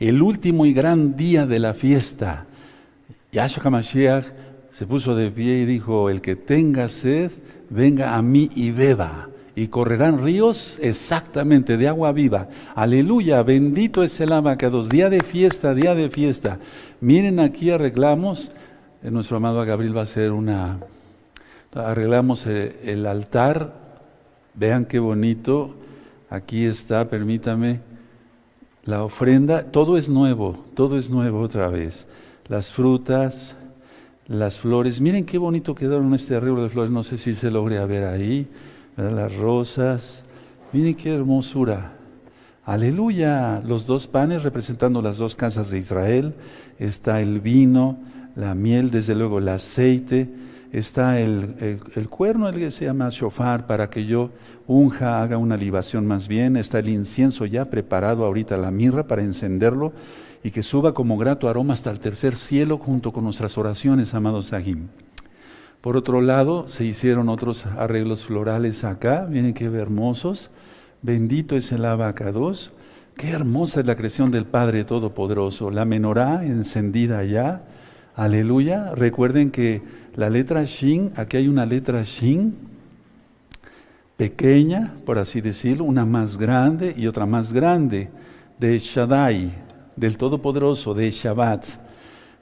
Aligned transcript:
el 0.00 0.22
último 0.22 0.64
y 0.64 0.72
gran 0.72 1.16
día 1.16 1.46
de 1.46 1.58
la 1.58 1.74
fiesta. 1.74 2.46
Yahshua 3.32 3.64
HaMashiach 3.64 4.24
se 4.70 4.86
puso 4.86 5.14
de 5.14 5.30
pie 5.30 5.58
y 5.58 5.66
dijo, 5.66 6.08
el 6.08 6.22
que 6.22 6.36
tenga 6.36 6.88
sed, 6.88 7.30
venga 7.68 8.16
a 8.16 8.22
mí 8.22 8.50
y 8.54 8.70
beba. 8.70 9.28
Y 9.54 9.68
correrán 9.68 10.24
ríos 10.24 10.78
exactamente 10.80 11.76
de 11.76 11.86
agua 11.86 12.12
viva. 12.12 12.48
Aleluya, 12.74 13.42
bendito 13.42 14.02
es 14.02 14.18
el 14.20 14.32
abacados. 14.32 14.88
Día 14.88 15.10
de 15.10 15.20
fiesta, 15.20 15.74
día 15.74 15.94
de 15.94 16.08
fiesta. 16.08 16.58
Miren 17.00 17.38
aquí 17.38 17.70
arreglamos, 17.70 18.52
eh, 19.02 19.10
nuestro 19.10 19.36
amado 19.36 19.62
Gabriel 19.66 19.94
va 19.94 20.00
a 20.00 20.04
hacer 20.04 20.32
una, 20.32 20.78
arreglamos 21.74 22.46
eh, 22.46 22.80
el 22.84 23.04
altar. 23.04 23.74
Vean 24.54 24.86
qué 24.86 24.98
bonito. 24.98 25.74
Aquí 26.30 26.64
está, 26.64 27.06
permítame 27.08 27.89
la 28.84 29.04
ofrenda, 29.04 29.64
todo 29.70 29.96
es 29.96 30.08
nuevo, 30.08 30.64
todo 30.74 30.98
es 30.98 31.10
nuevo 31.10 31.40
otra 31.40 31.68
vez. 31.68 32.06
Las 32.48 32.72
frutas, 32.72 33.54
las 34.26 34.58
flores, 34.58 35.00
miren 35.00 35.26
qué 35.26 35.38
bonito 35.38 35.74
quedaron 35.74 36.14
este 36.14 36.36
arreglo 36.36 36.62
de 36.62 36.68
flores, 36.68 36.90
no 36.90 37.04
sé 37.04 37.18
si 37.18 37.34
se 37.34 37.50
logre 37.50 37.84
ver 37.86 38.04
ahí, 38.04 38.48
las 38.96 39.34
rosas, 39.36 40.24
miren 40.72 40.94
qué 40.94 41.14
hermosura. 41.14 41.94
Aleluya, 42.64 43.60
los 43.66 43.86
dos 43.86 44.06
panes 44.06 44.42
representando 44.42 45.02
las 45.02 45.18
dos 45.18 45.34
casas 45.34 45.70
de 45.70 45.78
Israel, 45.78 46.34
está 46.78 47.20
el 47.20 47.40
vino, 47.40 47.98
la 48.36 48.54
miel, 48.54 48.90
desde 48.90 49.14
luego 49.14 49.38
el 49.38 49.48
aceite, 49.48 50.28
está 50.72 51.20
el, 51.20 51.80
el, 51.94 52.08
cuerno, 52.08 52.48
el 52.48 52.56
que 52.56 52.70
se 52.70 52.84
llama 52.84 53.08
shofar, 53.10 53.66
para 53.66 53.90
que 53.90 54.06
yo 54.06 54.30
unja, 54.66 55.22
haga 55.22 55.36
una 55.36 55.56
libación 55.56 56.06
más 56.06 56.28
bien, 56.28 56.56
está 56.56 56.78
el 56.78 56.88
incienso 56.88 57.44
ya 57.46 57.66
preparado 57.66 58.24
ahorita, 58.24 58.56
la 58.56 58.70
mirra 58.70 59.06
para 59.06 59.22
encenderlo 59.22 59.92
y 60.42 60.50
que 60.50 60.62
suba 60.62 60.94
como 60.94 61.18
grato 61.18 61.48
aroma 61.48 61.74
hasta 61.74 61.90
el 61.90 62.00
tercer 62.00 62.36
cielo 62.36 62.78
junto 62.78 63.12
con 63.12 63.24
nuestras 63.24 63.58
oraciones, 63.58 64.14
amados 64.14 64.46
Sahim. 64.46 64.88
Por 65.80 65.96
otro 65.96 66.20
lado, 66.20 66.68
se 66.68 66.84
hicieron 66.84 67.28
otros 67.28 67.66
arreglos 67.66 68.26
florales 68.26 68.84
acá, 68.84 69.26
miren 69.28 69.54
qué 69.54 69.64
hermosos, 69.64 70.50
bendito 71.02 71.56
es 71.56 71.72
el 71.72 71.84
abacados, 71.84 72.72
qué 73.16 73.30
hermosa 73.30 73.80
es 73.80 73.86
la 73.86 73.96
creación 73.96 74.30
del 74.30 74.44
Padre 74.44 74.84
Todopoderoso, 74.84 75.70
la 75.70 75.84
menorá 75.84 76.44
encendida 76.44 77.24
ya, 77.24 77.64
aleluya, 78.14 78.94
recuerden 78.94 79.50
que 79.50 79.82
la 80.16 80.28
letra 80.28 80.64
Shin, 80.64 81.12
aquí 81.16 81.36
hay 81.36 81.48
una 81.48 81.66
letra 81.66 82.02
Shin 82.02 82.54
pequeña, 84.16 84.94
por 85.06 85.18
así 85.18 85.40
decirlo, 85.40 85.84
una 85.84 86.04
más 86.04 86.36
grande 86.36 86.94
y 86.96 87.06
otra 87.06 87.24
más 87.24 87.52
grande, 87.52 88.10
de 88.58 88.78
Shaddai, 88.78 89.50
del 89.96 90.18
Todopoderoso, 90.18 90.92
de 90.92 91.10
Shabbat. 91.10 91.64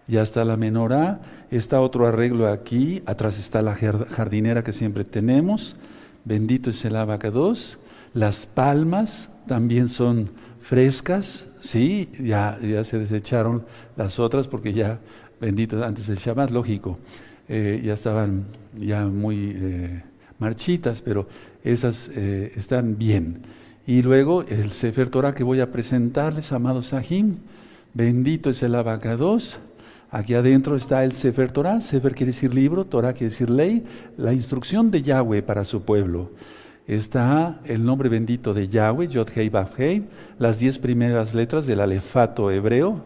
Y 0.09 0.17
hasta 0.17 0.45
la 0.45 0.57
menorá 0.57 1.21
está 1.51 1.81
otro 1.81 2.07
arreglo 2.07 2.49
aquí, 2.49 3.03
atrás 3.07 3.39
está 3.39 3.63
la 3.63 3.75
jardinera 3.75 4.65
que 4.65 4.73
siempre 4.73 5.05
tenemos, 5.05 5.77
bendito 6.25 6.71
es 6.71 6.85
el 6.85 6.97
abacados, 6.97 7.79
las 8.13 8.47
palmas 8.47 9.31
también 9.47 9.89
son 9.89 10.31
frescas, 10.61 11.47
sí, 11.61 12.11
ya, 12.19 12.59
ya 12.61 12.83
se 12.83 12.99
desecharon 12.99 13.65
las 13.97 14.19
otras 14.19 14.49
porque 14.49 14.73
ya, 14.73 14.99
bendito, 15.41 15.85
antes 15.85 16.09
del 16.09 16.17
Shabbat, 16.17 16.51
lógico. 16.51 16.99
Eh, 17.49 17.81
ya 17.83 17.95
estaban 17.95 18.45
ya 18.79 19.07
muy 19.07 19.57
eh, 19.57 20.03
marchitas, 20.39 21.01
pero 21.01 21.27
esas 21.65 22.11
eh, 22.15 22.53
están 22.57 22.99
bien. 22.99 23.43
Y 23.87 24.03
luego 24.03 24.43
el 24.43 24.71
Sefer 24.71 25.09
Torah 25.09 25.35
que 25.35 25.45
voy 25.45 25.61
a 25.61 25.73
presentarles, 25.73 26.53
amados 26.53 26.89
Sahim, 26.89 27.37
bendito 27.95 28.51
es 28.51 28.63
el 28.63 28.75
abacados. 28.75 29.59
Aquí 30.11 30.35
adentro 30.35 30.77
está 30.77 31.05
el 31.05 31.13
Sefer 31.13 31.51
Torah, 31.51 31.81
Sefer 31.81 32.15
quiere 32.15 32.33
decir 32.33 32.55
libro, 32.55 32.85
Torah 32.85 33.13
quiere 33.13 33.31
decir 33.31 33.51
ley, 33.51 33.85
la 34.17 34.33
instrucción 34.33 34.91
de 34.91 35.03
Yahweh 35.03 35.43
para 35.43 35.65
su 35.65 35.83
pueblo. 35.83 36.31
Está 36.87 37.61
el 37.65 37.85
nombre 37.85 38.09
bendito 38.09 38.55
de 38.55 38.69
Yahweh, 38.69 39.09
Yod 39.09 39.29
Hei 39.35 39.51
Baf 39.51 39.79
Hei, 39.79 40.07
las 40.39 40.59
diez 40.59 40.79
primeras 40.79 41.35
letras 41.35 41.67
del 41.67 41.81
alefato 41.81 42.51
hebreo 42.51 43.05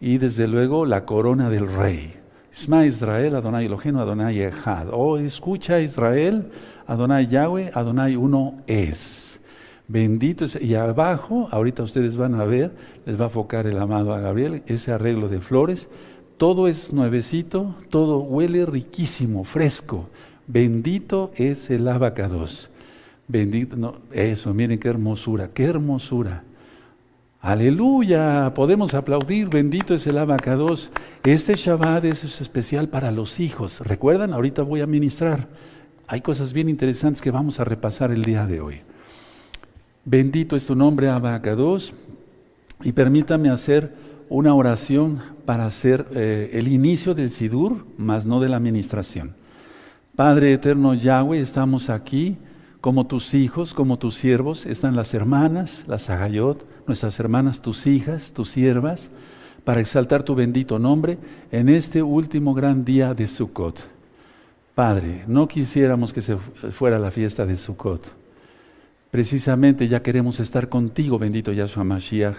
y 0.00 0.18
desde 0.18 0.46
luego 0.46 0.84
la 0.84 1.06
corona 1.06 1.48
del 1.48 1.66
rey. 1.66 2.23
Isma 2.54 2.86
Israel, 2.86 3.34
Adonai 3.34 3.66
Elohim, 3.66 3.96
Adonai 3.96 4.40
Echad. 4.40 4.86
Oh, 4.92 5.18
escucha 5.18 5.80
Israel, 5.80 6.52
Adonai 6.86 7.26
Yahweh, 7.26 7.72
Adonai 7.74 8.14
uno 8.14 8.62
es. 8.68 9.40
Bendito 9.88 10.44
es. 10.44 10.54
Y 10.62 10.76
abajo, 10.76 11.48
ahorita 11.50 11.82
ustedes 11.82 12.16
van 12.16 12.36
a 12.36 12.44
ver, 12.44 12.70
les 13.06 13.20
va 13.20 13.26
a 13.26 13.28
focar 13.28 13.66
el 13.66 13.76
amado 13.76 14.14
a 14.14 14.20
Gabriel, 14.20 14.62
ese 14.66 14.92
arreglo 14.92 15.28
de 15.28 15.40
flores. 15.40 15.88
Todo 16.36 16.68
es 16.68 16.92
nuevecito, 16.92 17.74
todo 17.90 18.20
huele 18.20 18.66
riquísimo, 18.66 19.42
fresco. 19.42 20.08
Bendito 20.46 21.32
es 21.34 21.70
el 21.70 21.88
abacados. 21.88 22.70
Bendito, 23.26 23.76
no, 23.76 23.96
eso, 24.12 24.54
miren 24.54 24.78
qué 24.78 24.88
hermosura, 24.88 25.48
qué 25.48 25.64
hermosura. 25.64 26.44
Aleluya, 27.44 28.54
podemos 28.54 28.94
aplaudir, 28.94 29.50
bendito 29.50 29.92
es 29.92 30.06
el 30.06 30.16
abacados. 30.16 30.88
Este 31.24 31.52
Shabbat 31.56 32.06
es 32.06 32.40
especial 32.40 32.88
para 32.88 33.12
los 33.12 33.38
hijos. 33.38 33.80
¿Recuerdan? 33.80 34.32
Ahorita 34.32 34.62
voy 34.62 34.80
a 34.80 34.86
ministrar. 34.86 35.46
Hay 36.06 36.22
cosas 36.22 36.54
bien 36.54 36.70
interesantes 36.70 37.20
que 37.20 37.30
vamos 37.30 37.60
a 37.60 37.64
repasar 37.64 38.12
el 38.12 38.24
día 38.24 38.46
de 38.46 38.62
hoy. 38.62 38.78
Bendito 40.06 40.56
es 40.56 40.66
tu 40.66 40.74
nombre, 40.74 41.10
abacados. 41.10 41.92
Y 42.82 42.92
permítame 42.92 43.50
hacer 43.50 43.92
una 44.30 44.54
oración 44.54 45.20
para 45.44 45.66
hacer 45.66 46.06
eh, 46.14 46.48
el 46.54 46.68
inicio 46.68 47.14
del 47.14 47.30
Sidur, 47.30 47.84
más 47.98 48.24
no 48.24 48.40
de 48.40 48.48
la 48.48 48.56
administración. 48.56 49.34
Padre 50.16 50.54
eterno 50.54 50.94
Yahweh, 50.94 51.40
estamos 51.40 51.90
aquí 51.90 52.38
como 52.84 53.06
tus 53.06 53.32
hijos, 53.32 53.72
como 53.72 53.98
tus 53.98 54.14
siervos, 54.14 54.66
están 54.66 54.94
las 54.94 55.14
hermanas, 55.14 55.86
las 55.88 56.10
Agayot, 56.10 56.66
nuestras 56.86 57.18
hermanas, 57.18 57.62
tus 57.62 57.86
hijas, 57.86 58.34
tus 58.34 58.50
siervas, 58.50 59.08
para 59.64 59.80
exaltar 59.80 60.22
tu 60.22 60.34
bendito 60.34 60.78
nombre 60.78 61.16
en 61.50 61.70
este 61.70 62.02
último 62.02 62.52
gran 62.52 62.84
día 62.84 63.14
de 63.14 63.26
Sukkot. 63.26 63.88
Padre, 64.74 65.24
no 65.26 65.48
quisiéramos 65.48 66.12
que 66.12 66.20
se 66.20 66.36
fuera 66.36 66.98
la 66.98 67.10
fiesta 67.10 67.46
de 67.46 67.56
Sukkot. 67.56 68.04
Precisamente 69.10 69.88
ya 69.88 70.02
queremos 70.02 70.38
estar 70.38 70.68
contigo, 70.68 71.18
bendito 71.18 71.52
Yahshua 71.52 71.84
Mashiach, 71.84 72.36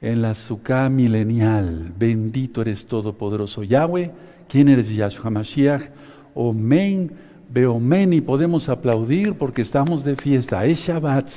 en 0.00 0.22
la 0.22 0.34
Sukkah 0.34 0.88
milenial. 0.90 1.92
Bendito 1.98 2.60
eres 2.62 2.86
todopoderoso 2.86 3.64
Yahweh. 3.64 4.12
¿Quién 4.48 4.68
eres 4.68 4.94
Yahshua 4.94 5.30
Mashiach? 5.30 5.90
Omen 6.34 7.29
Beomen 7.52 8.12
y 8.12 8.20
podemos 8.20 8.68
aplaudir 8.68 9.34
porque 9.34 9.62
estamos 9.62 10.04
de 10.04 10.14
fiesta. 10.14 10.64
Es 10.66 10.86
Shabbat. 10.86 11.28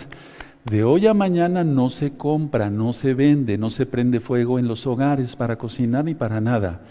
De 0.63 0.84
hoy 0.84 1.07
a 1.07 1.13
mañana 1.16 1.63
no 1.63 1.90
se 1.90 2.13
compra, 2.13 2.69
no 2.69 2.94
se 2.94 3.16
vende, 3.16 3.57
no 3.57 3.72
se 3.72 3.88
prende 3.88 4.19
fuego 4.19 4.59
en 4.59 4.68
los 4.68 4.85
hogares 4.85 5.35
para 5.35 5.57
cocinar 5.57 6.06
ni 6.06 6.13
para 6.13 6.40
nada. 6.40 6.81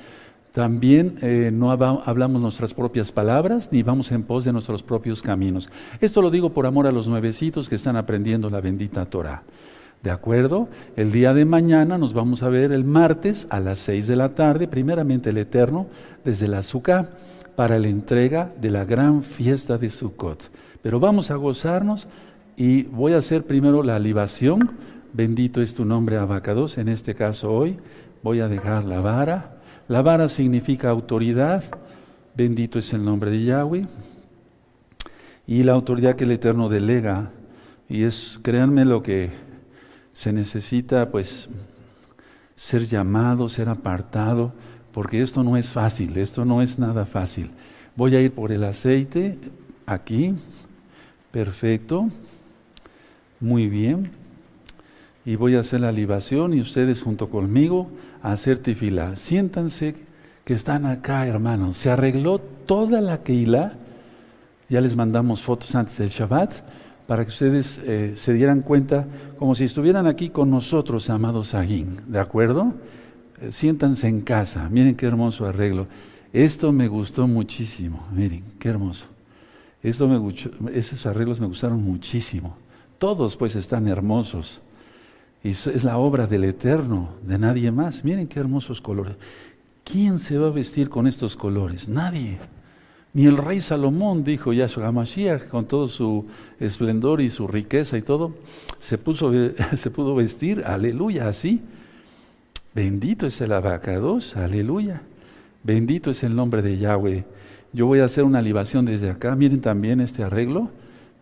También 0.51 1.15
eh, 1.23 1.51
no 1.53 1.71
hablamos 1.71 2.43
nuestras 2.43 2.75
propias 2.75 3.13
palabras 3.13 3.69
ni 3.71 3.85
vamos 3.85 4.11
en 4.11 4.25
pos 4.25 4.45
de 4.45 4.53
nuestros 4.53 4.83
propios 4.83 5.23
caminos. 5.23 5.69
Esto 6.01 6.21
lo 6.21 6.29
digo 6.29 6.51
por 6.51 6.67
amor 6.67 6.89
a 6.89 6.93
los 6.93 7.07
nuevecitos 7.07 7.69
que 7.69 7.77
están 7.77 7.97
aprendiendo 7.97 8.51
la 8.51 8.61
bendita 8.61 9.07
Torah. 9.07 9.45
¿De 10.03 10.11
acuerdo? 10.11 10.69
El 10.97 11.13
día 11.13 11.33
de 11.33 11.45
mañana 11.45 11.97
nos 11.97 12.13
vamos 12.13 12.43
a 12.43 12.49
ver 12.49 12.73
el 12.73 12.85
martes 12.85 13.47
a 13.51 13.61
las 13.61 13.79
seis 13.79 14.09
de 14.09 14.17
la 14.17 14.31
tarde, 14.31 14.67
primeramente 14.67 15.31
el 15.31 15.39
Eterno, 15.39 15.87
desde 16.25 16.49
la 16.49 16.59
azúcar 16.59 17.23
para 17.57 17.79
la 17.79 17.89
entrega 17.89 18.53
de 18.61 18.71
la 18.71 18.85
gran 18.85 19.23
fiesta 19.23 19.79
de 19.79 19.91
Sukkot. 19.91 20.51
Pero 20.83 20.99
vamos 20.99 21.31
a 21.31 21.37
gozarnos 21.37 22.09
y 22.57 22.85
voy 22.85 23.13
a 23.13 23.19
hacer 23.19 23.45
primero 23.45 23.83
la 23.83 23.99
libación. 23.99 24.73
Bendito 25.13 25.61
es 25.61 25.75
tu 25.75 25.85
nombre, 25.85 26.17
Abacados. 26.17 26.79
En 26.79 26.89
este 26.89 27.15
caso 27.15 27.53
hoy 27.53 27.79
voy 28.23 28.41
a 28.41 28.49
dejar 28.49 28.85
la 28.85 29.01
vara. 29.01 29.59
La 29.89 30.03
vara 30.03 30.29
significa 30.29 30.91
autoridad. 30.91 31.65
Bendito 32.35 32.79
es 32.79 32.93
el 32.93 33.05
nombre 33.05 33.31
de 33.31 33.45
Yahweh. 33.45 33.87
Y 35.47 35.63
la 35.65 35.73
autoridad 35.73 36.17
que 36.17 36.25
el 36.25 36.31
Eterno 36.31 36.69
delega. 36.69 37.31
Y 37.89 38.05
es, 38.05 38.39
créanme, 38.43 38.85
lo 38.85 39.03
que 39.03 39.31
se 40.13 40.33
necesita, 40.33 41.11
pues, 41.11 41.49
ser 42.57 42.85
llamado, 42.85 43.49
ser 43.49 43.69
apartado 43.69 44.53
porque 44.93 45.23
esto 45.23 45.43
no 45.43 45.57
es 45.57 45.71
fácil, 45.71 46.17
esto 46.17 46.45
no 46.45 46.63
es 46.63 46.79
nada 46.79 47.05
fácil. 47.07 47.51
Voy 47.97 48.15
a 48.17 48.21
ir 48.21 48.33
por 48.33 48.53
el 48.53 48.65
aceite 48.65 49.39
aquí, 49.87 50.35
perfecto, 51.31 52.09
muy 53.41 53.69
bien, 53.69 54.11
y 55.25 55.37
voy 55.37 55.55
a 55.55 55.61
hacer 55.61 55.81
la 55.81 55.93
libación 55.93 56.55
y 56.55 56.61
ustedes 56.61 57.03
junto 57.03 57.31
conmigo 57.31 57.91
a 58.23 58.33
hacer 58.33 58.59
tefila. 58.59 59.17
Siéntanse 59.17 59.95
que 60.45 60.55
están 60.55 60.87
acá, 60.87 61.27
hermanos. 61.27 61.77
Se 61.77 61.91
arregló 61.91 62.39
toda 62.39 63.01
la 63.01 63.23
keila, 63.23 63.75
ya 64.69 64.81
les 64.81 64.97
mandamos 64.97 65.43
fotos 65.43 65.75
antes 65.75 65.99
del 65.99 66.09
Shabbat, 66.09 66.53
para 67.07 67.25
que 67.25 67.31
ustedes 67.31 67.81
eh, 67.85 68.13
se 68.17 68.33
dieran 68.33 68.63
cuenta 68.63 69.07
como 69.39 69.55
si 69.55 69.65
estuvieran 69.65 70.07
aquí 70.07 70.31
con 70.31 70.51
nosotros, 70.51 71.11
amados 71.11 71.55
Agin, 71.55 72.01
¿de 72.07 72.19
acuerdo? 72.19 72.75
Eh, 73.43 73.51
siéntanse 73.51 74.09
en 74.09 74.21
casa, 74.21 74.69
miren 74.71 74.95
qué 74.95 75.07
hermoso 75.07 75.47
arreglo. 75.47 75.89
Esto 76.33 76.73
me 76.73 76.89
gustó 76.89 77.27
muchísimo, 77.27 78.07
miren, 78.15 78.45
qué 78.59 78.69
hermoso. 78.69 79.07
Esto 79.83 80.07
me, 80.07 80.79
esos 80.79 81.05
arreglos 81.07 81.41
me 81.41 81.47
gustaron 81.47 81.83
muchísimo. 81.83 82.57
Todos 82.99 83.37
pues 83.37 83.57
están 83.57 83.89
hermosos. 83.89 84.61
Y 85.43 85.51
es 85.51 85.83
la 85.83 85.99
obra 85.99 86.29
del 86.29 86.45
Eterno, 86.45 87.17
de 87.27 87.37
nadie 87.37 87.73
más. 87.73 88.05
Miren 88.05 88.29
qué 88.29 88.39
hermosos 88.39 88.81
colores. 88.81 89.17
¿Quién 89.83 90.21
se 90.21 90.39
va 90.39 90.47
a 90.47 90.51
vestir 90.51 90.89
con 90.89 91.09
estos 91.09 91.37
colores? 91.37 91.89
Nadie. 91.89 92.39
Ni 93.13 93.27
el 93.27 93.37
rey 93.37 93.61
Salomón, 93.61 94.23
dijo 94.23 94.53
Yahshua 94.53 94.87
HaMashiach, 94.87 95.49
con 95.49 95.67
todo 95.67 95.89
su 95.89 96.27
esplendor 96.61 97.21
y 97.21 97.29
su 97.29 97.49
riqueza 97.49 97.99
y 97.99 98.03
todo, 98.03 98.37
se, 98.79 98.99
puso, 98.99 99.33
se 99.77 99.91
pudo 99.91 100.15
vestir, 100.15 100.63
aleluya, 100.65 101.27
así. 101.27 101.61
Bendito 102.75 103.27
es 103.27 103.41
el 103.41 103.53
abacados, 103.53 104.37
aleluya. 104.37 105.03
Bendito 105.63 106.11
es 106.11 106.23
el 106.23 106.35
nombre 106.35 106.63
de 106.63 106.79
Yahweh. 106.79 107.25
Yo 107.73 107.87
voy 107.87 108.01
a 108.01 108.07
hacer 108.07 108.25
una 108.25 108.43
libación 108.43 108.85
desde 108.85 109.11
acá. 109.11 109.37
Miren 109.37 109.61
también 109.61 110.01
este 110.01 110.23
arreglo, 110.23 110.71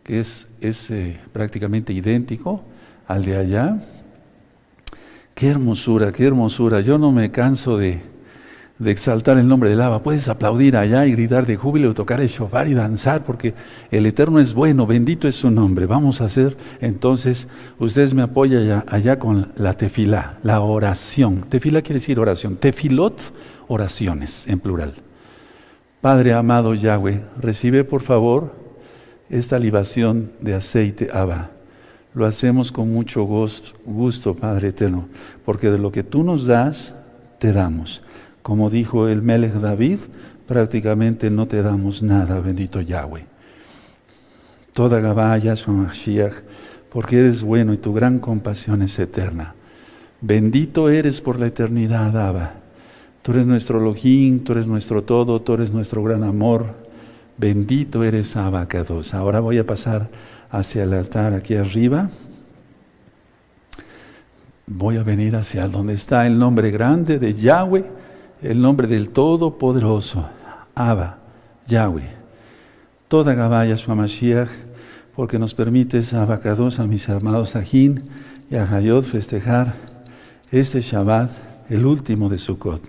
que 0.04 0.20
es, 0.20 0.48
es 0.60 0.90
eh, 0.90 1.20
prácticamente 1.32 1.92
idéntico 1.92 2.62
al 3.06 3.24
de 3.24 3.36
allá. 3.36 3.82
Qué 5.34 5.48
hermosura, 5.48 6.12
qué 6.12 6.26
hermosura. 6.26 6.80
Yo 6.80 6.98
no 6.98 7.12
me 7.12 7.30
canso 7.30 7.76
de, 7.76 8.00
de 8.80 8.90
exaltar 8.90 9.36
el 9.36 9.46
nombre 9.46 9.68
del 9.68 9.80
Abba. 9.82 10.02
Puedes 10.02 10.28
aplaudir 10.28 10.74
allá 10.76 11.06
y 11.06 11.12
gritar 11.12 11.44
de 11.44 11.54
júbilo, 11.54 11.92
tocar 11.92 12.20
el 12.22 12.28
shofar 12.28 12.66
y 12.66 12.74
danzar, 12.74 13.22
porque 13.22 13.54
el 13.90 14.06
Eterno 14.06 14.40
es 14.40 14.54
bueno, 14.54 14.86
bendito 14.86 15.28
es 15.28 15.36
su 15.36 15.50
nombre. 15.50 15.84
Vamos 15.84 16.22
a 16.22 16.24
hacer 16.24 16.56
entonces, 16.80 17.46
ustedes 17.78 18.14
me 18.14 18.22
apoyan 18.22 18.84
allá, 18.88 19.18
con 19.18 19.52
la 19.56 19.74
tefilá, 19.74 20.38
la 20.42 20.60
oración. 20.60 21.44
Tefilá 21.48 21.82
quiere 21.82 22.00
decir 22.00 22.18
oración. 22.18 22.56
Tefilot, 22.56 23.20
oraciones 23.68 24.46
en 24.48 24.58
plural. 24.58 24.94
Padre 26.00 26.32
amado 26.32 26.72
Yahweh, 26.72 27.22
recibe 27.38 27.84
por 27.84 28.00
favor 28.00 28.54
esta 29.28 29.58
libación 29.58 30.32
de 30.40 30.54
aceite 30.54 31.10
Abba. 31.12 31.50
Lo 32.14 32.24
hacemos 32.24 32.72
con 32.72 32.90
mucho 32.90 33.24
gusto, 33.24 34.34
Padre 34.34 34.68
eterno, 34.68 35.08
porque 35.44 35.70
de 35.70 35.78
lo 35.78 35.92
que 35.92 36.02
tú 36.02 36.24
nos 36.24 36.46
das, 36.46 36.94
te 37.38 37.52
damos. 37.52 38.02
Como 38.42 38.70
dijo 38.70 39.08
el 39.08 39.22
Melech 39.22 39.54
David, 39.54 39.98
prácticamente 40.46 41.30
no 41.30 41.46
te 41.46 41.62
damos 41.62 42.02
nada, 42.02 42.40
bendito 42.40 42.80
Yahweh. 42.80 43.24
Toda 44.72 45.00
Gabaya, 45.00 45.54
Mashiach, 45.66 46.34
porque 46.90 47.20
eres 47.20 47.42
bueno 47.42 47.72
y 47.72 47.76
tu 47.76 47.92
gran 47.92 48.18
compasión 48.18 48.82
es 48.82 48.98
eterna. 48.98 49.54
Bendito 50.20 50.88
eres 50.88 51.20
por 51.20 51.38
la 51.38 51.46
eternidad, 51.46 52.16
Abba. 52.16 52.54
Tú 53.22 53.32
eres 53.32 53.46
nuestro 53.46 53.78
Elohim, 53.78 54.40
tú 54.40 54.52
eres 54.52 54.66
nuestro 54.66 55.02
todo, 55.02 55.40
tú 55.40 55.54
eres 55.54 55.72
nuestro 55.72 56.02
gran 56.02 56.24
amor. 56.24 56.66
Bendito 57.36 58.04
eres, 58.04 58.36
Abacados. 58.36 59.14
Ahora 59.14 59.40
voy 59.40 59.58
a 59.58 59.66
pasar 59.66 60.08
hacia 60.50 60.82
el 60.82 60.92
altar 60.94 61.32
aquí 61.32 61.54
arriba. 61.54 62.10
Voy 64.66 64.96
a 64.96 65.02
venir 65.02 65.36
hacia 65.36 65.68
donde 65.68 65.94
está 65.94 66.26
el 66.26 66.38
nombre 66.38 66.70
grande 66.70 67.18
de 67.18 67.34
Yahweh 67.34 67.99
el 68.42 68.60
nombre 68.60 68.86
del 68.86 69.10
Todopoderoso, 69.10 70.26
Abba, 70.74 71.18
Yahweh. 71.66 72.08
Toda 73.08 73.34
Gabaya 73.34 73.76
Mashiach, 73.88 74.48
porque 75.14 75.38
nos 75.38 75.54
permites, 75.54 76.14
Abacados, 76.14 76.78
a 76.78 76.86
mis 76.86 77.08
amados 77.08 77.56
Ajín 77.56 78.04
y 78.50 78.56
a 78.56 78.64
Hayot 78.64 79.04
festejar 79.04 79.74
este 80.50 80.80
Shabbat, 80.80 81.30
el 81.68 81.84
último 81.84 82.28
de 82.28 82.38
Sukkot. 82.38 82.82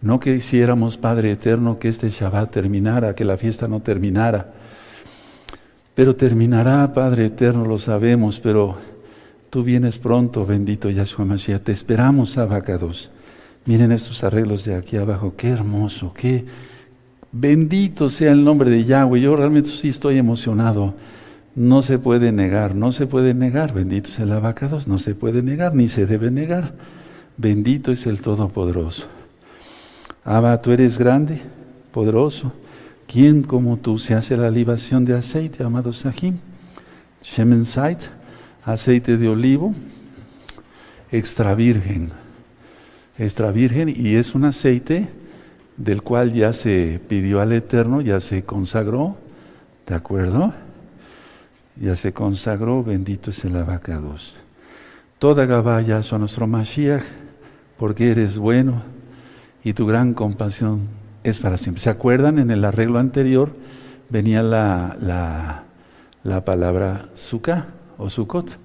No 0.00 0.20
quisiéramos, 0.20 0.98
Padre 0.98 1.32
Eterno, 1.32 1.78
que 1.78 1.88
este 1.88 2.10
Shabbat 2.10 2.50
terminara, 2.50 3.14
que 3.14 3.24
la 3.24 3.36
fiesta 3.36 3.66
no 3.68 3.80
terminara. 3.80 4.52
Pero 5.94 6.14
terminará, 6.14 6.92
Padre 6.92 7.26
Eterno, 7.26 7.64
lo 7.64 7.78
sabemos, 7.78 8.38
pero 8.38 8.76
tú 9.50 9.64
vienes 9.64 9.98
pronto, 9.98 10.44
bendito 10.44 10.90
Yahshua 10.90 11.24
Mashiach. 11.24 11.62
Te 11.62 11.72
esperamos, 11.72 12.36
Abacados. 12.36 13.10
Miren 13.66 13.92
estos 13.92 14.22
arreglos 14.24 14.64
de 14.64 14.74
aquí 14.74 14.96
abajo, 14.96 15.34
qué 15.36 15.48
hermoso, 15.48 16.12
qué 16.12 16.44
bendito 17.32 18.10
sea 18.10 18.32
el 18.32 18.44
nombre 18.44 18.68
de 18.68 18.84
Yahweh. 18.84 19.20
Yo 19.20 19.36
realmente 19.36 19.70
sí 19.70 19.88
estoy 19.88 20.18
emocionado. 20.18 20.94
No 21.54 21.82
se 21.82 21.98
puede 21.98 22.30
negar, 22.30 22.74
no 22.74 22.92
se 22.92 23.06
puede 23.06 23.32
negar. 23.32 23.72
Bendito 23.72 24.10
es 24.10 24.18
el 24.18 24.32
abacados, 24.32 24.86
no 24.86 24.98
se 24.98 25.14
puede 25.14 25.42
negar, 25.42 25.74
ni 25.74 25.88
se 25.88 26.04
debe 26.04 26.30
negar. 26.30 26.74
Bendito 27.38 27.90
es 27.90 28.06
el 28.06 28.20
Todopoderoso. 28.20 29.06
Abba, 30.24 30.60
tú 30.60 30.72
eres 30.72 30.98
grande, 30.98 31.40
poderoso. 31.90 32.52
¿Quién 33.06 33.42
como 33.42 33.78
tú 33.78 33.98
se 33.98 34.14
hace 34.14 34.36
la 34.36 34.50
libación 34.50 35.04
de 35.04 35.14
aceite, 35.14 35.62
amado 35.62 35.92
Sahim? 35.92 36.38
Shemensait, 37.22 38.00
aceite 38.64 39.16
de 39.16 39.28
olivo, 39.28 39.74
extra 41.10 41.54
virgen 41.54 42.23
extra 43.18 43.52
virgen 43.52 43.88
y 43.88 44.16
es 44.16 44.34
un 44.34 44.44
aceite 44.44 45.08
del 45.76 46.02
cual 46.02 46.32
ya 46.32 46.52
se 46.52 47.00
pidió 47.08 47.40
al 47.40 47.52
Eterno, 47.52 48.00
ya 48.00 48.20
se 48.20 48.44
consagró, 48.44 49.16
¿de 49.86 49.94
acuerdo? 49.94 50.52
Ya 51.76 51.96
se 51.96 52.12
consagró, 52.12 52.84
bendito 52.84 53.30
es 53.30 53.44
el 53.44 53.56
abacados. 53.56 54.34
Toda 55.18 55.46
Gabaya 55.46 56.02
son 56.02 56.20
nuestro 56.20 56.46
Mashiach, 56.46 57.02
porque 57.78 58.10
eres 58.10 58.38
bueno 58.38 58.82
y 59.64 59.72
tu 59.72 59.86
gran 59.86 60.14
compasión 60.14 60.88
es 61.24 61.40
para 61.40 61.56
siempre. 61.56 61.82
¿Se 61.82 61.90
acuerdan? 61.90 62.38
En 62.38 62.50
el 62.50 62.64
arreglo 62.64 62.98
anterior 62.98 63.52
venía 64.10 64.42
la, 64.42 64.96
la, 65.00 65.64
la 66.22 66.44
palabra 66.44 67.08
suka 67.14 67.68
o 67.98 68.10
sukot. 68.10 68.58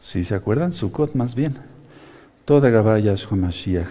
¿Sí 0.00 0.24
se 0.24 0.34
acuerdan? 0.34 0.72
Sukot 0.72 1.14
más 1.14 1.34
bien 1.34 1.75
toda 2.46 2.70
Gabaya 2.70 3.16
Mashiach, 3.32 3.88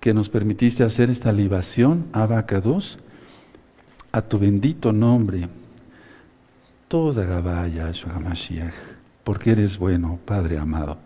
que 0.00 0.12
nos 0.12 0.28
permitiste 0.28 0.84
hacer 0.84 1.08
esta 1.08 1.32
libación, 1.32 2.04
Abacados, 2.12 2.98
a 4.12 4.20
tu 4.20 4.38
bendito 4.38 4.92
nombre, 4.92 5.48
toda 6.88 7.24
Gabaya 7.24 7.90
Mashiach, 8.22 8.74
porque 9.24 9.52
eres 9.52 9.78
bueno, 9.78 10.18
Padre 10.26 10.58
amado. 10.58 10.98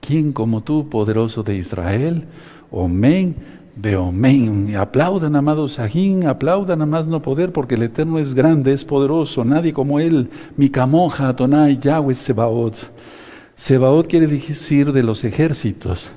¿Quién 0.00 0.32
como 0.32 0.60
tú, 0.62 0.88
poderoso 0.88 1.44
de 1.44 1.54
Israel? 1.54 2.24
Omen, 2.72 3.36
Beomen. 3.76 4.74
Aplaudan, 4.74 5.36
amados 5.36 5.74
Sajín, 5.74 6.26
aplaudan 6.26 6.82
a 6.82 6.86
más 6.86 7.06
no 7.06 7.22
poder, 7.22 7.52
porque 7.52 7.76
el 7.76 7.84
Eterno 7.84 8.18
es 8.18 8.34
grande, 8.34 8.72
es 8.72 8.84
poderoso, 8.84 9.44
nadie 9.44 9.72
como 9.72 10.00
Él. 10.00 10.30
Mikamoja, 10.56 11.28
Adonai, 11.28 11.78
Yahweh, 11.78 12.14
Sebaot. 12.14 12.74
Sebaot 13.60 14.08
quiere 14.08 14.26
decir 14.26 14.90
de 14.90 15.02
los 15.02 15.22
ejércitos, 15.22 16.12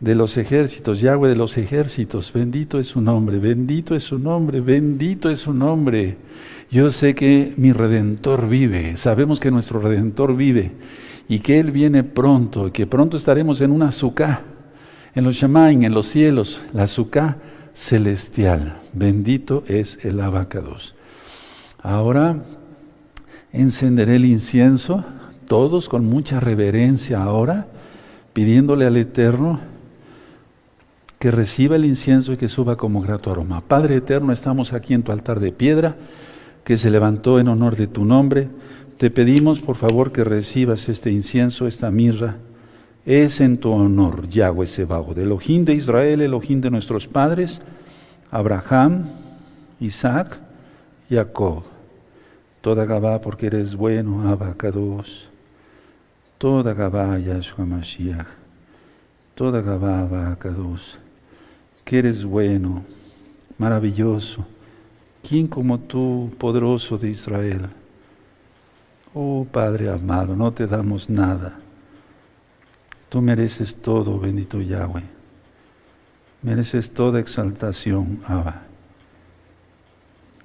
de 0.00 0.16
los 0.16 0.36
ejércitos, 0.36 1.00
Yahweh 1.00 1.28
de 1.28 1.36
los 1.36 1.56
ejércitos, 1.56 2.32
bendito 2.32 2.80
es 2.80 2.88
su 2.88 3.00
nombre, 3.00 3.38
bendito 3.38 3.94
es 3.94 4.02
su 4.02 4.18
nombre, 4.18 4.60
bendito 4.60 5.30
es 5.30 5.38
su 5.38 5.54
nombre. 5.54 6.16
Yo 6.68 6.90
sé 6.90 7.14
que 7.14 7.54
mi 7.56 7.70
redentor 7.70 8.48
vive, 8.48 8.96
sabemos 8.96 9.38
que 9.38 9.52
nuestro 9.52 9.78
redentor 9.78 10.34
vive 10.34 10.72
y 11.28 11.38
que 11.38 11.60
Él 11.60 11.70
viene 11.70 12.02
pronto, 12.02 12.66
y 12.66 12.70
que 12.72 12.88
pronto 12.88 13.16
estaremos 13.16 13.60
en 13.60 13.70
una 13.70 13.86
azúcar, 13.88 14.42
en 15.14 15.22
los 15.22 15.36
Shamain, 15.36 15.84
en 15.84 15.94
los 15.94 16.08
cielos, 16.08 16.60
la 16.72 16.82
azúcar 16.82 17.38
celestial. 17.72 18.80
Bendito 18.92 19.62
es 19.68 20.04
el 20.04 20.20
abacados. 20.20 20.96
Ahora 21.80 22.42
encenderé 23.52 24.16
el 24.16 24.24
incienso 24.24 25.04
todos 25.52 25.90
con 25.90 26.06
mucha 26.06 26.40
reverencia 26.40 27.22
ahora, 27.22 27.66
pidiéndole 28.32 28.86
al 28.86 28.96
Eterno 28.96 29.60
que 31.18 31.30
reciba 31.30 31.76
el 31.76 31.84
incienso 31.84 32.32
y 32.32 32.38
que 32.38 32.48
suba 32.48 32.76
como 32.76 33.02
grato 33.02 33.30
aroma. 33.30 33.60
Padre 33.60 33.96
Eterno, 33.96 34.32
estamos 34.32 34.72
aquí 34.72 34.94
en 34.94 35.02
tu 35.02 35.12
altar 35.12 35.40
de 35.40 35.52
piedra, 35.52 35.94
que 36.64 36.78
se 36.78 36.90
levantó 36.90 37.38
en 37.38 37.48
honor 37.48 37.76
de 37.76 37.86
tu 37.86 38.06
nombre. 38.06 38.48
Te 38.96 39.10
pedimos, 39.10 39.60
por 39.60 39.76
favor, 39.76 40.10
que 40.10 40.24
recibas 40.24 40.88
este 40.88 41.10
incienso, 41.10 41.66
esta 41.66 41.90
mirra. 41.90 42.38
Es 43.04 43.38
en 43.42 43.58
tu 43.58 43.72
honor, 43.72 44.30
Yahweh 44.30 44.66
Sebago, 44.66 45.12
del 45.12 45.26
Elohim 45.26 45.66
de 45.66 45.74
Israel, 45.74 46.22
Elohim 46.22 46.62
de 46.62 46.70
nuestros 46.70 47.06
padres, 47.08 47.60
Abraham, 48.30 49.04
Isaac, 49.80 50.34
Jacob. 51.10 51.64
Toda 52.62 52.86
Gabá 52.86 53.20
porque 53.20 53.48
eres 53.48 53.76
bueno, 53.76 54.26
Abacados 54.30 55.30
toda 56.42 56.74
Gabá 56.74 57.16
Yahshua 57.20 57.64
toda 59.36 59.62
Gabá 59.62 60.34
Kadosh, 60.40 60.96
que 61.84 61.98
eres 61.98 62.24
bueno, 62.24 62.82
maravilloso, 63.58 64.44
¿quién 65.22 65.46
como 65.46 65.78
tú, 65.78 66.32
poderoso 66.38 66.98
de 66.98 67.10
Israel? 67.10 67.70
Oh 69.14 69.46
Padre 69.52 69.88
amado, 69.88 70.34
no 70.34 70.52
te 70.52 70.66
damos 70.66 71.08
nada. 71.08 71.60
Tú 73.08 73.22
mereces 73.22 73.76
todo, 73.76 74.18
bendito 74.18 74.60
Yahweh. 74.60 75.04
Mereces 76.42 76.92
toda 76.92 77.20
exaltación, 77.20 78.20
Abba. 78.26 78.62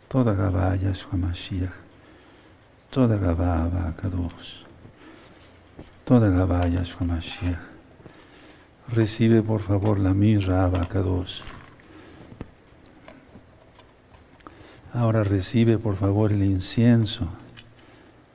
Toda 0.08 0.36
Gabá, 0.36 0.76
Yahshua. 0.76 1.18
Toda 2.92 3.18
Gabá, 3.18 3.64
Abba, 3.64 3.96
Kadosh. 4.00 4.67
Toda 6.08 6.30
Gabá, 6.30 6.66
Yahshua 6.66 7.06
Mashiach. 7.06 7.60
Recibe 8.88 9.42
por 9.42 9.60
favor 9.60 10.00
la 10.00 10.14
mirra, 10.14 10.64
Abba, 10.64 10.86
Kadosh. 10.86 11.42
Ahora 14.94 15.26
recibe 15.26 15.78
por 15.78 15.98
favor 15.98 16.32
el 16.32 16.44
incienso. 16.44 17.28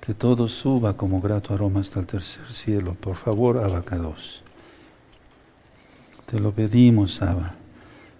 Que 0.02 0.12
todo 0.12 0.48
suba 0.48 0.98
como 0.98 1.22
grato 1.22 1.54
aroma 1.54 1.80
hasta 1.80 1.98
el 2.00 2.06
tercer 2.06 2.52
cielo. 2.52 2.94
Por 3.00 3.16
favor, 3.16 3.56
Abacados. 3.56 4.42
Te 6.26 6.38
lo 6.38 6.52
pedimos, 6.52 7.22
Abba. 7.22 7.54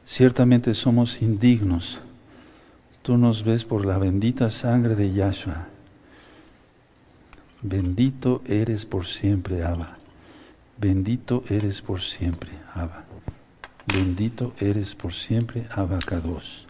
Ciertamente 0.06 0.72
somos 0.72 1.20
indignos. 1.20 1.98
Tú 3.02 3.18
nos 3.18 3.44
ves 3.44 3.66
por 3.66 3.84
la 3.84 3.98
bendita 3.98 4.48
sangre 4.48 4.94
de 4.94 5.12
Yahshua. 5.12 5.71
Bendito 7.62 8.42
eres 8.46 8.84
por 8.84 9.06
siempre, 9.06 9.64
Abba. 9.64 9.96
Bendito 10.78 11.44
eres 11.48 11.80
por 11.80 12.00
siempre, 12.00 12.50
Abba. 12.74 13.04
Bendito 13.86 14.52
eres 14.58 14.94
por 14.94 15.12
siempre, 15.12 15.66
Abacados. 15.70 16.66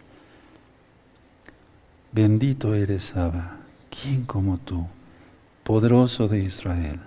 Bendito 2.12 2.75
eres, 2.75 3.16
Abba. 3.16 3.56
¿Quién 3.90 4.25
como 4.25 4.58
tú? 4.58 4.87
poderoso 5.62 6.28
de 6.28 6.40
Israel. 6.40 7.00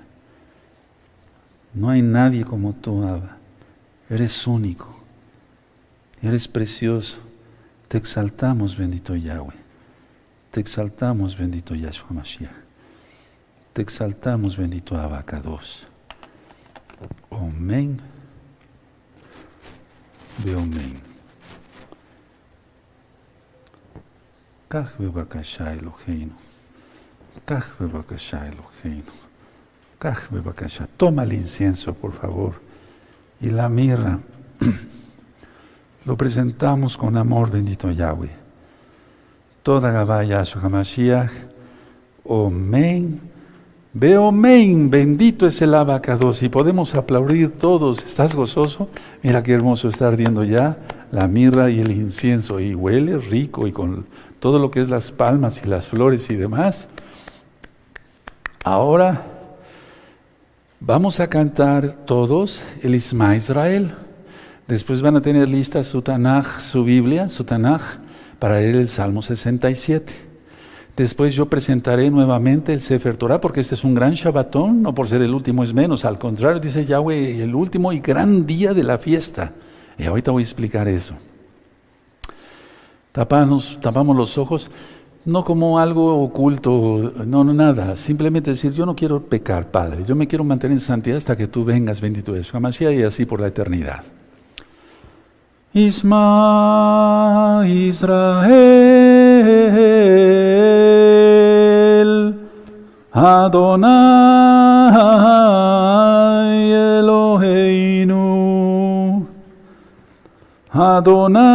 No 1.74 1.90
hay 1.90 2.02
nadie 2.02 2.46
como 2.46 2.74
tú, 2.74 3.04
Abba. 3.04 3.38
Eres 4.10 4.48
único. 4.48 4.88
Eres 6.22 6.48
precioso. 6.48 7.18
Te 7.88 7.98
exaltamos, 7.98 8.78
bendito 8.78 9.16
Yahweh. 9.16 9.54
Te 10.52 10.62
exaltamos, 10.62 11.38
bendito 11.38 11.76
Yahshua 11.76 12.12
Mashiach. 12.12 12.65
Te 13.76 13.82
exaltamos, 13.82 14.56
bendito 14.56 14.96
Abacados. 14.96 15.86
Amén. 17.30 18.00
Ve 20.38 20.54
amén. 20.54 21.02
Kach 24.70 24.98
Eloheinu. 24.98 26.32
Toma 30.96 31.24
el 31.24 31.34
incienso, 31.34 31.94
por 31.94 32.14
favor. 32.14 32.54
Y 33.42 33.50
la 33.50 33.68
mirra. 33.68 34.20
Lo 36.06 36.16
presentamos 36.16 36.96
con 36.96 37.18
amor, 37.18 37.52
bendito 37.52 37.92
Yahweh. 37.92 38.32
Toda 39.64 39.92
Gabaya 39.92 40.46
HaMashiach. 40.46 41.34
Omen. 42.24 43.35
Veo 43.98 44.30
men, 44.34 44.90
bendito 44.90 45.48
es 45.48 45.62
el 45.62 45.74
abacados. 45.74 46.44
Y 46.44 46.50
podemos 46.50 46.96
aplaudir 46.96 47.52
todos. 47.52 48.04
¿Estás 48.04 48.36
gozoso? 48.36 48.90
Mira 49.24 49.42
qué 49.42 49.54
hermoso 49.54 49.88
está 49.88 50.10
ardiendo 50.10 50.44
ya 50.44 50.78
la 51.12 51.30
mirra 51.30 51.70
y 51.70 51.80
el 51.80 51.92
incienso. 51.94 52.60
Y 52.60 52.76
huele 52.76 53.18
rico 53.18 53.68
y 53.68 53.72
con 53.72 54.06
todo 54.42 54.60
lo 54.60 54.70
que 54.70 54.82
es 54.82 54.90
las 54.90 55.14
palmas 55.14 55.62
y 55.64 55.70
las 55.70 55.88
flores 55.88 56.30
y 56.30 56.36
demás. 56.36 56.90
Ahora 58.66 59.28
vamos 60.82 61.22
a 61.22 61.30
cantar 61.30 61.94
todos 62.06 62.64
el 62.82 62.96
Isma 62.96 63.38
Israel. 63.38 63.94
Después 64.68 65.02
van 65.02 65.16
a 65.16 65.22
tener 65.22 65.48
lista 65.48 65.82
su 65.86 66.02
Tanaj, 66.02 66.60
su 66.60 66.84
Biblia, 66.84 67.30
su 67.30 67.46
Tanaj, 67.46 68.00
para 68.40 68.56
leer 68.56 68.76
el 68.76 68.90
Salmo 68.90 69.22
67. 69.22 70.25
Después 70.96 71.34
yo 71.34 71.48
presentaré 71.48 72.10
nuevamente 72.10 72.74
el 72.74 72.80
Sefer 72.80 73.18
Torah, 73.18 73.42
porque 73.42 73.60
este 73.60 73.76
es 73.76 73.84
un 73.84 73.94
gran 73.94 74.14
Shabbatón, 74.14 74.82
no 74.82 74.96
por 74.96 75.08
ser 75.08 75.22
el 75.22 75.34
último 75.34 75.64
es 75.64 75.74
menos, 75.74 76.06
al 76.06 76.18
contrario, 76.18 76.60
dice 76.60 76.86
Yahweh, 76.86 77.44
el 77.44 77.54
último 77.54 77.92
y 77.92 78.00
gran 78.00 78.46
día 78.46 78.74
de 78.74 78.84
la 78.84 78.98
fiesta. 78.98 79.52
Y 79.98 80.06
ahorita 80.06 80.32
voy 80.32 80.42
a 80.42 80.46
explicar 80.46 80.88
eso. 80.88 81.16
Tapamos, 83.12 83.78
tapamos 83.82 84.16
los 84.16 84.38
ojos 84.38 84.72
no 85.26 85.44
como 85.44 85.80
algo 85.80 86.22
oculto, 86.24 87.12
no, 87.26 87.44
nada, 87.44 87.96
simplemente 87.96 88.52
decir, 88.52 88.72
yo 88.74 88.86
no 88.86 88.96
quiero 88.96 89.24
pecar, 89.24 89.72
Padre, 89.72 90.04
yo 90.08 90.16
me 90.16 90.28
quiero 90.28 90.44
mantener 90.44 90.76
en 90.76 90.80
santidad 90.80 91.18
hasta 91.18 91.36
que 91.36 91.48
tú 91.48 91.66
vengas, 91.66 92.00
bendito 92.00 92.36
es 92.36 92.54
Hamashiach, 92.54 92.94
y 92.94 93.02
así 93.02 93.26
por 93.26 93.42
la 93.42 93.48
eternidad. 93.48 94.04
Isma 95.74 97.64
Israel 97.68 98.86
Adonai 103.18 104.92
Eloheinu 107.00 108.20
Adonai 110.74 111.46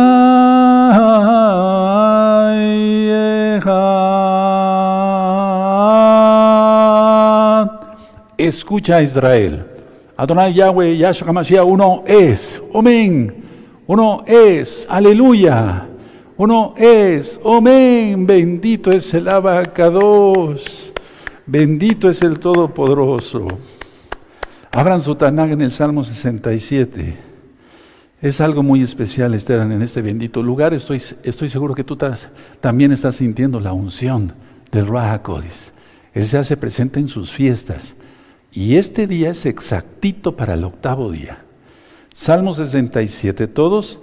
Escucha 8.38 9.02
Israel. 9.02 9.62
Adonai 10.16 10.54
Yahweh 10.54 10.96
Yahshua 10.96 11.26
HaMashiach, 11.26 11.66
uno 11.66 12.04
es. 12.06 12.58
Amén. 12.74 13.44
Uno 13.86 14.24
es. 14.26 14.86
Aleluya. 14.88 15.86
Uno 16.38 16.72
es. 16.78 17.38
Amén. 17.44 18.26
Bendito 18.26 18.90
es 18.90 19.12
el 19.12 19.28
abacados. 19.28 20.89
Bendito 21.50 22.08
es 22.08 22.22
el 22.22 22.38
Todopoderoso. 22.38 23.48
Abran 24.70 25.00
su 25.00 25.16
Tanakh 25.16 25.50
en 25.50 25.62
el 25.62 25.72
Salmo 25.72 26.04
67. 26.04 27.16
Es 28.22 28.40
algo 28.40 28.62
muy 28.62 28.82
especial 28.82 29.34
estar 29.34 29.58
en 29.58 29.82
este 29.82 30.00
bendito 30.00 30.44
lugar. 30.44 30.74
Estoy, 30.74 31.02
estoy 31.24 31.48
seguro 31.48 31.74
que 31.74 31.82
tú 31.82 31.98
también 32.60 32.92
estás 32.92 33.16
sintiendo 33.16 33.58
la 33.58 33.72
unción 33.72 34.32
del 34.70 34.86
Raha 34.86 35.22
Él 36.14 36.26
se 36.28 36.38
hace 36.38 36.56
presente 36.56 37.00
en 37.00 37.08
sus 37.08 37.32
fiestas. 37.32 37.96
Y 38.52 38.76
este 38.76 39.08
día 39.08 39.30
es 39.30 39.44
exactito 39.44 40.36
para 40.36 40.54
el 40.54 40.62
octavo 40.62 41.10
día. 41.10 41.42
Salmo 42.12 42.54
67. 42.54 43.48
Todos, 43.48 43.98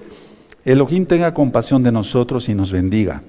Elohim 0.66 1.06
tenga 1.06 1.34
compasión 1.34 1.82
de 1.82 1.94
nosotros 1.94 2.50
y 2.50 2.56
nos 2.56 2.74
bendiga. 2.74 3.24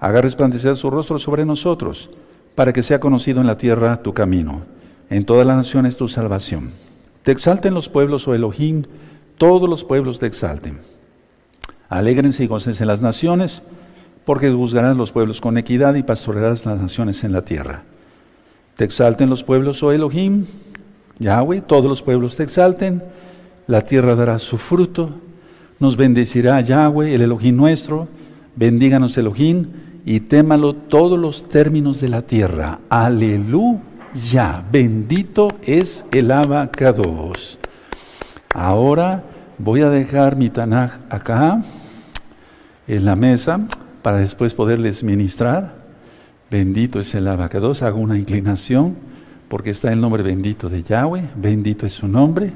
Haga 0.00 0.22
resplandecer 0.22 0.74
su 0.74 0.90
rostro 0.90 1.20
sobre 1.20 1.44
nosotros, 1.44 2.10
para 2.54 2.72
que 2.72 2.82
sea 2.82 3.00
conocido 3.00 3.40
en 3.40 3.46
la 3.46 3.58
tierra 3.58 4.02
tu 4.02 4.12
camino. 4.14 4.62
En 5.08 5.24
todas 5.24 5.46
las 5.46 5.56
naciones 5.56 5.96
tu 5.96 6.08
salvación. 6.08 6.72
Te 7.22 7.32
exalten 7.32 7.74
los 7.74 7.88
pueblos, 7.88 8.26
oh 8.28 8.34
Elohim, 8.34 8.84
todos 9.36 9.68
los 9.68 9.84
pueblos 9.84 10.18
te 10.18 10.26
exalten. 10.26 10.78
Alégrense 11.88 12.44
y 12.44 12.46
gócense 12.46 12.86
las 12.86 13.00
naciones, 13.00 13.62
porque 14.24 14.50
juzgarás 14.50 14.96
los 14.96 15.12
pueblos 15.12 15.40
con 15.40 15.58
equidad 15.58 15.94
y 15.94 16.02
pastorearás 16.02 16.64
las 16.66 16.80
naciones 16.80 17.24
en 17.24 17.32
la 17.32 17.44
tierra. 17.44 17.82
Te 18.76 18.84
exalten 18.84 19.28
los 19.28 19.42
pueblos, 19.42 19.82
oh 19.82 19.92
Elohim, 19.92 20.46
Yahweh, 21.18 21.62
todos 21.62 21.86
los 21.86 22.02
pueblos 22.02 22.36
te 22.36 22.42
exalten, 22.42 23.02
la 23.66 23.82
tierra 23.82 24.14
dará 24.14 24.38
su 24.38 24.56
fruto, 24.56 25.10
nos 25.78 25.96
bendecirá 25.96 26.60
Yahweh, 26.60 27.14
el 27.14 27.22
Elohim 27.22 27.56
nuestro, 27.56 28.08
bendíganos 28.56 29.16
Elohim, 29.18 29.66
y 30.04 30.20
témalo 30.20 30.74
todos 30.74 31.18
los 31.18 31.48
términos 31.48 32.00
de 32.00 32.08
la 32.08 32.22
tierra. 32.22 32.80
Aleluya, 32.88 34.64
bendito 34.70 35.48
es 35.64 36.04
el 36.12 36.30
abacados. 36.30 37.58
Ahora 38.54 39.24
voy 39.58 39.82
a 39.82 39.90
dejar 39.90 40.36
mi 40.36 40.50
Tanaj 40.50 40.98
acá, 41.08 41.62
en 42.88 43.04
la 43.04 43.14
mesa, 43.14 43.60
para 44.02 44.18
después 44.18 44.54
poderles 44.54 45.04
ministrar. 45.04 45.80
Bendito 46.50 46.98
es 46.98 47.14
el 47.14 47.28
abacados. 47.28 47.82
Hago 47.82 48.00
una 48.00 48.18
inclinación 48.18 48.96
porque 49.48 49.70
está 49.70 49.92
el 49.92 50.00
nombre 50.00 50.22
bendito 50.22 50.68
de 50.68 50.82
Yahweh. 50.82 51.30
Bendito 51.36 51.86
es 51.86 51.92
su 51.92 52.08
nombre. 52.08 52.52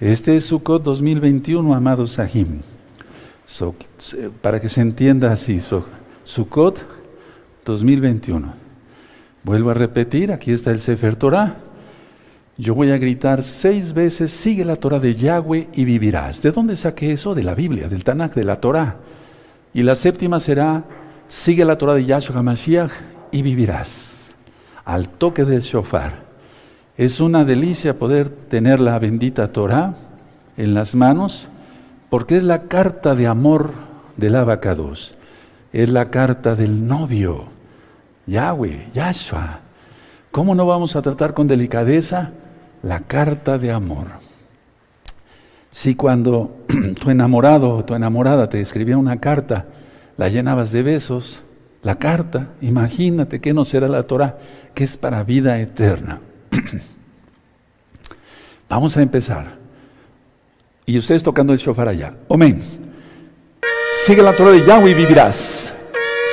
Este 0.00 0.36
es 0.36 0.46
Sukkot 0.46 0.82
2021, 0.82 1.72
amados 1.74 2.12
Sahim. 2.12 2.60
para 4.42 4.60
que 4.60 4.68
se 4.68 4.80
entienda 4.80 5.32
así, 5.32 5.60
Sukkot 6.24 6.80
2021. 7.64 8.52
Vuelvo 9.44 9.70
a 9.70 9.74
repetir, 9.74 10.32
aquí 10.32 10.52
está 10.52 10.70
el 10.70 10.80
Sefer 10.80 11.16
Torah. 11.16 11.56
Yo 12.56 12.74
voy 12.74 12.90
a 12.90 12.98
gritar 12.98 13.42
seis 13.42 13.92
veces, 13.92 14.30
sigue 14.30 14.64
la 14.64 14.76
Torah 14.76 14.98
de 14.98 15.14
Yahweh 15.14 15.68
y 15.74 15.84
vivirás. 15.84 16.40
¿De 16.40 16.50
dónde 16.50 16.76
saqué 16.76 17.12
eso? 17.12 17.34
De 17.34 17.42
la 17.42 17.54
Biblia, 17.54 17.88
del 17.88 18.04
Tanakh, 18.04 18.34
de 18.34 18.44
la 18.44 18.56
Torah. 18.60 18.96
Y 19.74 19.82
la 19.82 19.96
séptima 19.96 20.40
será, 20.40 20.84
sigue 21.28 21.64
la 21.64 21.76
Torah 21.76 21.94
de 21.94 22.04
Yahshua 22.04 22.38
HaMashiach 22.38 22.92
y 23.32 23.42
vivirás. 23.42 24.34
al 24.84 25.08
toque 25.08 25.44
del 25.44 25.62
shofar. 25.62 26.24
Es 26.96 27.20
una 27.20 27.44
delicia 27.44 27.98
poder 27.98 28.28
tener 28.28 28.80
la 28.80 28.98
bendita 28.98 29.50
Torah 29.50 29.96
en 30.56 30.74
las 30.74 30.94
manos, 30.94 31.48
porque 32.10 32.36
es 32.36 32.44
la 32.44 32.64
carta 32.64 33.14
de 33.14 33.26
amor 33.26 33.70
del 34.16 34.36
abacados, 34.36 35.14
es 35.74 35.90
la 35.90 36.08
carta 36.08 36.54
del 36.54 36.86
novio, 36.86 37.46
Yahweh, 38.28 38.90
Yahshua. 38.94 39.58
¿Cómo 40.30 40.54
no 40.54 40.66
vamos 40.66 40.94
a 40.94 41.02
tratar 41.02 41.34
con 41.34 41.48
delicadeza 41.48 42.30
la 42.84 43.00
carta 43.00 43.58
de 43.58 43.72
amor? 43.72 44.06
Si 45.72 45.96
cuando 45.96 46.64
tu 47.00 47.10
enamorado 47.10 47.70
o 47.70 47.84
tu 47.84 47.96
enamorada 47.96 48.48
te 48.48 48.60
escribía 48.60 48.96
una 48.96 49.18
carta, 49.18 49.66
la 50.16 50.28
llenabas 50.28 50.70
de 50.70 50.84
besos, 50.84 51.42
la 51.82 51.96
carta, 51.96 52.50
imagínate 52.60 53.40
que 53.40 53.52
no 53.52 53.64
será 53.64 53.88
la 53.88 54.04
Torah, 54.04 54.38
que 54.74 54.84
es 54.84 54.96
para 54.96 55.24
vida 55.24 55.58
eterna. 55.58 56.20
Vamos 58.68 58.96
a 58.96 59.02
empezar. 59.02 59.56
Y 60.86 60.96
ustedes 60.98 61.24
tocando 61.24 61.52
el 61.52 61.58
shofar 61.58 61.88
allá. 61.88 62.14
Amén. 62.30 62.62
Sigue 64.04 64.22
la 64.22 64.34
Torah 64.34 64.50
de 64.50 64.62
Yahweh 64.62 64.90
y 64.90 64.94
vivirás. 64.94 65.72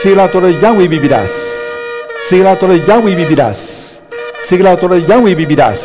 Sigue 0.01 0.13
la 0.17 0.29
Torah 0.29 0.47
de 0.47 0.59
Yahweh 0.59 0.83
y 0.83 0.87
vivirás. 0.89 1.31
Sigue 2.27 2.43
la 2.43 2.59
Torah 2.59 2.73
de 2.73 2.83
Yahweh 2.85 3.11
y 3.11 3.15
vivirás. 3.15 4.01
Sigue 4.41 4.61
la 4.61 4.75
Torah 4.75 4.95
de 4.95 5.05
Yahweh 5.05 5.31
y 5.31 5.35
vivirás. 5.35 5.79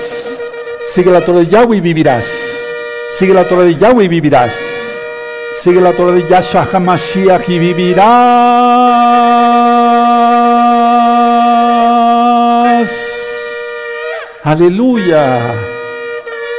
Sigue 0.84 1.12
la 1.12 1.20
Torah 1.24 1.38
de 1.38 1.46
Yahweh 1.46 1.76
y 1.76 1.80
vivirás. 1.80 2.24
Sigue 3.16 3.32
la 3.32 3.44
Torah 3.44 3.62
de 3.62 3.76
Yahweh 3.76 4.04
y 4.04 4.08
vivirás. 4.08 4.52
Sigue 5.60 5.80
la 5.80 5.92
Torah 5.92 6.10
de 6.10 6.26
Yahshua 6.26 6.66
HaMashiach 6.72 7.48
y 7.50 7.58
vivirás. 7.60 8.06
Aleluya. 14.42 15.54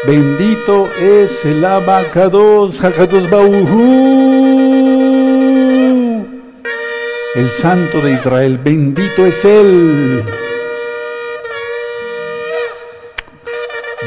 Bendito 0.06 0.90
es 0.98 1.44
el 1.44 1.66
abacados, 1.66 2.82
Hakados 2.82 3.30
Bauhu. 3.30 4.57
El 7.38 7.50
Santo 7.52 8.02
de 8.02 8.14
Israel, 8.14 8.58
bendito 8.58 9.24
es 9.24 9.46
Él. 9.46 10.24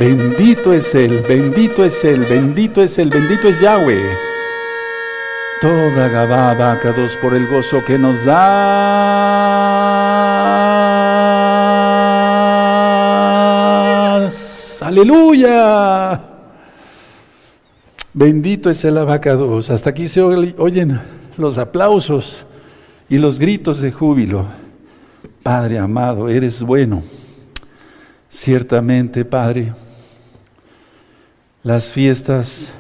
Bendito 0.01 0.73
es 0.73 0.93
Él, 0.97 1.25
bendito 1.29 1.85
es 1.85 2.05
Él, 2.05 2.27
bendito 2.29 2.83
es 2.83 2.99
Él, 2.99 3.09
bendito 3.09 3.47
es 3.47 3.61
Yahweh. 3.61 4.03
Toda 5.61 6.09
Gabá 6.09 6.51
abacados 6.51 7.17
por 7.19 7.33
el 7.35 7.47
gozo 7.47 7.85
que 7.85 7.97
nos 7.99 8.25
das. 8.25 8.41
Aleluya. 14.83 16.21
Bendito 18.13 18.71
es 18.71 18.85
el 18.85 18.99
abacados. 18.99 19.71
Hasta 19.71 19.91
aquí 19.91 20.09
se 20.09 20.21
oyen 20.21 21.01
los 21.37 21.59
aplausos 21.59 22.45
y 23.11 23.19
los 23.19 23.39
gritos 23.39 23.81
de 23.81 23.93
júbilo. 23.93 24.47
Padre 25.43 25.79
amado, 25.79 26.29
eres 26.29 26.63
bueno. 26.63 27.03
Ciertamente, 28.29 29.25
Padre, 29.25 29.75
las 31.65 31.93
fiestas 31.93 32.71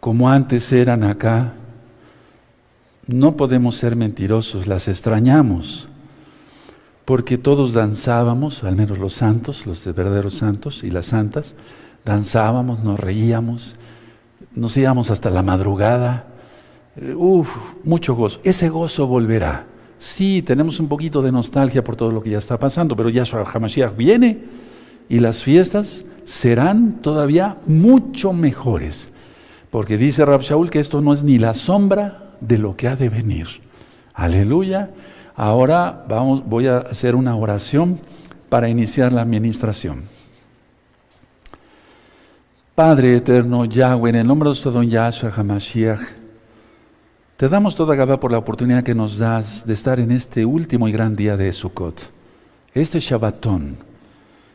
como 0.00 0.28
antes 0.28 0.72
eran 0.72 1.04
acá, 1.04 1.52
no 3.06 3.36
podemos 3.36 3.76
ser 3.76 3.94
mentirosos, 3.94 4.66
las 4.66 4.88
extrañamos, 4.88 5.88
porque 7.04 7.38
todos 7.38 7.72
danzábamos, 7.72 8.64
al 8.64 8.74
menos 8.74 8.98
los 8.98 9.14
santos, 9.14 9.64
los 9.64 9.84
verdaderos 9.84 10.34
santos 10.34 10.82
y 10.82 10.90
las 10.90 11.06
santas, 11.06 11.54
danzábamos, 12.04 12.80
nos 12.80 12.98
reíamos, 12.98 13.76
nos 14.56 14.76
íbamos 14.76 15.12
hasta 15.12 15.30
la 15.30 15.44
madrugada, 15.44 16.31
uf, 17.16 17.48
mucho 17.84 18.14
gozo. 18.14 18.40
Ese 18.44 18.68
gozo 18.68 19.06
volverá. 19.06 19.66
Sí, 19.98 20.42
tenemos 20.42 20.80
un 20.80 20.88
poquito 20.88 21.22
de 21.22 21.30
nostalgia 21.30 21.84
por 21.84 21.96
todo 21.96 22.10
lo 22.10 22.22
que 22.22 22.30
ya 22.30 22.38
está 22.38 22.58
pasando, 22.58 22.96
pero 22.96 23.08
Yahshua 23.08 23.44
HaMashiach 23.44 23.96
viene 23.96 24.40
y 25.08 25.20
las 25.20 25.42
fiestas 25.42 26.04
serán 26.24 27.00
todavía 27.00 27.58
mucho 27.66 28.32
mejores. 28.32 29.10
Porque 29.70 29.96
dice 29.96 30.24
Rab 30.24 30.42
Shaul 30.42 30.70
que 30.70 30.80
esto 30.80 31.00
no 31.00 31.12
es 31.12 31.22
ni 31.22 31.38
la 31.38 31.54
sombra 31.54 32.34
de 32.40 32.58
lo 32.58 32.76
que 32.76 32.88
ha 32.88 32.96
de 32.96 33.08
venir. 33.08 33.46
Aleluya. 34.14 34.90
Ahora 35.34 36.04
vamos, 36.08 36.44
voy 36.44 36.66
a 36.66 36.78
hacer 36.78 37.14
una 37.14 37.36
oración 37.36 38.00
para 38.48 38.68
iniciar 38.68 39.12
la 39.12 39.22
administración. 39.22 40.04
Padre 42.74 43.16
eterno 43.16 43.64
Yahweh, 43.64 44.10
en 44.10 44.16
el 44.16 44.26
nombre 44.26 44.46
de 44.46 44.50
nuestro 44.50 44.72
don 44.72 44.88
Yahshua 44.88 45.30
HaMashiach, 45.30 46.21
te 47.42 47.48
damos 47.48 47.74
toda 47.74 47.96
Gabá 47.96 48.20
por 48.20 48.30
la 48.30 48.38
oportunidad 48.38 48.84
que 48.84 48.94
nos 48.94 49.18
das 49.18 49.66
de 49.66 49.72
estar 49.72 49.98
en 49.98 50.12
este 50.12 50.44
último 50.44 50.86
y 50.86 50.92
gran 50.92 51.16
día 51.16 51.36
de 51.36 51.52
Sukkot, 51.52 52.08
este 52.72 53.00
Shabbatón 53.00 53.78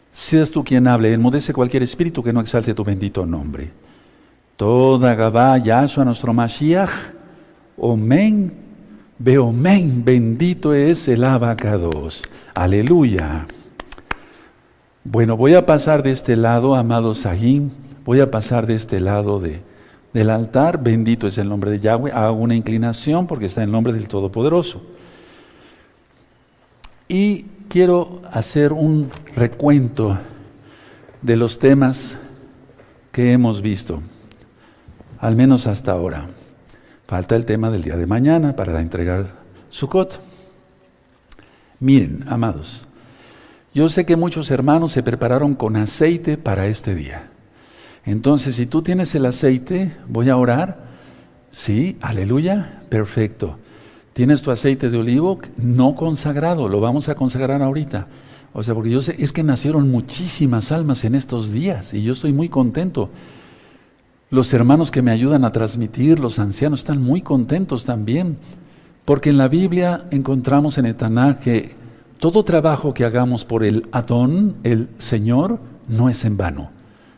Seas 0.10 0.50
tú 0.50 0.64
quien 0.64 0.88
hable, 0.88 1.12
enmudece 1.12 1.52
cualquier 1.52 1.84
espíritu 1.84 2.24
que 2.24 2.32
no 2.32 2.40
exalte 2.40 2.74
tu 2.74 2.86
bendito 2.86 3.26
nombre. 3.26 3.72
Toda 4.56 5.16
Gabá, 5.16 5.58
Yahshua, 5.58 6.06
nuestro 6.06 6.34
Mashiach, 6.34 6.90
Omen, 7.76 8.54
Beomen, 9.20 10.06
bendito 10.06 10.74
es 10.74 11.10
el 11.10 11.26
abacados. 11.26 12.24
Aleluya. 12.56 13.48
Bueno, 15.04 15.36
voy 15.36 15.56
a 15.56 15.66
pasar 15.66 16.04
de 16.04 16.12
este 16.12 16.38
lado, 16.38 16.74
amado 16.74 17.14
Sahim, 17.16 17.70
voy 18.06 18.22
a 18.22 18.32
pasar 18.32 18.66
de 18.66 18.76
este 18.76 19.02
lado 19.02 19.42
de, 19.42 19.67
del 20.18 20.32
altar, 20.32 20.82
bendito 20.82 21.28
es 21.28 21.38
el 21.38 21.48
nombre 21.48 21.70
de 21.70 21.80
Yahweh, 21.80 22.12
hago 22.12 22.38
una 22.38 22.56
inclinación 22.56 23.28
porque 23.28 23.46
está 23.46 23.62
en 23.62 23.72
nombre 23.72 23.94
del 23.94 24.08
Todopoderoso. 24.08 24.82
Y 27.08 27.44
quiero 27.70 28.24
hacer 28.32 28.74
un 28.74 29.12
recuento 29.36 30.18
de 31.22 31.36
los 31.36 31.60
temas 31.60 32.16
que 33.12 33.32
hemos 33.32 33.62
visto, 33.62 34.02
al 35.20 35.36
menos 35.36 35.68
hasta 35.68 35.92
ahora. 35.92 36.30
Falta 37.06 37.36
el 37.36 37.46
tema 37.46 37.70
del 37.70 37.84
día 37.84 37.96
de 37.96 38.08
mañana 38.08 38.56
para 38.56 38.82
entregar 38.82 39.28
Sukkot. 39.70 40.20
Miren, 41.80 42.26
amados, 42.28 42.82
yo 43.72 43.88
sé 43.88 44.08
que 44.08 44.16
muchos 44.16 44.50
hermanos 44.50 44.94
se 44.94 45.04
prepararon 45.04 45.54
con 45.54 45.76
aceite 45.76 46.38
para 46.38 46.66
este 46.66 46.96
día. 46.96 47.30
Entonces, 48.08 48.56
si 48.56 48.66
tú 48.66 48.82
tienes 48.82 49.14
el 49.16 49.26
aceite, 49.26 49.92
voy 50.08 50.30
a 50.30 50.38
orar. 50.38 50.80
Sí, 51.52 51.98
aleluya, 52.00 52.82
perfecto. 52.88 53.58
Tienes 54.14 54.42
tu 54.42 54.50
aceite 54.50 54.90
de 54.90 54.98
olivo 54.98 55.40
no 55.58 55.94
consagrado, 55.94 56.70
lo 56.70 56.80
vamos 56.80 57.10
a 57.10 57.16
consagrar 57.16 57.62
ahorita. 57.62 58.08
O 58.54 58.64
sea, 58.64 58.74
porque 58.74 58.92
yo 58.92 59.02
sé, 59.02 59.18
es 59.20 59.34
que 59.34 59.44
nacieron 59.44 59.92
muchísimas 59.92 60.72
almas 60.72 61.04
en 61.04 61.16
estos 61.16 61.52
días 61.52 61.94
y 61.94 62.02
yo 62.02 62.14
estoy 62.14 62.32
muy 62.32 62.48
contento. 62.48 63.10
Los 64.30 64.54
hermanos 64.54 64.90
que 64.90 65.02
me 65.02 65.12
ayudan 65.12 65.44
a 65.44 65.52
transmitir, 65.52 66.18
los 66.18 66.40
ancianos, 66.40 66.80
están 66.80 67.04
muy 67.04 67.22
contentos 67.22 67.84
también. 67.84 68.38
Porque 69.04 69.30
en 69.30 69.38
la 69.38 69.50
Biblia 69.50 70.06
encontramos 70.12 70.78
en 70.78 70.86
Etaná 70.86 71.40
que 71.40 71.76
todo 72.20 72.46
trabajo 72.46 72.94
que 72.94 73.04
hagamos 73.04 73.44
por 73.44 73.66
el 73.66 73.88
Adón, 73.92 74.56
el 74.64 74.88
Señor, 74.98 75.60
no 75.90 76.08
es 76.08 76.24
en 76.24 76.38
vano. 76.38 76.77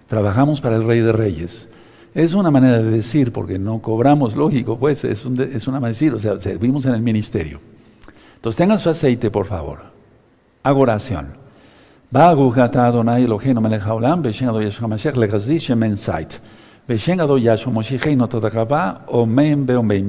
Trabajamos 0.09 0.59
para 0.59 0.75
el 0.75 0.83
Rey 0.83 0.99
de 0.99 1.13
Reyes. 1.13 1.69
Es 2.15 2.33
una 2.33 2.49
manera 2.49 2.79
de 2.79 2.89
decir, 2.89 3.31
porque 3.31 3.59
no 3.59 3.79
cobramos, 3.79 4.35
lógico, 4.35 4.77
pues 4.77 5.03
es, 5.03 5.23
es 5.25 5.67
una 5.67 5.79
manera 5.79 5.87
de 5.97 6.05
decir, 6.05 6.13
o 6.13 6.19
sea, 6.19 6.39
servimos 6.39 6.85
en 6.85 6.95
el 6.95 7.01
ministerio. 7.01 7.61
Entonces 8.35 8.57
tengan 8.57 8.79
su 8.79 8.89
aceite, 8.89 9.29
por 9.29 9.45
favor. 9.45 9.79
Hago 10.63 10.79
oración. 10.79 11.27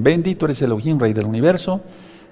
Bendito 0.02 0.46
eres 0.46 0.62
Elohim, 0.62 0.98
Rey 0.98 1.12
del 1.12 1.26
universo. 1.26 1.82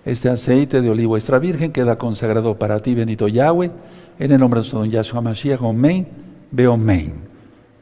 Este 0.06 0.30
aceite 0.30 0.80
de 0.80 0.88
olivo 0.88 1.18
extra 1.18 1.38
virgen 1.38 1.70
queda 1.70 1.98
consagrado 1.98 2.58
para 2.58 2.80
ti, 2.80 2.94
bendito 2.94 3.28
Yahweh. 3.28 3.70
En 4.18 4.32
el 4.32 4.40
nombre 4.40 4.58
de 4.58 4.62
nuestro 4.62 4.78
don 4.78 4.88
Yahshua 4.90 5.20
Mashiach, 5.20 5.60
omen 5.60 6.08
beomen. 6.50 7.27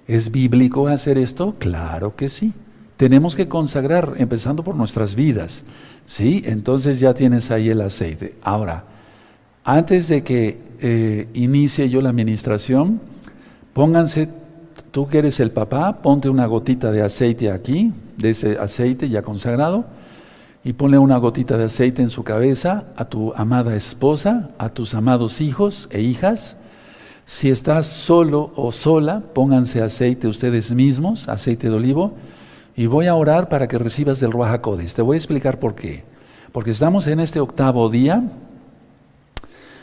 ¿Es 0.08 0.30
bíblico 0.30 0.88
hacer 0.88 1.18
esto? 1.18 1.56
Claro 1.58 2.14
que 2.14 2.28
sí. 2.28 2.52
Tenemos 2.96 3.36
que 3.36 3.48
consagrar, 3.48 4.14
empezando 4.16 4.62
por 4.62 4.74
nuestras 4.74 5.14
vidas. 5.14 5.64
¿Sí? 6.06 6.42
Entonces 6.46 7.00
ya 7.00 7.14
tienes 7.14 7.50
ahí 7.50 7.68
el 7.68 7.80
aceite. 7.80 8.36
Ahora, 8.42 8.84
antes 9.64 10.08
de 10.08 10.22
que 10.22 10.60
eh, 10.80 11.28
inicie 11.34 11.90
yo 11.90 12.00
la 12.00 12.10
administración, 12.10 13.00
pónganse, 13.72 14.28
tú 14.92 15.08
que 15.08 15.18
eres 15.18 15.40
el 15.40 15.50
papá, 15.50 16.00
ponte 16.02 16.28
una 16.28 16.46
gotita 16.46 16.92
de 16.92 17.02
aceite 17.02 17.50
aquí, 17.50 17.92
de 18.16 18.30
ese 18.30 18.58
aceite 18.58 19.08
ya 19.08 19.22
consagrado, 19.22 19.86
y 20.62 20.72
ponle 20.72 20.98
una 20.98 21.16
gotita 21.16 21.56
de 21.56 21.64
aceite 21.64 22.02
en 22.02 22.10
su 22.10 22.22
cabeza 22.24 22.86
a 22.96 23.06
tu 23.06 23.32
amada 23.34 23.74
esposa, 23.74 24.50
a 24.58 24.68
tus 24.68 24.94
amados 24.94 25.40
hijos 25.40 25.88
e 25.90 26.00
hijas. 26.00 26.56
Si 27.26 27.50
estás 27.50 27.86
solo 27.86 28.52
o 28.54 28.70
sola, 28.70 29.20
pónganse 29.34 29.82
aceite 29.82 30.28
ustedes 30.28 30.72
mismos, 30.72 31.28
aceite 31.28 31.68
de 31.68 31.74
olivo, 31.74 32.14
y 32.76 32.86
voy 32.86 33.08
a 33.08 33.16
orar 33.16 33.48
para 33.48 33.66
que 33.66 33.78
recibas 33.78 34.20
del 34.20 34.30
Ruach 34.30 34.62
Te 34.94 35.02
voy 35.02 35.16
a 35.16 35.18
explicar 35.18 35.58
por 35.58 35.74
qué. 35.74 36.04
Porque 36.52 36.70
estamos 36.70 37.08
en 37.08 37.18
este 37.18 37.40
octavo 37.40 37.90
día 37.90 38.22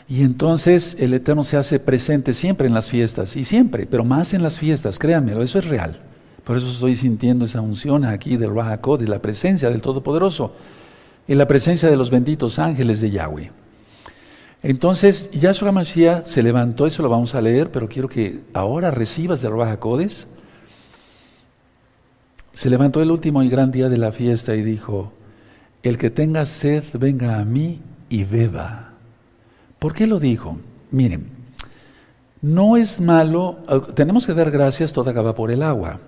y 0.08 0.22
entonces 0.22 0.96
el 0.98 1.12
Eterno 1.12 1.44
se 1.44 1.58
hace 1.58 1.78
presente 1.78 2.32
siempre 2.32 2.66
en 2.66 2.74
las 2.74 2.88
fiestas, 2.90 3.36
y 3.36 3.44
siempre, 3.44 3.86
pero 3.86 4.04
más 4.04 4.34
en 4.34 4.42
las 4.42 4.58
fiestas, 4.58 4.98
créanmelo, 4.98 5.42
eso 5.42 5.58
es 5.58 5.66
real. 5.66 6.00
Por 6.44 6.56
eso 6.56 6.68
estoy 6.68 6.94
sintiendo 6.94 7.44
esa 7.44 7.60
unción 7.60 8.04
aquí 8.04 8.36
del 8.36 8.50
Ruach 8.50 8.80
la 9.06 9.18
presencia 9.20 9.70
del 9.70 9.82
Todopoderoso, 9.82 10.52
y 11.28 11.34
la 11.34 11.46
presencia 11.46 11.90
de 11.90 11.96
los 11.96 12.10
benditos 12.10 12.58
ángeles 12.58 13.00
de 13.00 13.10
Yahweh. 13.10 13.63
Entonces, 14.64 15.30
Yahshua 15.30 15.72
Mashiach 15.72 16.24
se 16.24 16.42
levantó, 16.42 16.86
eso 16.86 17.02
lo 17.02 17.10
vamos 17.10 17.34
a 17.34 17.42
leer, 17.42 17.70
pero 17.70 17.86
quiero 17.86 18.08
que 18.08 18.40
ahora 18.54 18.90
recibas 18.90 19.42
del 19.42 19.52
Ruach 19.52 19.78
Se 22.54 22.70
levantó 22.70 23.02
el 23.02 23.10
último 23.10 23.42
y 23.42 23.50
gran 23.50 23.70
día 23.70 23.90
de 23.90 23.98
la 23.98 24.10
fiesta 24.10 24.56
y 24.56 24.62
dijo, 24.62 25.12
el 25.82 25.98
que 25.98 26.08
tenga 26.08 26.46
sed, 26.46 26.82
venga 26.94 27.38
a 27.38 27.44
mí 27.44 27.82
y 28.08 28.24
beba. 28.24 28.92
¿Por 29.78 29.92
qué 29.92 30.06
lo 30.06 30.18
dijo? 30.18 30.58
Miren, 30.90 31.26
no 32.40 32.78
es 32.78 33.02
malo, 33.02 33.58
eh, 33.68 33.82
tenemos 33.94 34.26
que 34.26 34.32
dar 34.32 34.50
gracias 34.50 34.94
toda 34.94 35.12
gaba 35.12 35.34
por 35.34 35.50
el 35.50 35.62
agua. 35.62 36.00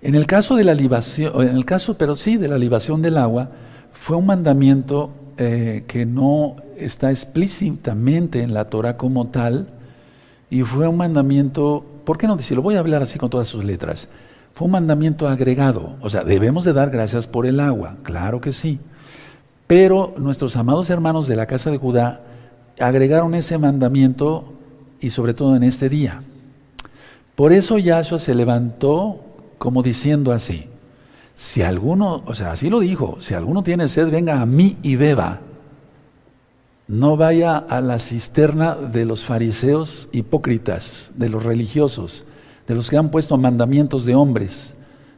En 0.00 0.14
el 0.14 0.26
caso 0.26 0.54
de 0.54 0.62
la 0.62 0.74
libación, 0.74 1.42
en 1.42 1.56
el 1.56 1.64
caso, 1.64 1.98
pero 1.98 2.14
sí, 2.14 2.36
de 2.36 2.46
la 2.46 2.56
libación 2.56 3.02
del 3.02 3.18
agua, 3.18 3.50
fue 3.90 4.16
un 4.16 4.26
mandamiento 4.26 5.10
eh, 5.38 5.84
que 5.86 6.04
no 6.04 6.56
está 6.76 7.10
explícitamente 7.10 8.42
en 8.42 8.52
la 8.52 8.66
Torah 8.66 8.96
como 8.96 9.28
tal, 9.28 9.68
y 10.50 10.62
fue 10.62 10.88
un 10.88 10.96
mandamiento, 10.96 11.84
¿por 12.04 12.18
qué 12.18 12.26
no 12.26 12.36
decirlo? 12.36 12.62
Voy 12.62 12.76
a 12.76 12.80
hablar 12.80 13.02
así 13.02 13.18
con 13.18 13.30
todas 13.30 13.48
sus 13.48 13.64
letras. 13.64 14.08
Fue 14.54 14.66
un 14.66 14.72
mandamiento 14.72 15.28
agregado, 15.28 15.94
o 16.00 16.10
sea, 16.10 16.24
debemos 16.24 16.64
de 16.64 16.72
dar 16.72 16.90
gracias 16.90 17.26
por 17.26 17.46
el 17.46 17.60
agua, 17.60 17.96
claro 18.02 18.40
que 18.40 18.52
sí. 18.52 18.80
Pero 19.66 20.14
nuestros 20.18 20.56
amados 20.56 20.90
hermanos 20.90 21.28
de 21.28 21.36
la 21.36 21.46
casa 21.46 21.70
de 21.70 21.78
Judá 21.78 22.22
agregaron 22.80 23.34
ese 23.34 23.58
mandamiento 23.58 24.52
y 25.00 25.10
sobre 25.10 25.34
todo 25.34 25.54
en 25.54 25.62
este 25.62 25.88
día. 25.88 26.22
Por 27.36 27.52
eso 27.52 27.78
Yahshua 27.78 28.18
se 28.18 28.34
levantó 28.34 29.20
como 29.58 29.82
diciendo 29.82 30.32
así, 30.32 30.66
si 31.38 31.62
alguno, 31.62 32.24
o 32.26 32.34
sea, 32.34 32.50
así 32.50 32.68
lo 32.68 32.80
dijo, 32.80 33.18
si 33.20 33.32
alguno 33.32 33.62
tiene 33.62 33.86
sed, 33.86 34.10
venga 34.10 34.40
a 34.40 34.44
mí 34.44 34.76
y 34.82 34.96
beba. 34.96 35.38
No 36.88 37.16
vaya 37.16 37.58
a 37.58 37.80
la 37.80 38.00
cisterna 38.00 38.74
de 38.74 39.04
los 39.04 39.24
fariseos 39.24 40.08
hipócritas, 40.10 41.12
de 41.14 41.28
los 41.28 41.44
religiosos, 41.44 42.24
de 42.66 42.74
los 42.74 42.90
que 42.90 42.96
han 42.96 43.12
puesto 43.12 43.38
mandamientos 43.38 44.04
de 44.04 44.16
hombres, 44.16 44.74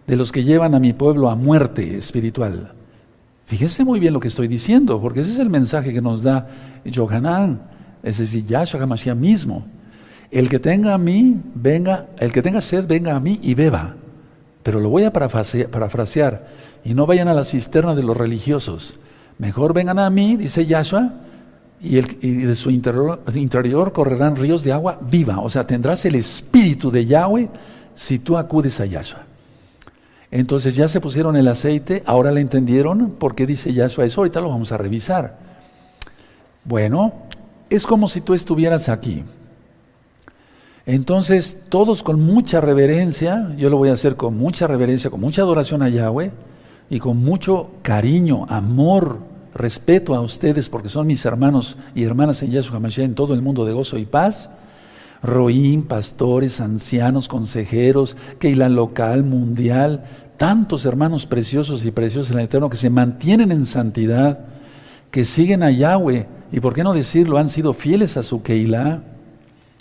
de 0.06 0.16
los 0.16 0.30
que 0.30 0.44
llevan 0.44 0.74
a 0.74 0.78
mi 0.78 0.92
pueblo 0.92 1.30
a 1.30 1.36
muerte 1.36 1.96
espiritual. 1.96 2.74
Fíjense 3.46 3.82
muy 3.82 3.98
bien 3.98 4.12
lo 4.12 4.20
que 4.20 4.28
estoy 4.28 4.46
diciendo, 4.46 5.00
porque 5.00 5.20
ese 5.20 5.30
es 5.30 5.38
el 5.38 5.48
mensaje 5.48 5.90
que 5.90 6.02
nos 6.02 6.22
da 6.22 6.48
Yohanan, 6.84 7.62
es 8.02 8.18
decir, 8.18 8.44
Yahshua 8.44 8.82
HaMashiach 8.82 9.16
mismo. 9.16 9.64
El 10.30 10.50
que 10.50 10.58
tenga 10.58 10.92
a 10.92 10.98
mí, 10.98 11.40
venga, 11.54 12.08
el 12.18 12.30
que 12.30 12.42
tenga 12.42 12.60
sed, 12.60 12.86
venga 12.86 13.16
a 13.16 13.20
mí 13.20 13.40
y 13.42 13.54
beba. 13.54 13.96
Pero 14.62 14.80
lo 14.80 14.90
voy 14.90 15.04
a 15.04 15.12
parafrasear, 15.12 16.48
y 16.84 16.94
no 16.94 17.06
vayan 17.06 17.28
a 17.28 17.34
la 17.34 17.44
cisterna 17.44 17.94
de 17.94 18.02
los 18.02 18.16
religiosos. 18.16 18.98
Mejor 19.38 19.72
vengan 19.72 19.98
a 19.98 20.10
mí, 20.10 20.36
dice 20.36 20.66
Yahshua, 20.66 21.12
y, 21.80 22.00
de 22.00 22.54
su 22.56 22.70
interior, 22.70 23.22
interior, 23.34 23.92
correrán 23.92 24.36
ríos 24.36 24.62
de 24.64 24.72
agua 24.72 24.98
viva. 25.00 25.40
O 25.40 25.48
sea, 25.48 25.66
tendrás 25.66 26.04
el 26.04 26.14
espíritu 26.14 26.90
de 26.90 27.06
Yahweh 27.06 27.48
si 27.94 28.18
tú 28.18 28.36
acudes 28.36 28.80
a 28.80 28.86
Yahshua. 28.86 29.20
Entonces 30.30 30.76
ya 30.76 30.88
se 30.88 31.00
pusieron 31.00 31.36
el 31.36 31.48
aceite, 31.48 32.02
ahora 32.06 32.30
le 32.30 32.40
entendieron 32.40 33.12
por 33.12 33.34
qué 33.34 33.46
dice 33.46 33.72
Yahshua 33.72 34.04
eso, 34.04 34.20
ahorita 34.20 34.40
lo 34.40 34.50
vamos 34.50 34.70
a 34.72 34.76
revisar. 34.76 35.38
Bueno, 36.64 37.14
es 37.68 37.86
como 37.86 38.08
si 38.08 38.20
tú 38.20 38.34
estuvieras 38.34 38.88
aquí. 38.88 39.24
Entonces, 40.92 41.56
todos 41.68 42.02
con 42.02 42.20
mucha 42.20 42.60
reverencia, 42.60 43.54
yo 43.56 43.70
lo 43.70 43.76
voy 43.76 43.90
a 43.90 43.92
hacer 43.92 44.16
con 44.16 44.36
mucha 44.36 44.66
reverencia, 44.66 45.08
con 45.08 45.20
mucha 45.20 45.42
adoración 45.42 45.82
a 45.82 45.88
Yahweh 45.88 46.32
y 46.90 46.98
con 46.98 47.18
mucho 47.18 47.70
cariño, 47.82 48.44
amor, 48.48 49.20
respeto 49.54 50.16
a 50.16 50.20
ustedes 50.20 50.68
porque 50.68 50.88
son 50.88 51.06
mis 51.06 51.24
hermanos 51.24 51.76
y 51.94 52.02
hermanas 52.02 52.42
en 52.42 52.50
Yahshua 52.50 52.80
Mashiach 52.80 53.04
en 53.04 53.14
todo 53.14 53.34
el 53.34 53.40
mundo 53.40 53.64
de 53.64 53.72
gozo 53.72 53.98
y 53.98 54.04
paz. 54.04 54.50
Roín, 55.22 55.84
pastores, 55.84 56.60
ancianos, 56.60 57.28
consejeros, 57.28 58.16
Keila 58.40 58.68
local, 58.68 59.22
mundial, 59.22 60.02
tantos 60.38 60.86
hermanos 60.86 61.24
preciosos 61.24 61.84
y 61.84 61.92
preciosos 61.92 62.32
en 62.32 62.40
el 62.40 62.46
Eterno 62.46 62.68
que 62.68 62.76
se 62.76 62.90
mantienen 62.90 63.52
en 63.52 63.64
santidad, 63.64 64.40
que 65.12 65.24
siguen 65.24 65.62
a 65.62 65.70
Yahweh, 65.70 66.26
y 66.50 66.58
por 66.58 66.74
qué 66.74 66.82
no 66.82 66.94
decirlo, 66.94 67.38
han 67.38 67.48
sido 67.48 67.74
fieles 67.74 68.16
a 68.16 68.24
su 68.24 68.42
Keilah, 68.42 69.04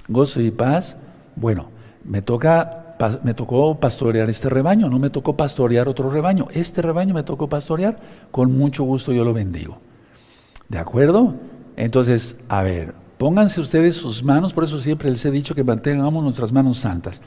gozo 0.09 0.41
y 0.41 0.51
paz. 0.51 0.97
Bueno, 1.35 1.69
me, 2.03 2.21
toca, 2.21 2.95
me 3.23 3.33
tocó 3.33 3.79
pastorear 3.79 4.29
este 4.29 4.49
rebaño, 4.49 4.89
no 4.89 4.99
me 4.99 5.09
tocó 5.09 5.37
pastorear 5.37 5.87
otro 5.87 6.09
rebaño. 6.09 6.47
Este 6.51 6.81
rebaño 6.81 7.13
me 7.13 7.23
tocó 7.23 7.47
pastorear, 7.47 7.97
con 8.31 8.57
mucho 8.57 8.83
gusto 8.83 9.13
yo 9.13 9.23
lo 9.23 9.33
bendigo. 9.33 9.77
¿De 10.67 10.79
acuerdo? 10.79 11.35
Entonces, 11.77 12.35
a 12.49 12.61
ver, 12.61 12.93
pónganse 13.17 13.61
ustedes 13.61 13.95
sus 13.95 14.23
manos, 14.23 14.53
por 14.53 14.65
eso 14.65 14.79
siempre 14.79 15.09
les 15.09 15.23
he 15.23 15.31
dicho 15.31 15.55
que 15.55 15.63
mantengamos 15.63 16.23
nuestras 16.23 16.51
manos 16.51 16.79
santas. 16.79 17.21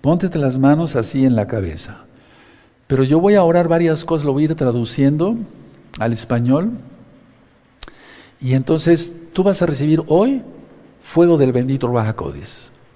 Póntete 0.00 0.38
las 0.38 0.58
manos 0.58 0.96
así 0.96 1.24
en 1.24 1.34
la 1.34 1.46
cabeza. 1.46 2.04
Pero 2.86 3.02
yo 3.04 3.18
voy 3.18 3.34
a 3.34 3.42
orar 3.42 3.68
varias 3.68 4.04
cosas, 4.04 4.26
lo 4.26 4.34
voy 4.34 4.42
a 4.42 4.46
ir 4.46 4.54
traduciendo 4.54 5.36
al 5.98 6.12
español. 6.12 6.72
Y 8.40 8.52
entonces 8.52 9.16
tú 9.32 9.42
vas 9.42 9.62
a 9.62 9.66
recibir 9.66 10.02
hoy 10.06 10.42
fuego 11.04 11.36
del 11.36 11.52
bendito 11.52 11.86
Ruach 11.86 12.14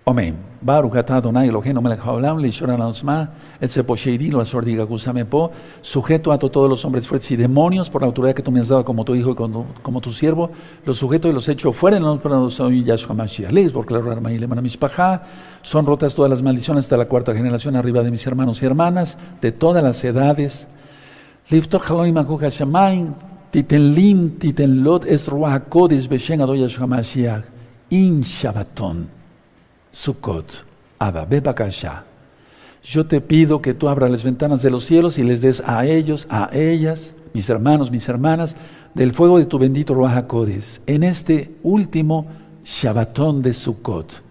Amén. 0.07 0.37
Baruch 0.63 0.97
atah 0.97 1.17
Adonai 1.17 1.49
Eloheinu 1.49 1.83
melech 1.83 2.01
haolam 2.01 2.41
leishor 2.41 2.71
alaosma 2.71 3.31
et 3.61 3.69
seposheidi 3.69 4.31
lo 4.31 4.41
asordiga 4.41 4.87
po 5.29 5.53
sujeto 5.83 6.33
a 6.33 6.39
todos 6.39 6.69
los 6.69 6.83
hombres 6.87 7.07
fuertes 7.07 7.31
y 7.31 7.37
demonios 7.37 7.91
por 7.91 8.01
la 8.01 8.07
autoridad 8.07 8.35
que 8.35 8.43
tú 8.43 8.51
me 8.51 8.61
has 8.61 8.69
dado 8.69 8.87
como 8.87 9.05
tu 9.05 9.15
hijo 9.15 9.33
y 9.33 9.35
como, 9.35 10.01
tu 10.01 10.11
siervo 10.11 10.51
los 10.87 10.97
sujetos 10.97 11.31
y 11.31 11.35
los 11.35 11.47
hechos 11.51 11.77
fuera 11.77 11.99
en 11.99 12.05
los 12.05 12.59
de 12.59 12.83
Yahshua 12.83 13.15
porque 13.75 13.95
la 13.95 14.13
arma 14.13 14.33
y 14.33 14.41
son 15.63 15.85
rotas 15.85 16.15
todas 16.15 16.31
las 16.31 16.43
maldiciones 16.43 16.87
hasta 16.87 16.97
la 16.97 17.05
cuarta 17.05 17.35
generación 17.35 17.77
arriba 17.77 18.03
de 18.03 18.11
mis 18.11 18.27
hermanos 18.27 18.63
y 18.63 18.67
hermanas 18.67 19.19
de 19.43 19.53
todas 19.53 19.85
las 19.85 20.03
edades. 20.03 20.69
Liftoch 21.51 21.91
haloim 21.91 22.17
akucha 22.17 22.49
shamayim 22.49 23.15
titenlim 23.53 24.39
titenlot 24.39 25.05
es 25.05 25.29
ruach 25.29 25.69
kodesh 25.69 26.09
beshen 26.09 26.41
ado 26.41 26.55
Yahshua 26.55 26.87
Mashiach 26.87 27.58
in 27.91 28.23
Shabbaton 28.23 29.09
Sukkot, 29.91 30.65
Abba. 30.99 31.27
Yo 32.83 33.07
te 33.07 33.21
pido 33.21 33.61
que 33.61 33.75
tú 33.75 33.89
abras 33.89 34.11
las 34.11 34.25
ventanas 34.25 34.63
de 34.63 34.71
los 34.71 34.85
cielos 34.85 35.19
y 35.19 35.23
les 35.23 35.41
des 35.41 35.63
a 35.67 35.85
ellos, 35.87 36.27
a 36.31 36.51
ellas, 36.53 37.15
mis 37.35 37.49
hermanos, 37.51 37.91
mis 37.91 38.09
hermanas, 38.09 38.57
del 38.95 39.13
fuego 39.13 39.39
de 39.39 39.47
tu 39.47 39.59
bendito 39.59 39.95
Ruach 39.95 40.25
en 40.87 41.03
este 41.03 41.55
último 41.63 42.27
Shabbatón 42.65 43.43
de 43.43 43.53
Sukkot. 43.53 44.23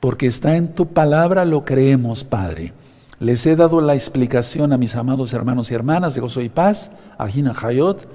Porque 0.00 0.26
está 0.26 0.56
en 0.56 0.74
tu 0.74 0.88
palabra, 0.88 1.44
lo 1.44 1.64
creemos, 1.64 2.24
Padre. 2.24 2.72
Les 3.18 3.46
he 3.46 3.56
dado 3.56 3.80
la 3.80 3.94
explicación 3.94 4.72
a 4.72 4.78
mis 4.78 4.94
amados 4.94 5.32
hermanos 5.32 5.70
y 5.70 5.74
hermanas 5.74 6.14
de 6.14 6.20
gozo 6.20 6.42
y 6.42 6.50
paz, 6.50 6.90
a 7.16 7.30
Hina 7.30 7.54
Hayot, 7.62 8.06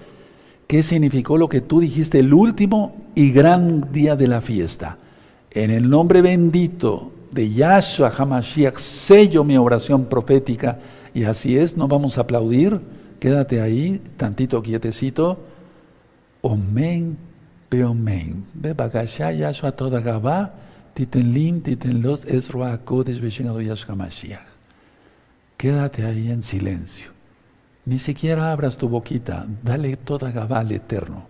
qué 0.71 0.83
significó 0.83 1.37
lo 1.37 1.49
que 1.49 1.59
tú 1.59 1.81
dijiste 1.81 2.19
el 2.19 2.33
último 2.33 2.95
y 3.13 3.33
gran 3.33 3.91
día 3.91 4.15
de 4.15 4.25
la 4.25 4.39
fiesta. 4.39 4.97
En 5.51 5.69
el 5.69 5.89
nombre 5.89 6.21
bendito 6.21 7.11
de 7.29 7.51
Yahshua 7.51 8.09
HaMashiach 8.17 8.77
sello 8.77 9.43
mi 9.43 9.57
oración 9.57 10.05
profética 10.05 10.79
y 11.13 11.25
así 11.25 11.57
es, 11.57 11.75
no 11.75 11.89
vamos 11.89 12.17
a 12.17 12.21
aplaudir, 12.21 12.79
quédate 13.19 13.59
ahí, 13.59 14.01
tantito 14.15 14.61
quietecito. 14.61 15.41
Omen, 16.39 17.17
peomen. 17.67 18.45
Bebagashá 18.53 19.33
Yahshua 19.33 19.73
toda 19.73 19.99
Gabá, 19.99 20.53
titenlim, 20.93 21.59
titenlos, 21.59 22.23
esroa 22.23 22.77
kodesh 22.77 23.19
Yahshua 23.19 23.91
HaMashiach. 23.91 24.47
Quédate 25.57 26.05
ahí 26.05 26.31
en 26.31 26.41
silencio. 26.41 27.11
Ni 27.85 27.97
siquiera 27.97 28.51
abras 28.51 28.77
tu 28.77 28.87
boquita, 28.87 29.45
dale 29.63 29.97
toda 29.97 30.31
Gabá 30.31 30.59
al 30.59 30.71
Eterno. 30.71 31.27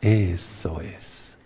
Eso 0.00 0.80
es. 0.80 1.36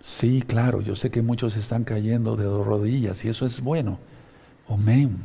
Sí, 0.00 0.42
claro, 0.46 0.80
yo 0.82 0.94
sé 0.94 1.10
que 1.10 1.20
muchos 1.20 1.56
están 1.56 1.82
cayendo 1.82 2.36
de 2.36 2.44
rodillas 2.44 3.24
y 3.24 3.28
eso 3.28 3.44
es 3.44 3.60
bueno. 3.60 3.98
Amén. 4.68 5.18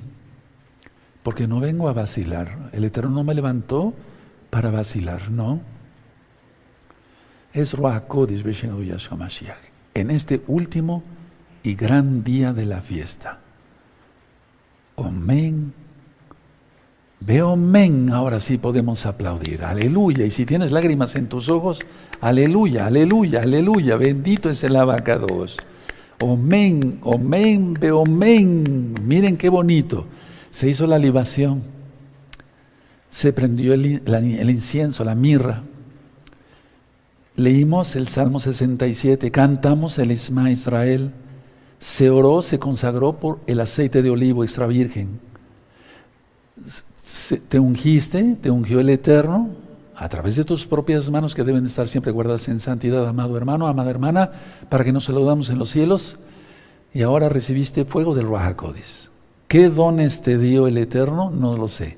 porque 1.23 1.47
no 1.47 1.59
vengo 1.59 1.87
a 1.87 1.93
vacilar. 1.93 2.69
El 2.73 2.83
Eterno 2.83 3.11
no 3.11 3.23
me 3.23 3.35
levantó 3.35 3.93
para 4.49 4.71
vacilar, 4.71 5.29
no. 5.29 5.61
Es 7.53 7.75
en 9.93 10.09
este 10.09 10.41
último 10.47 11.03
y 11.63 11.75
gran 11.75 12.23
día 12.23 12.53
de 12.53 12.65
la 12.65 12.81
fiesta. 12.81 13.39
Amén. 14.97 15.73
Veo 17.23 17.55
men, 17.55 18.09
ahora 18.09 18.39
sí 18.39 18.57
podemos 18.57 19.05
aplaudir. 19.05 19.63
Aleluya. 19.63 20.25
Y 20.25 20.31
si 20.31 20.47
tienes 20.47 20.71
lágrimas 20.71 21.15
en 21.15 21.27
tus 21.27 21.49
ojos, 21.49 21.79
aleluya, 22.19 22.87
aleluya, 22.87 23.41
aleluya. 23.43 23.95
Bendito 23.95 24.49
es 24.49 24.63
el 24.63 24.75
abacados. 24.75 25.57
Omen, 26.19 26.99
omen, 27.03 27.75
veo 27.75 28.05
men. 28.05 28.95
Miren 29.05 29.37
qué 29.37 29.49
bonito. 29.49 30.07
Se 30.49 30.67
hizo 30.67 30.87
la 30.87 30.97
libación. 30.97 31.61
Se 33.11 33.33
prendió 33.33 33.75
el, 33.75 34.01
el 34.07 34.49
incienso, 34.49 35.03
la 35.03 35.13
mirra. 35.13 35.61
Leímos 37.35 37.95
el 37.95 38.07
Salmo 38.07 38.39
67, 38.39 39.29
cantamos 39.29 39.99
el 39.99 40.11
Isma 40.11 40.49
Israel. 40.49 41.11
Se 41.77 42.09
oró, 42.09 42.41
se 42.41 42.57
consagró 42.57 43.19
por 43.19 43.41
el 43.45 43.59
aceite 43.59 44.01
de 44.01 44.09
olivo 44.09 44.43
extra 44.43 44.65
virgen 44.65 45.19
te 47.47 47.59
ungiste, 47.59 48.37
te 48.41 48.51
ungió 48.51 48.79
el 48.79 48.89
Eterno 48.89 49.49
a 49.95 50.09
través 50.09 50.35
de 50.35 50.43
tus 50.43 50.65
propias 50.65 51.09
manos 51.09 51.35
que 51.35 51.43
deben 51.43 51.65
estar 51.65 51.87
siempre 51.87 52.11
guardadas 52.11 52.47
en 52.47 52.59
santidad, 52.59 53.07
amado 53.07 53.37
hermano, 53.37 53.67
amada 53.67 53.91
hermana, 53.91 54.31
para 54.69 54.83
que 54.83 54.91
nos 54.91 55.05
saludamos 55.05 55.49
en 55.49 55.59
los 55.59 55.69
cielos. 55.69 56.17
Y 56.93 57.03
ahora 57.03 57.29
recibiste 57.29 57.85
fuego 57.85 58.15
del 58.15 58.27
Rahakodis. 58.27 59.11
¿Qué 59.47 59.69
dones 59.69 60.21
te 60.21 60.37
dio 60.37 60.67
el 60.67 60.77
Eterno? 60.77 61.29
No 61.29 61.55
lo 61.55 61.67
sé. 61.67 61.97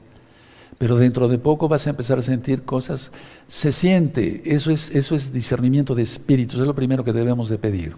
Pero 0.77 0.97
dentro 0.97 1.27
de 1.27 1.37
poco 1.37 1.69
vas 1.69 1.87
a 1.87 1.91
empezar 1.91 2.19
a 2.19 2.23
sentir 2.23 2.63
cosas. 2.63 3.11
Se 3.47 3.71
siente, 3.71 4.41
eso 4.45 4.69
es, 4.69 4.91
eso 4.91 5.15
es 5.15 5.31
discernimiento 5.31 5.95
de 5.95 6.01
espíritus, 6.01 6.59
es 6.59 6.65
lo 6.65 6.75
primero 6.75 7.03
que 7.03 7.13
debemos 7.13 7.47
de 7.47 7.57
pedir. 7.57 7.95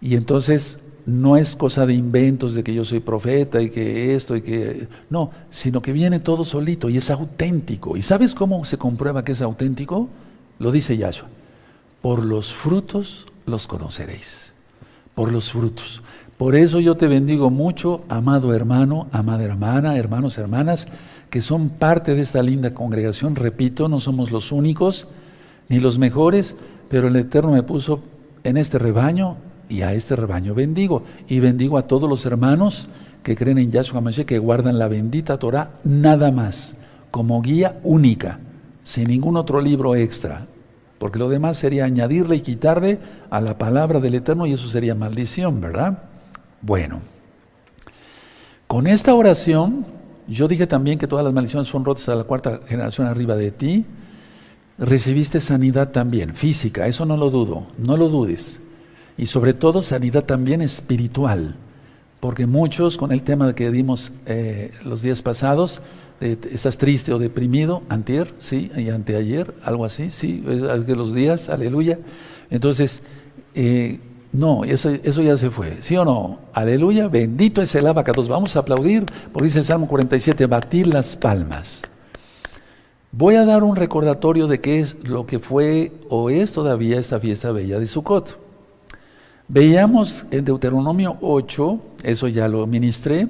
Y 0.00 0.16
entonces 0.16 0.78
no 1.06 1.36
es 1.36 1.54
cosa 1.54 1.84
de 1.84 1.94
inventos 1.94 2.54
de 2.54 2.64
que 2.64 2.74
yo 2.74 2.84
soy 2.84 3.00
profeta 3.00 3.60
y 3.60 3.68
que 3.70 4.14
esto 4.14 4.36
y 4.36 4.42
que... 4.42 4.88
No, 5.10 5.30
sino 5.50 5.82
que 5.82 5.92
viene 5.92 6.18
todo 6.18 6.44
solito 6.44 6.88
y 6.88 6.96
es 6.96 7.10
auténtico. 7.10 7.96
¿Y 7.96 8.02
sabes 8.02 8.34
cómo 8.34 8.64
se 8.64 8.78
comprueba 8.78 9.24
que 9.24 9.32
es 9.32 9.42
auténtico? 9.42 10.08
Lo 10.58 10.72
dice 10.72 10.96
Yahshua. 10.96 11.28
Por 12.00 12.24
los 12.24 12.52
frutos 12.52 13.26
los 13.44 13.66
conoceréis. 13.66 14.54
Por 15.14 15.30
los 15.30 15.52
frutos. 15.52 16.02
Por 16.38 16.56
eso 16.56 16.80
yo 16.80 16.96
te 16.96 17.06
bendigo 17.06 17.50
mucho, 17.50 18.04
amado 18.08 18.54
hermano, 18.54 19.06
amada 19.12 19.44
hermana, 19.44 19.96
hermanos, 19.96 20.36
hermanas, 20.38 20.88
que 21.30 21.42
son 21.42 21.68
parte 21.68 22.14
de 22.14 22.22
esta 22.22 22.42
linda 22.42 22.74
congregación. 22.74 23.36
Repito, 23.36 23.88
no 23.88 24.00
somos 24.00 24.32
los 24.32 24.52
únicos 24.52 25.06
ni 25.68 25.80
los 25.80 25.98
mejores, 25.98 26.56
pero 26.88 27.08
el 27.08 27.16
Eterno 27.16 27.52
me 27.52 27.62
puso 27.62 28.00
en 28.42 28.56
este 28.56 28.78
rebaño 28.78 29.36
y 29.68 29.82
a 29.82 29.92
este 29.92 30.16
rebaño 30.16 30.54
bendigo. 30.54 31.02
Y 31.28 31.40
bendigo 31.40 31.78
a 31.78 31.86
todos 31.86 32.08
los 32.08 32.24
hermanos 32.26 32.88
que 33.22 33.36
creen 33.36 33.58
en 33.58 33.70
Yahshua 33.70 34.00
Mashiach, 34.00 34.26
que 34.26 34.38
guardan 34.38 34.78
la 34.78 34.88
bendita 34.88 35.38
Torah 35.38 35.80
nada 35.84 36.30
más, 36.30 36.74
como 37.10 37.40
guía 37.40 37.80
única, 37.82 38.38
sin 38.82 39.08
ningún 39.08 39.36
otro 39.36 39.60
libro 39.60 39.96
extra. 39.96 40.46
Porque 40.98 41.18
lo 41.18 41.28
demás 41.28 41.56
sería 41.56 41.84
añadirle 41.84 42.36
y 42.36 42.40
quitarle 42.40 42.98
a 43.30 43.40
la 43.40 43.58
palabra 43.58 44.00
del 44.00 44.14
Eterno 44.14 44.46
y 44.46 44.52
eso 44.52 44.68
sería 44.68 44.94
maldición, 44.94 45.60
¿verdad? 45.60 46.04
Bueno, 46.60 47.00
con 48.66 48.86
esta 48.86 49.14
oración, 49.14 49.86
yo 50.28 50.48
dije 50.48 50.66
también 50.66 50.98
que 50.98 51.06
todas 51.06 51.24
las 51.24 51.34
maldiciones 51.34 51.68
son 51.68 51.84
rotas 51.84 52.08
a 52.08 52.14
la 52.14 52.24
cuarta 52.24 52.60
generación 52.66 53.06
arriba 53.06 53.36
de 53.36 53.50
ti. 53.50 53.84
Recibiste 54.78 55.40
sanidad 55.40 55.90
también, 55.90 56.34
física, 56.34 56.86
eso 56.86 57.06
no 57.06 57.16
lo 57.16 57.30
dudo, 57.30 57.66
no 57.78 57.96
lo 57.96 58.08
dudes 58.08 58.60
y 59.16 59.26
sobre 59.26 59.54
todo 59.54 59.82
sanidad 59.82 60.24
también 60.24 60.62
espiritual, 60.62 61.56
porque 62.20 62.46
muchos 62.46 62.96
con 62.96 63.12
el 63.12 63.22
tema 63.22 63.54
que 63.54 63.70
dimos 63.70 64.12
eh, 64.26 64.70
los 64.84 65.02
días 65.02 65.22
pasados, 65.22 65.82
estás 66.20 66.78
triste 66.78 67.12
o 67.12 67.18
deprimido, 67.18 67.82
antier, 67.88 68.32
sí, 68.38 68.70
y 68.76 68.88
anteayer, 68.88 69.54
algo 69.64 69.84
así, 69.84 70.10
sí, 70.10 70.42
los 70.42 71.14
días, 71.14 71.48
aleluya. 71.48 71.98
Entonces, 72.50 73.02
eh, 73.54 74.00
no, 74.32 74.64
eso, 74.64 74.90
eso 74.90 75.22
ya 75.22 75.36
se 75.36 75.50
fue, 75.50 75.78
¿sí 75.80 75.96
o 75.96 76.04
no? 76.04 76.40
Aleluya, 76.52 77.08
bendito 77.08 77.62
es 77.62 77.74
el 77.74 77.86
abacados. 77.86 78.28
Vamos 78.28 78.56
a 78.56 78.60
aplaudir, 78.60 79.06
porque 79.32 79.46
dice 79.46 79.60
el 79.60 79.64
Salmo 79.64 79.86
47, 79.86 80.46
batir 80.46 80.86
las 80.86 81.16
palmas. 81.16 81.82
Voy 83.12 83.36
a 83.36 83.44
dar 83.44 83.62
un 83.62 83.76
recordatorio 83.76 84.48
de 84.48 84.60
qué 84.60 84.80
es 84.80 84.96
lo 85.04 85.24
que 85.24 85.38
fue 85.38 85.92
o 86.08 86.30
es 86.30 86.52
todavía 86.52 86.98
esta 86.98 87.20
fiesta 87.20 87.52
bella 87.52 87.78
de 87.78 87.86
Sukkot. 87.86 88.43
Veíamos 89.48 90.24
en 90.30 90.44
Deuteronomio 90.44 91.18
8, 91.20 91.80
eso 92.02 92.28
ya 92.28 92.48
lo 92.48 92.66
ministré, 92.66 93.28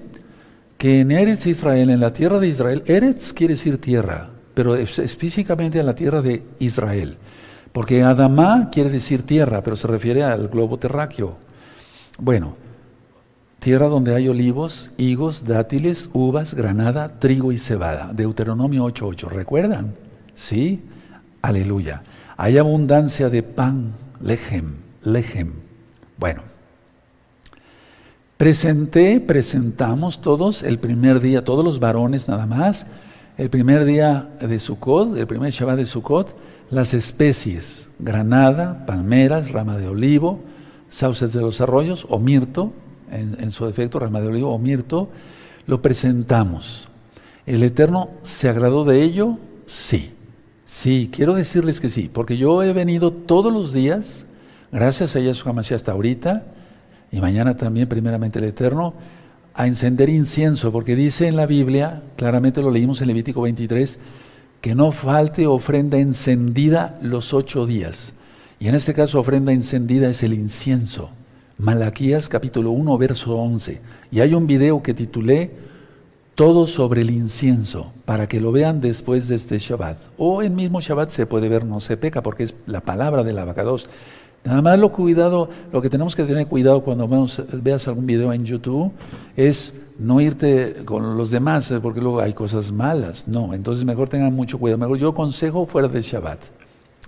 que 0.78 1.00
en 1.00 1.10
Eretz 1.10 1.46
Israel, 1.46 1.90
en 1.90 2.00
la 2.00 2.12
tierra 2.12 2.38
de 2.38 2.48
Israel, 2.48 2.82
Eretz 2.86 3.32
quiere 3.32 3.54
decir 3.54 3.78
tierra, 3.80 4.30
pero 4.54 4.76
es, 4.76 5.16
físicamente 5.16 5.80
en 5.80 5.86
la 5.86 5.94
tierra 5.94 6.22
de 6.22 6.42
Israel. 6.60 7.16
Porque 7.72 8.02
Adamá 8.02 8.68
quiere 8.70 8.90
decir 8.90 9.24
tierra, 9.24 9.62
pero 9.62 9.74
se 9.74 9.88
refiere 9.88 10.22
al 10.22 10.46
globo 10.46 10.78
terráqueo. 10.78 11.36
Bueno, 12.18 12.54
tierra 13.58 13.88
donde 13.88 14.14
hay 14.14 14.28
olivos, 14.28 14.92
higos, 14.96 15.44
dátiles, 15.44 16.08
uvas, 16.12 16.54
granada, 16.54 17.18
trigo 17.18 17.50
y 17.50 17.58
cebada. 17.58 18.12
Deuteronomio 18.12 18.84
8.8. 18.84 19.28
¿Recuerdan? 19.28 19.94
Sí. 20.34 20.84
Aleluya. 21.42 22.02
Hay 22.36 22.58
abundancia 22.58 23.28
de 23.28 23.42
pan, 23.42 23.94
lejem, 24.20 24.76
lejem. 25.02 25.63
Bueno, 26.16 26.42
presenté, 28.36 29.20
presentamos 29.20 30.20
todos 30.20 30.62
el 30.62 30.78
primer 30.78 31.20
día, 31.20 31.44
todos 31.44 31.64
los 31.64 31.80
varones 31.80 32.28
nada 32.28 32.46
más, 32.46 32.86
el 33.36 33.50
primer 33.50 33.84
día 33.84 34.30
de 34.40 34.58
Sukkot, 34.58 35.16
el 35.16 35.26
primer 35.26 35.50
Shabbat 35.50 35.76
de 35.76 35.84
Sukkot, 35.86 36.36
las 36.70 36.94
especies, 36.94 37.88
granada, 37.98 38.86
palmeras, 38.86 39.50
rama 39.50 39.76
de 39.76 39.88
olivo, 39.88 40.40
sauces 40.88 41.32
de 41.32 41.40
los 41.40 41.60
arroyos 41.60 42.06
o 42.08 42.20
mirto, 42.20 42.72
en, 43.10 43.50
su 43.50 43.66
defecto 43.66 43.98
rama 43.98 44.20
de 44.20 44.28
olivo 44.28 44.52
o 44.52 44.58
mirto, 44.58 45.08
lo 45.66 45.82
presentamos. 45.82 46.88
¿El 47.46 47.62
Eterno 47.62 48.10
se 48.22 48.48
agradó 48.48 48.84
de 48.84 49.02
ello? 49.02 49.38
Sí. 49.66 50.12
Sí, 50.64 51.10
quiero 51.12 51.34
decirles 51.34 51.80
que 51.80 51.88
sí, 51.88 52.10
porque 52.12 52.36
yo 52.36 52.62
he 52.62 52.72
venido 52.72 53.12
todos 53.12 53.52
los 53.52 53.72
días 53.72 54.26
gracias 54.74 55.14
a 55.14 55.20
Yeshua 55.20 55.52
Mashiach 55.52 55.76
hasta 55.76 55.92
ahorita, 55.92 56.42
y 57.12 57.20
mañana 57.20 57.56
también, 57.56 57.88
primeramente 57.88 58.40
el 58.40 58.46
Eterno, 58.46 58.94
a 59.54 59.68
encender 59.68 60.08
incienso, 60.08 60.72
porque 60.72 60.96
dice 60.96 61.28
en 61.28 61.36
la 61.36 61.46
Biblia, 61.46 62.02
claramente 62.16 62.60
lo 62.60 62.72
leímos 62.72 63.00
en 63.00 63.06
Levítico 63.06 63.42
23, 63.42 64.00
que 64.60 64.74
no 64.74 64.90
falte 64.90 65.46
ofrenda 65.46 65.98
encendida 65.98 66.98
los 67.02 67.32
ocho 67.32 67.66
días. 67.66 68.14
Y 68.58 68.66
en 68.66 68.74
este 68.74 68.94
caso, 68.94 69.20
ofrenda 69.20 69.52
encendida 69.52 70.08
es 70.08 70.24
el 70.24 70.34
incienso. 70.34 71.10
Malaquías 71.56 72.28
capítulo 72.28 72.72
1, 72.72 72.98
verso 72.98 73.36
11. 73.36 73.80
Y 74.10 74.20
hay 74.20 74.34
un 74.34 74.48
video 74.48 74.82
que 74.82 74.92
titulé 74.92 75.52
Todo 76.34 76.66
sobre 76.66 77.02
el 77.02 77.10
incienso, 77.10 77.92
para 78.04 78.26
que 78.26 78.40
lo 78.40 78.50
vean 78.50 78.80
después 78.80 79.28
de 79.28 79.36
este 79.36 79.58
Shabbat. 79.60 79.98
O 80.16 80.42
en 80.42 80.56
mismo 80.56 80.80
Shabbat 80.80 81.10
se 81.10 81.26
puede 81.26 81.48
ver, 81.48 81.64
no 81.64 81.78
se 81.78 81.96
peca, 81.96 82.24
porque 82.24 82.42
es 82.42 82.54
la 82.66 82.80
palabra 82.80 83.22
del 83.22 83.38
abacados. 83.38 83.88
Nada 84.44 84.60
más 84.60 84.78
lo 84.78 84.92
cuidado, 84.92 85.48
lo 85.72 85.80
que 85.80 85.88
tenemos 85.88 86.14
que 86.14 86.22
tener 86.24 86.46
cuidado 86.46 86.82
cuando 86.82 87.08
veas 87.08 87.88
algún 87.88 88.04
video 88.04 88.30
en 88.32 88.44
YouTube 88.44 88.92
es 89.36 89.72
no 89.98 90.20
irte 90.20 90.82
con 90.84 91.16
los 91.16 91.30
demás, 91.30 91.70
eh, 91.70 91.80
porque 91.80 92.00
luego 92.00 92.20
hay 92.20 92.34
cosas 92.34 92.70
malas. 92.70 93.26
No, 93.26 93.54
entonces 93.54 93.86
mejor 93.86 94.08
tengan 94.10 94.34
mucho 94.34 94.58
cuidado. 94.58 94.78
Mejor 94.78 94.98
yo 94.98 95.08
aconsejo 95.10 95.64
fuera 95.66 95.88
del 95.88 96.02
Shabbat. 96.02 96.40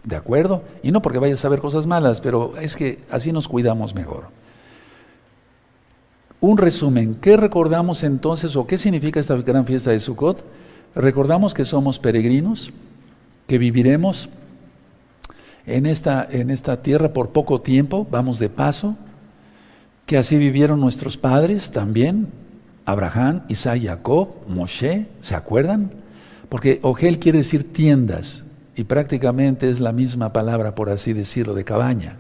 ¿De 0.03 0.17
acuerdo? 0.17 0.63
Y 0.83 0.93
no 0.93 1.03
porque 1.03 1.19
vayas 1.19 1.45
a 1.45 1.49
ver 1.49 1.61
cosas 1.61 1.87
malas, 1.87 2.21
pero 2.21 2.57
es 2.59 2.75
que 2.75 3.01
así 3.11 3.33
nos 3.33 3.49
cuidamos 3.49 3.95
mejor. 3.95 4.29
Un 6.41 6.57
resumen, 6.59 7.17
¿qué 7.21 7.37
recordamos 7.37 8.03
entonces 8.03 8.57
o 8.57 8.67
qué 8.67 8.79
significa 8.79 9.19
esta 9.19 9.35
gran 9.37 9.67
fiesta 9.67 9.91
de 9.91 10.01
Sukkot? 10.01 10.45
Recordamos 10.95 11.55
que 11.55 11.65
somos 11.65 11.99
peregrinos, 11.99 12.73
que 13.47 13.59
viviremos 13.59 14.31
en 15.67 15.87
esta, 15.87 16.27
en 16.31 16.51
esta 16.51 16.83
tierra 16.83 17.13
por 17.13 17.31
poco 17.31 17.61
tiempo, 17.61 18.07
vamos 18.11 18.39
de 18.39 18.49
paso, 18.49 18.97
que 20.07 20.17
así 20.17 20.37
vivieron 20.37 20.81
nuestros 20.81 21.17
padres 21.17 21.71
también, 21.71 22.29
Abraham, 22.85 23.43
Isaac, 23.49 23.83
Jacob, 23.83 24.29
Moshe, 24.47 25.07
¿se 25.21 25.35
acuerdan? 25.35 25.91
Porque 26.49 26.79
Ogel 26.83 27.19
quiere 27.19 27.39
decir 27.39 27.73
tiendas 27.73 28.45
y 28.77 28.85
prácticamente 28.85 29.69
es 29.69 29.81
la 29.81 29.93
misma 29.93 30.33
palabra, 30.33 30.77
por 30.77 30.91
así 30.91 31.13
decirlo, 31.13 31.55
de 31.55 31.65
cabaña. 31.65 32.17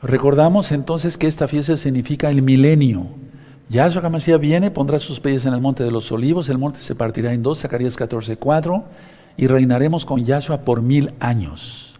Recordamos 0.00 0.70
entonces 0.70 1.16
que 1.16 1.26
esta 1.26 1.48
fiesta 1.48 1.76
significa 1.76 2.30
el 2.30 2.42
milenio, 2.42 3.08
Yahshua 3.72 4.04
Hamashiach 4.04 4.38
viene, 4.38 4.70
pondrá 4.70 4.98
sus 4.98 5.18
pies 5.18 5.46
en 5.46 5.54
el 5.54 5.60
monte 5.62 5.82
de 5.82 5.90
los 5.90 6.12
olivos, 6.12 6.50
el 6.50 6.58
monte 6.58 6.80
se 6.80 6.94
partirá 6.94 7.32
en 7.32 7.42
dos, 7.42 7.60
Zacarías 7.60 7.96
14, 7.96 8.36
4, 8.36 8.84
y 9.38 9.46
reinaremos 9.46 10.04
con 10.04 10.22
Yahshua 10.22 10.60
por 10.60 10.82
mil 10.82 11.14
años. 11.20 11.91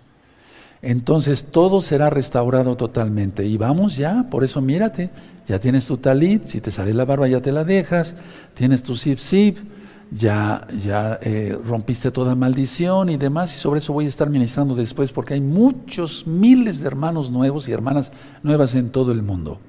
Entonces 0.82 1.44
todo 1.44 1.80
será 1.80 2.10
restaurado 2.10 2.76
totalmente. 2.76 3.46
Y 3.46 3.56
vamos 3.56 3.96
ya, 3.96 4.26
por 4.28 4.42
eso 4.42 4.60
mírate, 4.60 5.10
ya 5.46 5.60
tienes 5.60 5.86
tu 5.86 5.96
talit, 5.96 6.44
si 6.44 6.60
te 6.60 6.72
sale 6.72 6.92
la 6.92 7.04
barba 7.04 7.28
ya 7.28 7.40
te 7.40 7.52
la 7.52 7.64
dejas, 7.64 8.16
tienes 8.54 8.82
tu 8.82 8.96
sip 8.96 9.18
sip, 9.18 9.58
ya, 10.10 10.66
ya 10.78 11.18
eh, 11.22 11.56
rompiste 11.64 12.10
toda 12.10 12.34
maldición 12.34 13.08
y 13.08 13.16
demás, 13.16 13.56
y 13.56 13.60
sobre 13.60 13.78
eso 13.78 13.92
voy 13.92 14.06
a 14.06 14.08
estar 14.08 14.28
ministrando 14.28 14.74
después 14.74 15.12
porque 15.12 15.34
hay 15.34 15.40
muchos 15.40 16.26
miles 16.26 16.80
de 16.80 16.88
hermanos 16.88 17.30
nuevos 17.30 17.68
y 17.68 17.72
hermanas 17.72 18.12
nuevas 18.42 18.74
en 18.74 18.90
todo 18.90 19.12
el 19.12 19.22
mundo. 19.22 19.60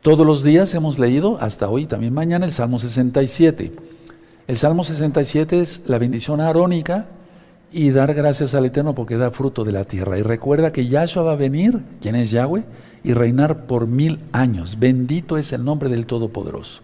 Todos 0.00 0.26
los 0.26 0.42
días 0.42 0.72
hemos 0.74 0.98
leído, 0.98 1.36
hasta 1.40 1.68
hoy, 1.68 1.86
también 1.86 2.14
mañana, 2.14 2.46
el 2.46 2.52
Salmo 2.52 2.78
67. 2.78 3.72
El 4.46 4.56
Salmo 4.56 4.84
67 4.84 5.60
es 5.60 5.82
la 5.86 5.98
bendición 5.98 6.40
arónica 6.40 7.06
y 7.72 7.90
dar 7.90 8.14
gracias 8.14 8.54
al 8.54 8.66
Eterno 8.66 8.94
porque 8.94 9.16
da 9.16 9.30
fruto 9.30 9.64
de 9.64 9.72
la 9.72 9.84
tierra. 9.84 10.18
Y 10.18 10.22
recuerda 10.22 10.72
que 10.72 10.86
Yahshua 10.86 11.22
va 11.22 11.32
a 11.32 11.36
venir, 11.36 11.80
quien 12.00 12.14
es 12.14 12.30
Yahweh, 12.30 12.64
y 13.04 13.12
reinar 13.12 13.66
por 13.66 13.86
mil 13.86 14.20
años. 14.32 14.78
Bendito 14.78 15.36
es 15.36 15.52
el 15.52 15.64
nombre 15.64 15.88
del 15.88 16.06
Todopoderoso. 16.06 16.82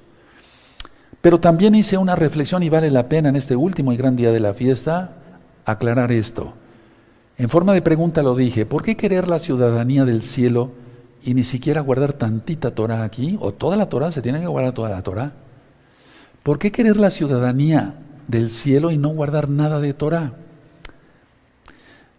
Pero 1.20 1.40
también 1.40 1.74
hice 1.74 1.96
una 1.96 2.16
reflexión 2.16 2.62
y 2.62 2.68
vale 2.68 2.90
la 2.90 3.08
pena 3.08 3.28
en 3.28 3.36
este 3.36 3.56
último 3.56 3.92
y 3.92 3.96
gran 3.96 4.16
día 4.16 4.32
de 4.32 4.40
la 4.40 4.54
fiesta 4.54 5.16
aclarar 5.64 6.10
esto. 6.10 6.54
En 7.38 7.48
forma 7.48 7.72
de 7.72 7.82
pregunta 7.82 8.22
lo 8.22 8.34
dije, 8.34 8.66
¿por 8.66 8.82
qué 8.82 8.96
querer 8.96 9.28
la 9.28 9.38
ciudadanía 9.38 10.04
del 10.04 10.22
cielo 10.22 10.72
y 11.24 11.34
ni 11.34 11.44
siquiera 11.44 11.80
guardar 11.80 12.12
tantita 12.12 12.74
Torah 12.74 13.04
aquí, 13.04 13.38
o 13.40 13.52
toda 13.52 13.76
la 13.76 13.88
Torah, 13.88 14.10
se 14.10 14.22
tiene 14.22 14.40
que 14.40 14.46
guardar 14.46 14.74
toda 14.74 14.90
la 14.90 15.02
Torah. 15.02 15.32
¿Por 16.42 16.58
qué 16.58 16.72
querer 16.72 16.96
la 16.96 17.10
ciudadanía 17.10 17.94
del 18.26 18.50
cielo 18.50 18.90
y 18.90 18.98
no 18.98 19.10
guardar 19.10 19.48
nada 19.48 19.80
de 19.80 19.94
Torah? 19.94 20.32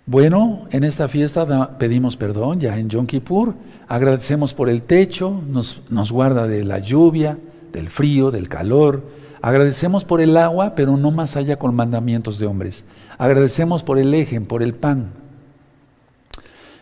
Bueno, 0.05 0.65
en 0.71 0.83
esta 0.83 1.07
fiesta 1.07 1.77
pedimos 1.77 2.17
perdón, 2.17 2.59
ya 2.59 2.77
en 2.77 2.89
Yom 2.89 3.05
Kippur, 3.05 3.55
agradecemos 3.87 4.53
por 4.53 4.69
el 4.69 4.83
techo, 4.83 5.41
nos, 5.47 5.81
nos 5.89 6.11
guarda 6.11 6.45
de 6.45 6.65
la 6.65 6.79
lluvia, 6.79 7.37
del 7.71 7.87
frío, 7.87 8.29
del 8.29 8.49
calor, 8.49 9.03
agradecemos 9.41 10.03
por 10.03 10.19
el 10.19 10.35
agua, 10.35 10.75
pero 10.75 10.97
no 10.97 11.11
más 11.11 11.37
allá 11.37 11.57
con 11.57 11.73
mandamientos 11.73 12.37
de 12.37 12.47
hombres, 12.47 12.83
agradecemos 13.17 13.81
por 13.83 13.97
el 13.97 14.13
eje, 14.13 14.41
por 14.41 14.61
el 14.61 14.73
pan, 14.73 15.13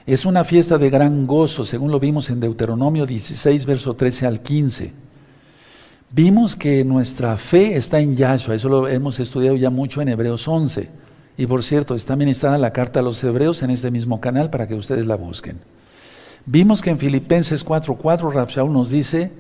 es 0.05 0.25
una 0.25 0.43
fiesta 0.43 0.77
de 0.77 0.89
gran 0.89 1.27
gozo, 1.27 1.63
según 1.63 1.91
lo 1.91 1.99
vimos 1.99 2.29
en 2.31 2.39
Deuteronomio 2.39 3.05
16, 3.05 3.65
verso 3.65 3.93
13 3.93 4.25
al 4.25 4.41
15. 4.41 4.93
Vimos 6.09 6.55
que 6.55 6.83
nuestra 6.83 7.37
fe 7.37 7.75
está 7.75 7.99
en 7.99 8.17
Yahshua, 8.17 8.55
eso 8.55 8.67
lo 8.67 8.87
hemos 8.87 9.19
estudiado 9.19 9.55
ya 9.55 9.69
mucho 9.69 10.01
en 10.01 10.09
Hebreos 10.09 10.47
11. 10.47 10.89
Y 11.37 11.45
por 11.45 11.63
cierto, 11.63 11.95
está 11.95 12.15
ministrada 12.15 12.57
la 12.57 12.73
carta 12.73 12.99
a 12.99 13.03
los 13.03 13.23
Hebreos 13.23 13.63
en 13.63 13.71
este 13.71 13.91
mismo 13.91 14.19
canal 14.21 14.49
para 14.49 14.67
que 14.67 14.75
ustedes 14.75 15.05
la 15.07 15.15
busquen. 15.15 15.59
Vimos 16.45 16.81
que 16.81 16.89
en 16.89 16.99
Filipenses 16.99 17.65
4:4 17.65 18.31
Rapshaul 18.31 18.73
nos 18.73 18.89
dice, 18.89 19.31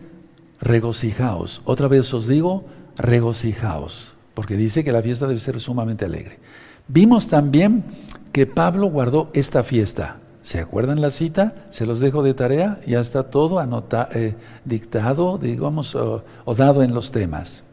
regocijaos. 0.61 1.61
Otra 1.65 1.87
vez 1.87 2.13
os 2.13 2.27
digo, 2.27 2.65
regocijaos, 2.97 4.15
porque 4.33 4.55
dice 4.55 4.83
que 4.83 4.91
la 4.91 5.01
fiesta 5.01 5.27
debe 5.27 5.39
ser 5.39 5.59
sumamente 5.59 6.05
alegre. 6.05 6.39
Vimos 6.87 7.27
también 7.27 7.83
que 8.31 8.45
Pablo 8.45 8.87
guardó 8.87 9.29
esta 9.33 9.63
fiesta. 9.63 10.19
¿Se 10.41 10.59
acuerdan 10.59 11.01
la 11.01 11.11
cita? 11.11 11.67
Se 11.69 11.85
los 11.85 11.99
dejo 11.99 12.23
de 12.23 12.33
tarea, 12.33 12.79
ya 12.87 12.99
está 12.99 13.23
todo 13.23 13.59
anota, 13.59 14.09
eh, 14.13 14.35
dictado, 14.65 15.37
digamos, 15.37 15.95
o, 15.95 16.23
dado 16.57 16.83
en 16.83 16.93
los 16.93 17.11
temas. 17.11 17.63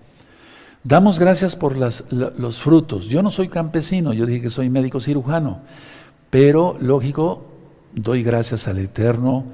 Damos 0.89 1.19
gracias 1.19 1.55
por 1.55 1.77
los 1.77 2.59
frutos. 2.63 3.11
Yo 3.11 3.23
no 3.23 3.31
soy 3.31 3.49
campesino, 3.49 4.15
yo 4.15 4.25
dije 4.25 4.41
que 4.41 4.49
soy 4.49 4.71
médico 4.71 5.01
cirujano, 5.01 5.59
pero 6.31 6.79
lógico, 6.81 7.45
doy 7.93 8.23
gracias 8.23 8.67
al 8.69 8.79
Eterno, 8.79 9.45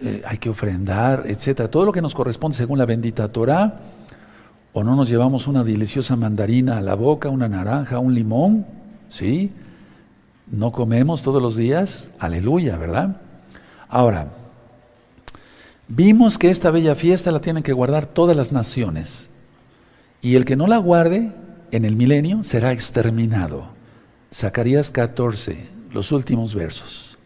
eh, 0.00 0.22
hay 0.24 0.38
que 0.38 0.50
ofrendar, 0.50 1.24
etcétera. 1.26 1.68
Todo 1.68 1.84
lo 1.84 1.90
que 1.90 2.00
nos 2.00 2.14
corresponde 2.14 2.56
según 2.56 2.78
la 2.78 2.86
bendita 2.86 3.26
Torah, 3.26 3.80
o 4.72 4.84
no 4.84 4.94
nos 4.94 5.08
llevamos 5.08 5.48
una 5.48 5.64
deliciosa 5.64 6.14
mandarina 6.14 6.78
a 6.78 6.80
la 6.80 6.94
boca, 6.94 7.28
una 7.28 7.48
naranja, 7.48 7.98
un 7.98 8.14
limón, 8.14 8.64
¿sí? 9.08 9.50
no 10.46 10.70
comemos 10.70 11.24
todos 11.24 11.42
los 11.42 11.56
días, 11.56 12.12
aleluya, 12.20 12.76
¿verdad? 12.76 13.20
Ahora, 13.88 14.28
vimos 15.88 16.38
que 16.38 16.50
esta 16.50 16.70
bella 16.70 16.94
fiesta 16.94 17.32
la 17.32 17.40
tienen 17.40 17.64
que 17.64 17.72
guardar 17.72 18.06
todas 18.06 18.36
las 18.36 18.52
naciones. 18.52 19.28
Y 20.20 20.34
el 20.34 20.44
que 20.44 20.56
no 20.56 20.66
la 20.66 20.78
guarde 20.78 21.32
en 21.70 21.84
el 21.84 21.94
milenio 21.94 22.42
será 22.42 22.72
exterminado. 22.72 23.68
Zacarías 24.34 24.90
14, 24.90 25.58
los 25.92 26.10
últimos 26.10 26.54
versos. 26.54 27.18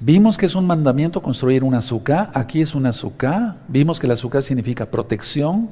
Vimos 0.00 0.36
que 0.36 0.46
es 0.46 0.54
un 0.54 0.66
mandamiento 0.66 1.22
construir 1.22 1.64
un 1.64 1.74
azúcar, 1.74 2.30
aquí 2.34 2.60
es 2.60 2.74
un 2.74 2.86
azúcar, 2.86 3.56
vimos 3.68 3.98
que 3.98 4.06
el 4.06 4.12
azúcar 4.12 4.42
significa 4.42 4.90
protección, 4.90 5.70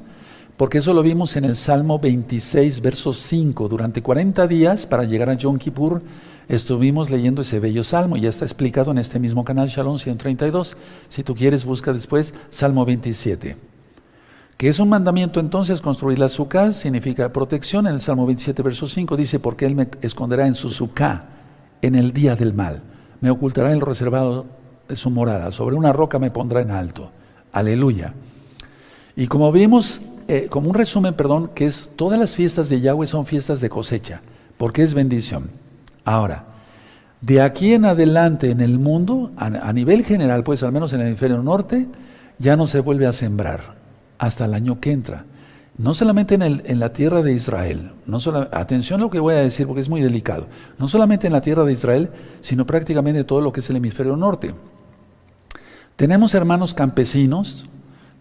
porque 0.56 0.78
eso 0.78 0.94
lo 0.94 1.02
vimos 1.02 1.36
en 1.36 1.44
el 1.44 1.56
Salmo 1.56 1.98
26, 1.98 2.80
verso 2.80 3.12
5. 3.12 3.68
Durante 3.68 4.02
40 4.02 4.46
días, 4.46 4.86
para 4.86 5.04
llegar 5.04 5.30
a 5.30 5.34
Yom 5.34 5.58
Kippur, 5.58 6.02
estuvimos 6.48 7.10
leyendo 7.10 7.42
ese 7.42 7.60
bello 7.60 7.84
salmo, 7.84 8.16
ya 8.16 8.28
está 8.28 8.44
explicado 8.44 8.90
en 8.90 8.98
este 8.98 9.18
mismo 9.18 9.44
canal, 9.44 9.68
Shalom 9.68 9.98
132. 9.98 10.76
Si 11.08 11.22
tú 11.22 11.34
quieres, 11.34 11.64
busca 11.64 11.92
después 11.92 12.34
Salmo 12.50 12.84
27. 12.84 13.75
Que 14.56 14.68
es 14.68 14.78
un 14.78 14.88
mandamiento 14.88 15.38
entonces 15.38 15.82
construir 15.82 16.18
la 16.18 16.26
azúcar, 16.26 16.72
significa 16.72 17.30
protección. 17.30 17.86
En 17.86 17.94
el 17.94 18.00
Salmo 18.00 18.24
27, 18.24 18.62
verso 18.62 18.86
5 18.86 19.14
dice, 19.14 19.38
porque 19.38 19.66
Él 19.66 19.74
me 19.74 19.88
esconderá 20.00 20.46
en 20.46 20.54
su 20.54 20.70
sucá 20.70 21.26
en 21.82 21.94
el 21.94 22.12
día 22.12 22.36
del 22.36 22.54
mal. 22.54 22.82
Me 23.20 23.30
ocultará 23.30 23.70
en 23.72 23.80
lo 23.80 23.84
reservado 23.84 24.46
de 24.88 24.96
su 24.96 25.10
morada. 25.10 25.52
Sobre 25.52 25.76
una 25.76 25.92
roca 25.92 26.18
me 26.18 26.30
pondrá 26.30 26.62
en 26.62 26.70
alto. 26.70 27.10
Aleluya. 27.52 28.14
Y 29.14 29.26
como 29.26 29.52
vimos, 29.52 30.00
eh, 30.26 30.46
como 30.48 30.70
un 30.70 30.74
resumen, 30.74 31.12
perdón, 31.12 31.50
que 31.54 31.66
es 31.66 31.90
todas 31.94 32.18
las 32.18 32.34
fiestas 32.34 32.70
de 32.70 32.80
Yahweh 32.80 33.06
son 33.06 33.26
fiestas 33.26 33.60
de 33.60 33.68
cosecha, 33.68 34.22
porque 34.56 34.82
es 34.82 34.94
bendición. 34.94 35.50
Ahora, 36.06 36.46
de 37.20 37.42
aquí 37.42 37.74
en 37.74 37.84
adelante 37.84 38.50
en 38.50 38.62
el 38.62 38.78
mundo, 38.78 39.32
a, 39.36 39.72
nivel 39.74 40.02
general, 40.02 40.44
pues 40.44 40.62
al 40.62 40.72
menos 40.72 40.94
en 40.94 41.00
el 41.02 41.08
hemisferio 41.08 41.42
norte, 41.42 41.88
ya 42.38 42.56
no 42.56 42.66
se 42.66 42.80
vuelve 42.80 43.06
a 43.06 43.12
sembrar 43.12 43.75
hasta 44.18 44.44
el 44.44 44.54
año 44.54 44.80
que 44.80 44.92
entra. 44.92 45.24
No 45.78 45.92
solamente 45.92 46.34
en, 46.36 46.80
la 46.80 46.92
tierra 46.94 47.20
de 47.20 47.34
Israel, 47.34 47.92
no 48.06 48.18
atención 48.52 49.00
a 49.00 49.04
lo 49.04 49.10
que 49.10 49.20
voy 49.20 49.34
a 49.34 49.42
decir 49.42 49.66
porque 49.66 49.82
es 49.82 49.90
muy 49.90 50.00
delicado, 50.00 50.46
no 50.78 50.88
solamente 50.88 51.26
en 51.26 51.34
la 51.34 51.42
tierra 51.42 51.64
de 51.64 51.72
Israel, 51.72 52.08
sino 52.40 52.64
prácticamente 52.64 53.24
todo 53.24 53.42
lo 53.42 53.52
que 53.52 53.60
es 53.60 53.68
el 53.68 53.76
hemisferio 53.76 54.16
norte. 54.16 54.54
Tenemos 55.96 56.34
hermanos 56.34 56.72
campesinos, 56.72 57.66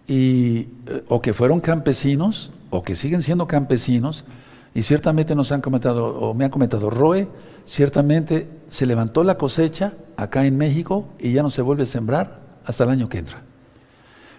y, 0.08 0.68
eh, 0.88 1.04
o 1.08 1.22
que 1.22 1.34
fueron 1.34 1.62
campesinos, 1.62 2.52
o 2.72 2.84
que 2.84 2.96
siguen 2.96 3.22
siendo 3.22 3.48
campesinos, 3.48 4.26
y 4.74 4.82
ciertamente 4.82 5.34
nos 5.34 5.54
han 5.54 5.62
comentado, 5.62 6.08
o 6.08 6.34
me 6.34 6.44
han 6.44 6.52
comentado, 6.52 6.90
Roe, 6.90 7.30
ciertamente 7.64 8.50
se 8.68 8.86
levantó 8.86 9.24
la 9.24 9.38
cosecha 9.38 9.94
acá 10.18 10.46
en 10.46 10.58
México 10.58 11.08
y 11.20 11.32
ya 11.32 11.42
no 11.42 11.50
se 11.50 11.62
vuelve 11.62 11.84
a 11.84 11.88
sembrar 11.88 12.42
hasta 12.66 12.84
el 12.84 12.90
año 12.90 13.08
que 13.08 13.20
entra. 13.20 13.45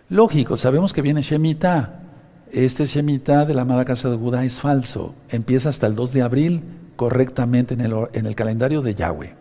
Lógico, 0.09 0.57
sabemos 0.57 0.93
que 0.93 1.03
viene 1.03 1.21
Shemitah. 1.21 2.01
Este 2.53 2.87
Shemitah 2.87 3.45
de 3.45 3.55
la 3.55 3.63
amada 3.63 3.85
casa 3.85 4.09
de 4.09 4.17
Buda 4.17 4.45
es 4.45 4.61
falso. 4.61 5.17
Empieza 5.29 5.69
hasta 5.69 5.89
el 5.89 5.97
2 5.97 6.13
de 6.13 6.23
abril 6.23 6.63
correctamente 6.95 7.75
en 7.75 7.81
el, 7.81 7.93
en 8.13 8.27
el 8.27 8.37
calendario 8.37 8.83
de 8.83 8.95
Yahweh. 8.95 9.35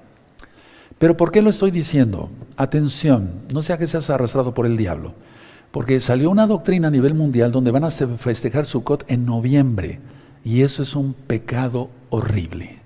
Pero 0.97 1.15
¿por 1.15 1.31
qué 1.31 1.43
lo 1.43 1.51
estoy 1.51 1.69
diciendo? 1.69 2.31
Atención, 2.57 3.43
no 3.53 3.61
sea 3.61 3.77
que 3.77 3.85
seas 3.85 4.09
arrastrado 4.09 4.55
por 4.55 4.65
el 4.65 4.75
diablo. 4.75 5.13
Porque 5.69 5.99
salió 5.99 6.31
una 6.31 6.47
doctrina 6.47 6.87
a 6.87 6.91
nivel 6.91 7.13
mundial 7.13 7.51
donde 7.51 7.71
van 7.71 7.83
a 7.83 7.91
festejar 7.91 8.65
Sukkot 8.65 9.03
en 9.07 9.25
noviembre. 9.25 9.99
Y 10.43 10.61
eso 10.61 10.81
es 10.81 10.95
un 10.95 11.13
pecado 11.13 11.89
horrible. 12.09 12.79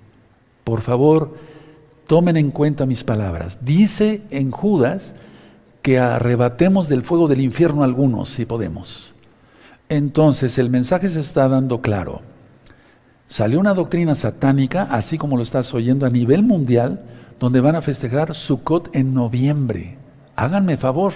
Por 0.66 0.82
favor, 0.82 1.36
tomen 2.08 2.36
en 2.36 2.52
cuenta 2.52 2.86
mis 2.86 3.06
palabras. 3.06 3.60
Dice 3.62 4.24
en 4.32 4.52
Judas 4.52 5.14
que 5.82 6.00
arrebatemos 6.00 6.90
del 6.90 7.04
fuego 7.04 7.28
del 7.28 7.42
infierno 7.42 7.84
algunos, 7.84 8.30
si 8.30 8.46
podemos. 8.46 9.14
Entonces, 9.88 10.58
el 10.58 10.70
mensaje 10.70 11.10
se 11.10 11.20
está 11.20 11.48
dando 11.48 11.82
claro. 11.82 12.22
Salió 13.28 13.60
una 13.60 13.74
doctrina 13.74 14.16
satánica, 14.16 14.84
así 14.92 15.18
como 15.18 15.38
lo 15.38 15.44
estás 15.44 15.74
oyendo 15.74 16.06
a 16.06 16.10
nivel 16.10 16.44
mundial, 16.44 17.04
donde 17.40 17.62
van 17.62 17.76
a 17.76 17.82
festejar 17.82 18.34
Sukkot 18.34 18.96
en 18.96 19.14
noviembre. 19.14 19.98
Háganme 20.36 20.78
favor. 20.78 21.14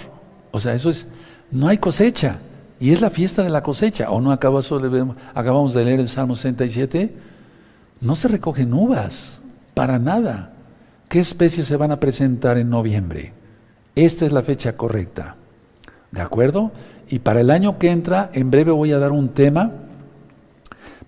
O 0.50 0.60
sea, 0.60 0.74
eso 0.74 0.90
es, 0.90 1.06
no 1.50 1.68
hay 1.68 1.78
cosecha. 1.78 2.38
Y 2.80 2.90
es 2.90 3.00
la 3.00 3.10
fiesta 3.10 3.42
de 3.42 3.50
la 3.50 3.62
cosecha. 3.62 4.10
¿O 4.10 4.20
no 4.20 4.32
acabamos 4.32 5.74
de 5.74 5.84
leer 5.84 6.00
el 6.00 6.08
Salmo 6.08 6.36
67? 6.36 7.14
No 8.00 8.14
se 8.14 8.28
recogen 8.28 8.72
uvas, 8.74 9.40
para 9.74 9.98
nada. 9.98 10.52
¿Qué 11.08 11.20
especies 11.20 11.66
se 11.66 11.76
van 11.76 11.92
a 11.92 12.00
presentar 12.00 12.58
en 12.58 12.70
noviembre? 12.70 13.32
Esta 13.94 14.26
es 14.26 14.32
la 14.32 14.42
fecha 14.42 14.76
correcta. 14.76 15.36
¿De 16.10 16.20
acuerdo? 16.20 16.72
y 17.08 17.18
para 17.20 17.40
el 17.40 17.50
año 17.50 17.78
que 17.78 17.90
entra, 17.90 18.30
en 18.32 18.50
breve 18.50 18.70
voy 18.70 18.92
a 18.92 18.98
dar 18.98 19.12
un 19.12 19.28
tema 19.30 19.72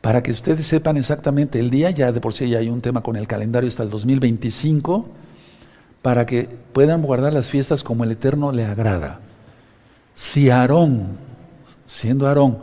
para 0.00 0.22
que 0.22 0.30
ustedes 0.30 0.66
sepan 0.66 0.96
exactamente 0.96 1.58
el 1.58 1.70
día, 1.70 1.90
ya 1.90 2.12
de 2.12 2.20
por 2.20 2.32
sí 2.32 2.48
ya 2.48 2.58
hay 2.58 2.68
un 2.68 2.80
tema 2.80 3.02
con 3.02 3.16
el 3.16 3.26
calendario 3.26 3.68
hasta 3.68 3.82
el 3.82 3.90
2025, 3.90 5.08
para 6.02 6.24
que 6.26 6.48
puedan 6.72 7.02
guardar 7.02 7.32
las 7.32 7.48
fiestas 7.48 7.82
como 7.82 8.04
el 8.04 8.12
Eterno 8.12 8.52
le 8.52 8.64
agrada. 8.64 9.20
Si 10.14 10.50
Aarón, 10.50 11.16
siendo 11.86 12.28
Aarón, 12.28 12.58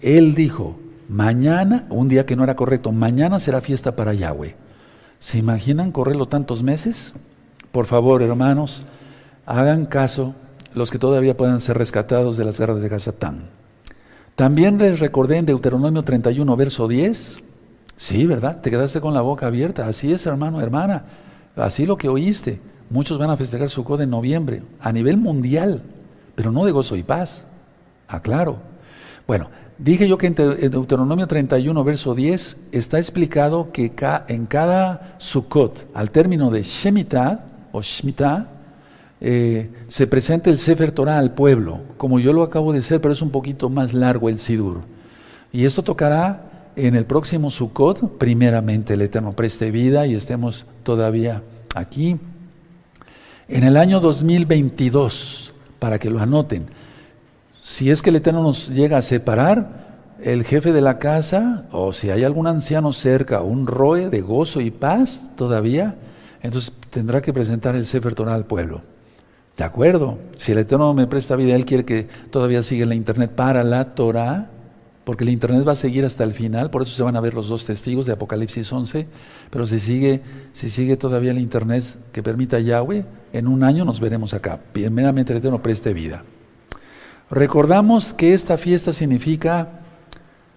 él 0.00 0.34
dijo, 0.34 0.78
mañana, 1.08 1.86
un 1.90 2.08
día 2.08 2.26
que 2.26 2.36
no 2.36 2.44
era 2.44 2.54
correcto, 2.54 2.92
mañana 2.92 3.40
será 3.40 3.60
fiesta 3.60 3.96
para 3.96 4.14
Yahweh. 4.14 4.54
¿Se 5.18 5.38
imaginan 5.38 5.90
correrlo 5.90 6.26
tantos 6.26 6.62
meses? 6.62 7.14
Por 7.72 7.86
favor, 7.86 8.22
hermanos, 8.22 8.84
hagan 9.46 9.86
caso 9.86 10.34
los 10.74 10.90
que 10.90 10.98
todavía 10.98 11.36
puedan 11.36 11.60
ser 11.60 11.78
rescatados 11.78 12.36
de 12.36 12.44
las 12.44 12.58
guerras 12.58 12.80
de 12.80 12.88
Gazatán. 12.88 13.44
También 14.36 14.78
les 14.78 14.98
recordé 14.98 15.36
en 15.36 15.46
Deuteronomio 15.46 16.02
31, 16.02 16.56
verso 16.56 16.88
10. 16.88 17.38
Sí, 17.96 18.26
¿verdad? 18.26 18.60
Te 18.60 18.70
quedaste 18.70 19.00
con 19.00 19.14
la 19.14 19.20
boca 19.20 19.46
abierta. 19.46 19.86
Así 19.86 20.12
es, 20.12 20.26
hermano, 20.26 20.60
hermana. 20.60 21.04
Así 21.54 21.86
lo 21.86 21.96
que 21.96 22.08
oíste. 22.08 22.60
Muchos 22.90 23.18
van 23.18 23.30
a 23.30 23.36
festejar 23.36 23.70
su 23.70 23.84
en 24.00 24.10
noviembre, 24.10 24.62
a 24.80 24.92
nivel 24.92 25.16
mundial, 25.16 25.82
pero 26.34 26.50
no 26.50 26.64
de 26.64 26.72
gozo 26.72 26.96
y 26.96 27.02
paz. 27.02 27.46
Aclaro. 28.08 28.58
Bueno, 29.26 29.48
dije 29.78 30.08
yo 30.08 30.18
que 30.18 30.26
en 30.26 30.34
Deuteronomio 30.34 31.26
31, 31.26 31.84
verso 31.84 32.14
10, 32.14 32.56
está 32.72 32.98
explicado 32.98 33.70
que 33.72 33.92
en 34.28 34.46
cada 34.46 35.14
Sukkot, 35.18 35.86
al 35.94 36.10
término 36.10 36.50
de 36.50 36.62
Shemitah 36.62 37.44
o 37.72 37.80
Shemitah, 37.80 38.48
eh, 39.20 39.70
se 39.88 40.06
presenta 40.06 40.50
el 40.50 40.58
Sefer 40.58 40.92
Torah 40.92 41.18
al 41.18 41.34
pueblo, 41.34 41.80
como 41.96 42.20
yo 42.20 42.32
lo 42.32 42.42
acabo 42.42 42.72
de 42.72 42.80
hacer, 42.80 43.00
pero 43.00 43.12
es 43.12 43.22
un 43.22 43.30
poquito 43.30 43.70
más 43.70 43.94
largo 43.94 44.28
el 44.28 44.38
Sidur. 44.38 44.82
Y 45.52 45.64
esto 45.64 45.82
tocará 45.82 46.70
en 46.76 46.94
el 46.94 47.06
próximo 47.06 47.50
Sukkot, 47.50 48.18
primeramente 48.18 48.94
el 48.94 49.02
Eterno 49.02 49.34
preste 49.34 49.70
vida 49.70 50.06
y 50.06 50.14
estemos 50.14 50.66
todavía 50.82 51.42
aquí. 51.74 52.18
En 53.48 53.62
el 53.62 53.76
año 53.76 54.00
2022, 54.00 55.54
para 55.78 55.98
que 55.98 56.10
lo 56.10 56.20
anoten, 56.20 56.66
si 57.62 57.90
es 57.90 58.02
que 58.02 58.10
el 58.10 58.16
Eterno 58.16 58.42
nos 58.42 58.68
llega 58.68 58.98
a 58.98 59.02
separar, 59.02 59.84
el 60.22 60.44
jefe 60.44 60.72
de 60.72 60.80
la 60.80 60.98
casa, 60.98 61.66
o 61.70 61.92
si 61.92 62.10
hay 62.10 62.24
algún 62.24 62.46
anciano 62.46 62.92
cerca, 62.92 63.42
un 63.42 63.66
roe 63.66 64.08
de 64.08 64.20
gozo 64.20 64.60
y 64.60 64.70
paz 64.70 65.32
todavía, 65.36 65.96
entonces 66.42 66.72
tendrá 66.90 67.20
que 67.20 67.32
presentar 67.32 67.74
el 67.74 67.86
Sefer 67.86 68.14
Torah 68.14 68.34
al 68.34 68.46
pueblo. 68.46 68.82
De 69.56 69.64
acuerdo, 69.64 70.18
si 70.36 70.52
el 70.52 70.58
Eterno 70.58 70.92
me 70.94 71.06
presta 71.06 71.36
vida, 71.36 71.54
Él 71.54 71.64
quiere 71.64 71.84
que 71.84 72.08
todavía 72.30 72.62
siga 72.62 72.86
la 72.86 72.96
internet 72.96 73.30
para 73.30 73.62
la 73.62 73.94
Torah, 73.94 74.50
porque 75.04 75.22
el 75.22 75.30
internet 75.30 75.66
va 75.66 75.72
a 75.72 75.76
seguir 75.76 76.04
hasta 76.04 76.24
el 76.24 76.32
final, 76.32 76.70
por 76.70 76.82
eso 76.82 76.92
se 76.92 77.02
van 77.02 77.14
a 77.14 77.20
ver 77.20 77.34
los 77.34 77.48
dos 77.48 77.64
testigos 77.64 78.06
de 78.06 78.12
Apocalipsis 78.12 78.72
11, 78.72 79.06
pero 79.50 79.66
si 79.66 79.78
sigue, 79.78 80.22
si 80.52 80.68
sigue 80.70 80.96
todavía 80.96 81.30
el 81.30 81.38
internet 81.38 81.84
que 82.10 82.22
permita 82.22 82.58
Yahweh, 82.58 83.04
en 83.32 83.46
un 83.46 83.62
año 83.62 83.84
nos 83.84 84.00
veremos 84.00 84.34
acá. 84.34 84.58
Primeramente 84.72 85.32
el 85.32 85.38
Eterno 85.38 85.62
preste 85.62 85.92
vida. 85.92 86.24
Recordamos 87.30 88.12
que 88.12 88.32
esta 88.32 88.56
fiesta 88.56 88.92
significa 88.92 89.80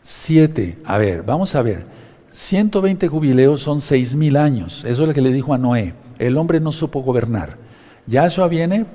siete. 0.02 0.78
A 0.86 0.98
ver, 0.98 1.24
vamos 1.24 1.54
a 1.56 1.62
ver. 1.62 1.86
120 2.30 3.08
jubileos 3.08 3.62
son 3.62 3.82
seis 3.82 4.16
mil 4.16 4.38
años. 4.38 4.84
Eso 4.86 5.04
es 5.04 5.08
lo 5.08 5.14
que 5.14 5.22
le 5.22 5.32
dijo 5.32 5.54
a 5.54 5.58
Noé. 5.58 5.94
El 6.20 6.38
hombre 6.38 6.60
no 6.60 6.72
supo 6.72 7.02
gobernar. 7.02 7.67
Yahshua 8.08 8.48
viene 8.48 8.86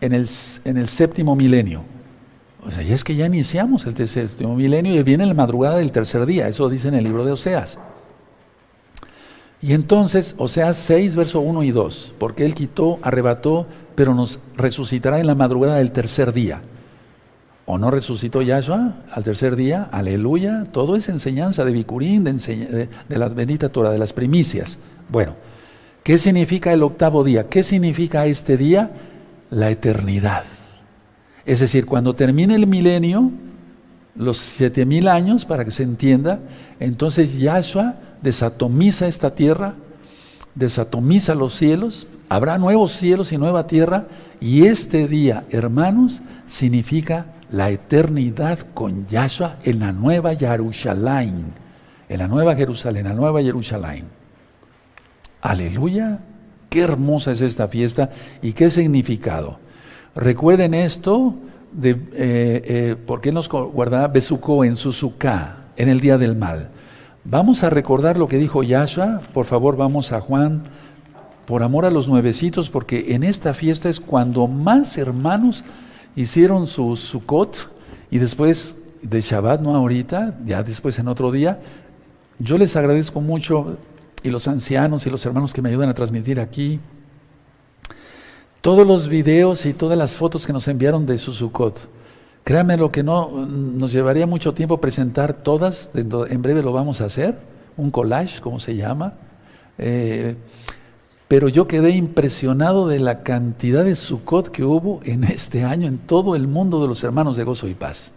en 0.00 0.12
el, 0.12 0.28
en 0.64 0.76
el 0.76 0.88
séptimo 0.88 1.36
milenio. 1.36 1.84
O 2.66 2.70
sea, 2.70 2.82
ya 2.82 2.94
es 2.94 3.04
que 3.04 3.14
ya 3.14 3.26
iniciamos 3.26 3.84
el 3.84 4.08
séptimo 4.08 4.56
milenio 4.56 4.94
y 4.94 5.02
viene 5.02 5.24
en 5.24 5.28
la 5.28 5.34
madrugada 5.34 5.76
del 5.76 5.92
tercer 5.92 6.24
día. 6.24 6.48
Eso 6.48 6.68
dice 6.68 6.88
en 6.88 6.94
el 6.94 7.04
libro 7.04 7.24
de 7.24 7.32
Oseas. 7.32 7.78
Y 9.60 9.72
entonces, 9.72 10.34
Oseas 10.38 10.76
6, 10.78 11.16
verso 11.16 11.40
1 11.40 11.62
y 11.62 11.70
2, 11.70 12.14
porque 12.18 12.44
Él 12.44 12.54
quitó, 12.54 12.98
arrebató, 13.02 13.66
pero 13.94 14.14
nos 14.14 14.38
resucitará 14.56 15.20
en 15.20 15.26
la 15.26 15.34
madrugada 15.34 15.76
del 15.76 15.90
tercer 15.90 16.32
día. 16.32 16.62
¿O 17.66 17.78
no 17.78 17.90
resucitó 17.90 18.42
Yahshua 18.42 18.96
al 19.10 19.24
tercer 19.24 19.56
día? 19.56 19.88
Aleluya. 19.90 20.66
Todo 20.70 20.96
es 20.96 21.08
enseñanza 21.08 21.64
de 21.64 21.72
Bicurín, 21.72 22.24
de, 22.24 22.32
de, 22.34 22.88
de 23.08 23.18
la 23.18 23.28
bendita 23.28 23.70
Torah, 23.70 23.90
de 23.90 23.98
las 23.98 24.12
primicias. 24.12 24.78
Bueno, 25.08 25.34
¿Qué 26.04 26.18
significa 26.18 26.70
el 26.74 26.82
octavo 26.82 27.24
día? 27.24 27.48
¿Qué 27.48 27.62
significa 27.62 28.26
este 28.26 28.58
día? 28.58 28.90
La 29.48 29.70
eternidad. 29.70 30.44
Es 31.46 31.60
decir, 31.60 31.86
cuando 31.86 32.14
termine 32.14 32.56
el 32.56 32.66
milenio, 32.66 33.30
los 34.14 34.36
siete 34.36 34.84
mil 34.84 35.08
años, 35.08 35.46
para 35.46 35.64
que 35.64 35.70
se 35.70 35.82
entienda, 35.82 36.40
entonces 36.78 37.38
Yahshua 37.38 37.94
desatomiza 38.20 39.08
esta 39.08 39.34
tierra, 39.34 39.76
desatomiza 40.54 41.34
los 41.34 41.54
cielos, 41.54 42.06
habrá 42.28 42.58
nuevos 42.58 42.92
cielos 42.92 43.32
y 43.32 43.38
nueva 43.38 43.66
tierra, 43.66 44.06
y 44.42 44.66
este 44.66 45.08
día, 45.08 45.44
hermanos, 45.48 46.20
significa 46.44 47.28
la 47.50 47.70
eternidad 47.70 48.58
con 48.74 49.06
Yahshua 49.06 49.56
en 49.64 49.78
la 49.78 49.92
nueva 49.92 50.36
Jerusalén, 50.36 51.46
en 52.10 52.18
la 52.18 52.28
nueva 52.28 52.54
Jerusalén, 52.54 53.04
la 53.04 53.14
nueva 53.14 53.40
Jerusalén. 53.40 54.13
Aleluya. 55.44 56.20
Qué 56.70 56.80
hermosa 56.80 57.32
es 57.32 57.42
esta 57.42 57.68
fiesta 57.68 58.08
y 58.40 58.54
qué 58.54 58.70
significado. 58.70 59.58
Recuerden 60.16 60.72
esto 60.72 61.34
de 61.70 61.90
eh, 61.90 61.98
eh, 62.14 62.96
por 63.06 63.20
qué 63.20 63.30
nos 63.30 63.50
guardaba 63.50 64.08
Besuco 64.08 64.64
en 64.64 64.74
Suzuka, 64.74 65.66
en 65.76 65.90
el 65.90 66.00
día 66.00 66.16
del 66.16 66.34
mal. 66.34 66.70
Vamos 67.24 67.62
a 67.62 67.68
recordar 67.68 68.16
lo 68.16 68.26
que 68.26 68.38
dijo 68.38 68.62
Yahshua. 68.62 69.20
Por 69.34 69.44
favor, 69.44 69.76
vamos 69.76 70.12
a 70.12 70.22
Juan, 70.22 70.62
por 71.44 71.62
amor 71.62 71.84
a 71.84 71.90
los 71.90 72.08
nuevecitos, 72.08 72.70
porque 72.70 73.14
en 73.14 73.22
esta 73.22 73.52
fiesta 73.52 73.90
es 73.90 74.00
cuando 74.00 74.46
más 74.46 74.96
hermanos 74.96 75.62
hicieron 76.16 76.66
su 76.66 76.96
Sukkot 76.96 77.70
y 78.10 78.16
después 78.16 78.76
de 79.02 79.20
Shabbat, 79.20 79.60
no 79.60 79.76
ahorita, 79.76 80.38
ya 80.46 80.62
después 80.62 80.98
en 80.98 81.08
otro 81.08 81.30
día. 81.30 81.60
Yo 82.38 82.56
les 82.56 82.76
agradezco 82.76 83.20
mucho 83.20 83.76
y 84.24 84.30
los 84.30 84.48
ancianos 84.48 85.06
y 85.06 85.10
los 85.10 85.24
hermanos 85.24 85.52
que 85.52 85.62
me 85.62 85.68
ayudan 85.68 85.90
a 85.90 85.94
transmitir 85.94 86.40
aquí. 86.40 86.80
Todos 88.62 88.86
los 88.86 89.06
videos 89.06 89.66
y 89.66 89.74
todas 89.74 89.96
las 89.96 90.16
fotos 90.16 90.46
que 90.46 90.52
nos 90.52 90.66
enviaron 90.66 91.04
de 91.04 91.18
Susukot. 91.18 91.88
Créanme 92.42 92.76
lo 92.78 92.90
que 92.90 93.02
no 93.02 93.46
nos 93.46 93.92
llevaría 93.92 94.26
mucho 94.26 94.54
tiempo 94.54 94.80
presentar 94.80 95.34
todas, 95.34 95.90
en 95.94 96.42
breve 96.42 96.62
lo 96.62 96.72
vamos 96.72 97.00
a 97.00 97.04
hacer, 97.04 97.38
un 97.76 97.90
collage, 97.90 98.40
como 98.40 98.58
se 98.58 98.74
llama. 98.74 99.14
Eh, 99.76 100.36
pero 101.28 101.48
yo 101.48 101.66
quedé 101.66 101.90
impresionado 101.90 102.88
de 102.88 103.00
la 103.00 103.22
cantidad 103.22 103.84
de 103.84 103.96
Sukkot 103.96 104.50
que 104.50 104.64
hubo 104.64 105.00
en 105.04 105.24
este 105.24 105.64
año 105.64 105.86
en 105.86 105.98
todo 105.98 106.34
el 106.34 106.48
mundo 106.48 106.80
de 106.80 106.88
los 106.88 107.04
hermanos 107.04 107.36
de 107.36 107.44
gozo 107.44 107.68
y 107.68 107.74
paz. 107.74 108.12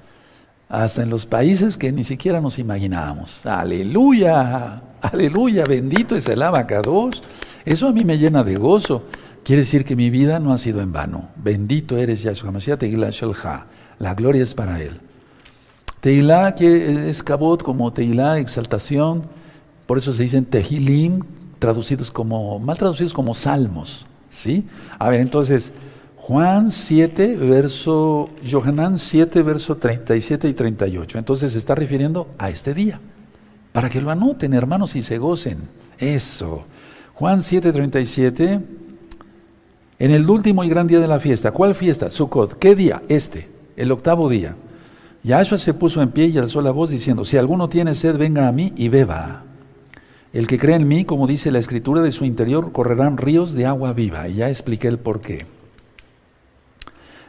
Hasta 0.69 1.03
en 1.03 1.09
los 1.09 1.25
países 1.25 1.77
que 1.77 1.91
ni 1.91 2.03
siquiera 2.03 2.39
nos 2.39 2.59
imaginábamos. 2.59 3.45
Aleluya. 3.45 4.83
Aleluya, 5.11 5.63
bendito 5.63 6.15
es 6.15 6.27
el 6.27 6.41
abacados. 6.41 7.21
Eso 7.65 7.87
a 7.87 7.93
mí 7.93 8.03
me 8.03 8.17
llena 8.17 8.43
de 8.43 8.55
gozo. 8.55 9.03
Quiere 9.43 9.61
decir 9.61 9.85
que 9.85 9.95
mi 9.95 10.09
vida 10.09 10.39
no 10.39 10.53
ha 10.53 10.57
sido 10.57 10.81
en 10.81 10.91
vano. 10.91 11.29
Bendito 11.37 11.97
eres 11.97 12.23
Yahshua 12.23 12.51
Mashiach 12.51 12.79
Teilá 12.79 13.09
Shelha. 13.09 13.67
La 13.99 14.13
gloria 14.13 14.43
es 14.43 14.53
para 14.53 14.81
Él. 14.81 14.99
Teilá 16.01 16.53
que 16.55 17.09
es 17.09 17.23
cabot 17.23 17.63
como 17.63 17.93
Teilá, 17.93 18.39
exaltación. 18.39 19.21
Por 19.85 19.97
eso 19.97 20.11
se 20.11 20.23
dicen 20.23 20.45
Tehilim, 20.45 21.21
traducidos 21.59 22.11
como, 22.11 22.59
mal 22.59 22.77
traducidos 22.77 23.13
como 23.13 23.33
salmos. 23.33 24.05
¿Sí? 24.29 24.67
A 24.99 25.09
ver, 25.09 25.21
entonces, 25.21 25.71
Juan 26.17 26.69
7, 26.69 27.37
verso, 27.37 28.29
Johanán 28.49 28.97
7, 28.97 29.41
verso 29.41 29.77
37 29.77 30.49
y 30.49 30.53
38. 30.53 31.17
Entonces 31.17 31.53
se 31.53 31.57
está 31.57 31.75
refiriendo 31.75 32.27
a 32.37 32.49
este 32.49 32.73
día 32.73 32.99
para 33.77 33.91
que 33.91 34.01
lo 34.01 34.09
anoten, 34.09 34.55
hermanos, 34.55 34.95
y 34.95 35.03
se 35.03 35.19
gocen. 35.19 35.59
Eso. 35.99 36.65
Juan 37.13 37.43
7:37, 37.43 38.59
en 39.99 40.11
el 40.11 40.27
último 40.27 40.63
y 40.63 40.69
gran 40.69 40.87
día 40.87 40.99
de 40.99 41.07
la 41.07 41.19
fiesta. 41.19 41.51
¿Cuál 41.51 41.75
fiesta? 41.75 42.09
Sukkot. 42.09 42.57
¿Qué 42.57 42.73
día? 42.73 43.03
Este, 43.07 43.47
el 43.75 43.91
octavo 43.91 44.29
día. 44.29 44.55
Yahshua 45.21 45.59
se 45.59 45.75
puso 45.75 46.01
en 46.01 46.09
pie 46.09 46.25
y 46.25 46.39
alzó 46.39 46.63
la 46.63 46.71
voz 46.71 46.89
diciendo, 46.89 47.23
si 47.23 47.37
alguno 47.37 47.69
tiene 47.69 47.93
sed, 47.93 48.17
venga 48.17 48.47
a 48.47 48.51
mí 48.51 48.73
y 48.75 48.89
beba. 48.89 49.43
El 50.33 50.47
que 50.47 50.57
cree 50.57 50.75
en 50.75 50.87
mí, 50.87 51.05
como 51.05 51.27
dice 51.27 51.51
la 51.51 51.59
escritura, 51.59 52.01
de 52.01 52.11
su 52.11 52.25
interior 52.25 52.71
correrán 52.71 53.17
ríos 53.17 53.53
de 53.53 53.67
agua 53.67 53.93
viva. 53.93 54.27
Y 54.27 54.37
ya 54.37 54.49
expliqué 54.49 54.87
el 54.87 54.97
por 54.97 55.21
qué. 55.21 55.45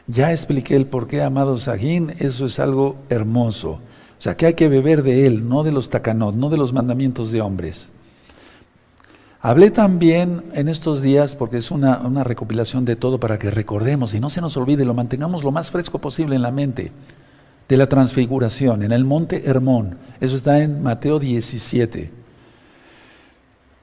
Ya 0.07 0.31
expliqué 0.31 0.75
el 0.75 0.87
por 0.87 1.05
qué, 1.05 1.21
amado 1.21 1.59
Sajín, 1.59 2.11
eso 2.17 2.47
es 2.47 2.57
algo 2.57 2.95
hermoso. 3.09 3.81
O 4.19 4.21
sea, 4.21 4.35
que 4.35 4.47
hay 4.47 4.53
que 4.53 4.67
beber 4.67 5.01
de 5.01 5.25
Él, 5.25 5.47
no 5.47 5.63
de 5.63 5.71
los 5.71 5.89
tacanot, 5.89 6.35
no 6.35 6.49
de 6.49 6.57
los 6.57 6.73
mandamientos 6.73 7.31
de 7.31 7.39
hombres. 7.39 7.91
Hablé 9.41 9.71
también 9.71 10.43
en 10.53 10.67
estos 10.67 11.01
días, 11.01 11.37
porque 11.37 11.57
es 11.57 11.71
una, 11.71 11.99
una, 11.99 12.25
recopilación 12.25 12.83
de 12.83 12.97
todo 12.97 13.21
para 13.21 13.39
que 13.39 13.49
recordemos 13.49 14.13
y 14.13 14.19
no 14.19 14.29
se 14.29 14.41
nos 14.41 14.57
olvide, 14.57 14.83
lo 14.83 14.93
mantengamos 14.93 15.45
lo 15.45 15.51
más 15.51 15.71
fresco 15.71 15.99
posible 15.99 16.35
en 16.35 16.41
la 16.41 16.51
mente. 16.51 16.91
de 17.69 17.77
la 17.77 17.87
transfiguración 17.87 18.81
en 18.81 18.91
el 18.91 19.05
monte 19.05 19.47
Hermón. 19.47 19.99
Eso 20.19 20.35
está 20.35 20.59
en 20.59 20.81
Mateo 20.81 21.19
17. 21.19 22.11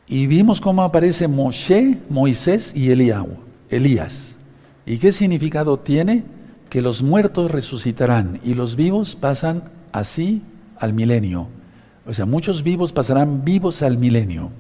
Y 0.09 0.27
vimos 0.27 0.61
cómo 0.61 0.83
aparece 0.83 1.29
Moshe, 1.29 1.99
Moisés 2.09 2.73
y 2.75 2.91
Elías. 2.91 4.37
¿Y 4.85 4.99
qué 4.99 5.13
significado 5.13 5.79
tiene? 5.79 6.25
Que 6.69 6.83
los 6.83 7.03
muertos 7.05 7.51
resucitarán 7.51 8.41
y 8.45 8.55
los 8.55 8.75
vivos 8.77 9.17
pasan 9.17 9.76
así 9.99 10.43
al 10.79 10.93
milenio. 10.93 11.49
O 12.07 12.15
sea, 12.15 12.27
muchos 12.27 12.63
vivos 12.63 12.93
pasarán 12.93 13.45
vivos 13.45 13.83
al 13.83 13.99
milenio. 13.99 14.51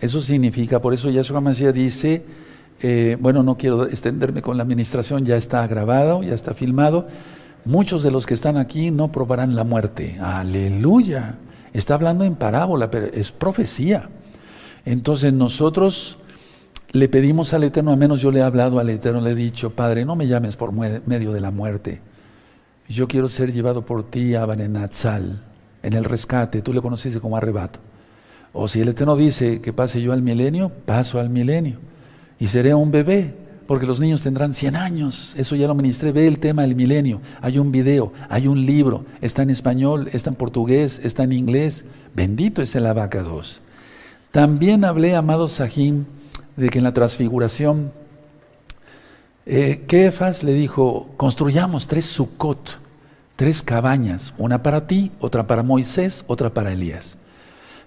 Eso 0.00 0.20
significa, 0.20 0.80
por 0.80 0.94
eso 0.94 1.10
Yahshua 1.10 1.40
Mashiach 1.40 1.74
dice, 1.74 2.24
eh, 2.80 3.16
bueno, 3.20 3.42
no 3.42 3.56
quiero 3.56 3.86
extenderme 3.86 4.42
con 4.42 4.56
la 4.56 4.62
administración, 4.62 5.24
ya 5.24 5.36
está 5.36 5.66
grabado, 5.66 6.22
ya 6.22 6.34
está 6.34 6.54
filmado. 6.54 7.08
Muchos 7.64 8.02
de 8.02 8.10
los 8.10 8.26
que 8.26 8.34
están 8.34 8.56
aquí 8.56 8.90
no 8.90 9.12
probarán 9.12 9.54
la 9.54 9.64
muerte. 9.64 10.18
Aleluya. 10.20 11.38
Está 11.72 11.94
hablando 11.94 12.24
en 12.24 12.34
parábola, 12.34 12.90
pero 12.90 13.06
es 13.06 13.30
profecía. 13.30 14.08
Entonces 14.84 15.32
nosotros 15.32 16.18
le 16.92 17.08
pedimos 17.08 17.52
al 17.52 17.64
Eterno, 17.64 17.92
al 17.92 17.98
menos 17.98 18.22
yo 18.22 18.30
le 18.30 18.40
he 18.40 18.42
hablado 18.42 18.78
al 18.78 18.88
Eterno, 18.88 19.20
le 19.20 19.32
he 19.32 19.34
dicho, 19.34 19.70
Padre, 19.70 20.04
no 20.04 20.16
me 20.16 20.26
llames 20.26 20.56
por 20.56 20.72
medio 20.72 21.32
de 21.32 21.40
la 21.40 21.50
muerte. 21.50 22.00
Yo 22.88 23.06
quiero 23.06 23.28
ser 23.28 23.52
llevado 23.52 23.84
por 23.84 24.08
ti 24.08 24.34
a 24.34 24.46
Banenatzal, 24.46 25.42
en 25.82 25.92
el 25.92 26.04
rescate, 26.04 26.62
tú 26.62 26.72
le 26.72 26.80
conociste 26.80 27.20
como 27.20 27.36
arrebato. 27.36 27.80
O 28.52 28.66
si 28.66 28.80
el 28.80 28.88
Eterno 28.88 29.16
dice 29.16 29.60
que 29.60 29.72
pase 29.72 30.00
yo 30.00 30.12
al 30.12 30.22
milenio, 30.22 30.70
paso 30.70 31.20
al 31.20 31.28
milenio. 31.28 31.78
Y 32.40 32.46
seré 32.46 32.74
un 32.74 32.90
bebé, 32.90 33.34
porque 33.66 33.86
los 33.86 34.00
niños 34.00 34.22
tendrán 34.22 34.54
100 34.54 34.76
años. 34.76 35.34
Eso 35.36 35.54
ya 35.54 35.66
lo 35.66 35.74
ministré. 35.74 36.10
Ve 36.10 36.26
el 36.26 36.38
tema 36.38 36.62
del 36.62 36.74
milenio. 36.74 37.20
Hay 37.42 37.58
un 37.58 37.70
video, 37.70 38.14
hay 38.30 38.48
un 38.48 38.64
libro. 38.64 39.04
Está 39.20 39.42
en 39.42 39.50
español, 39.50 40.08
está 40.12 40.30
en 40.30 40.36
portugués, 40.36 41.00
está 41.04 41.24
en 41.24 41.32
inglés. 41.32 41.84
Bendito 42.16 42.62
es 42.62 42.74
el 42.74 42.86
abaca 42.86 43.22
2. 43.22 43.60
También 44.30 44.86
hablé, 44.86 45.14
amado 45.14 45.48
Sahim, 45.48 46.06
de 46.56 46.70
que 46.70 46.78
en 46.78 46.84
la 46.84 46.94
transfiguración, 46.94 47.92
eh, 49.48 49.84
Kefas 49.86 50.42
le 50.42 50.52
dijo, 50.52 51.10
construyamos 51.16 51.88
tres 51.88 52.04
sukkot, 52.04 52.78
tres 53.34 53.62
cabañas, 53.62 54.34
una 54.36 54.62
para 54.62 54.86
ti, 54.86 55.10
otra 55.20 55.46
para 55.46 55.62
Moisés, 55.62 56.24
otra 56.26 56.52
para 56.52 56.72
Elías. 56.72 57.16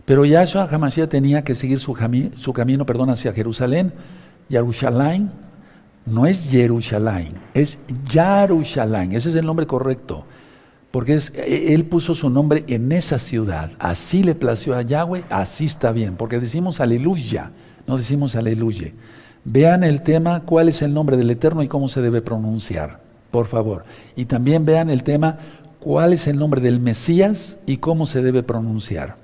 Pero 0.05 0.25
Yahshua 0.25 0.67
Hamashiach 0.69 1.09
tenía 1.09 1.43
que 1.43 1.53
seguir 1.53 1.79
su, 1.79 1.93
camino 1.93 2.85
perdón, 2.85 3.11
hacia 3.11 3.31
Jerusalén, 3.31 3.93
Jerusalén, 4.49 5.31
no 6.05 6.25
es 6.25 6.49
Jerusalén, 6.49 7.35
es 7.53 7.77
Yarushalayim, 8.09 9.11
ese 9.11 9.29
es 9.29 9.35
el 9.35 9.45
nombre 9.45 9.67
correcto 9.67 10.25
porque 10.91 11.19
e, 11.35 11.73
él 11.73 11.85
puso 11.85 12.13
su 12.13 12.29
nombre 12.29 12.65
en 12.67 12.91
esa 12.91 13.17
ciudad. 13.17 13.71
Así 13.79 14.23
le 14.23 14.35
plació 14.35 14.75
a 14.75 14.81
Yahweh, 14.81 15.23
así 15.29 15.65
está 15.65 15.91
bien, 15.91 16.15
porque 16.15 16.39
decimos 16.39 16.79
aleluya, 16.79 17.51
no 17.87 17.97
decimos 17.97 18.35
aleluya. 18.35 18.91
Vean 19.43 19.83
el 19.83 20.01
tema, 20.01 20.41
cuál 20.41 20.69
es 20.69 20.81
el 20.81 20.93
nombre 20.93 21.17
del 21.17 21.31
Eterno 21.31 21.63
y 21.63 21.67
cómo 21.67 21.87
se 21.87 22.01
debe 22.01 22.21
pronunciar, 22.21 22.99
por 23.31 23.47
favor. 23.47 23.85
Y 24.15 24.25
también 24.25 24.65
vean 24.65 24.89
el 24.89 25.03
tema, 25.03 25.39
cuál 25.79 26.13
es 26.13 26.27
el 26.27 26.37
nombre 26.37 26.61
del 26.61 26.79
Mesías 26.79 27.59
y 27.65 27.77
cómo 27.77 28.05
se 28.05 28.21
debe 28.21 28.43
pronunciar. 28.43 29.17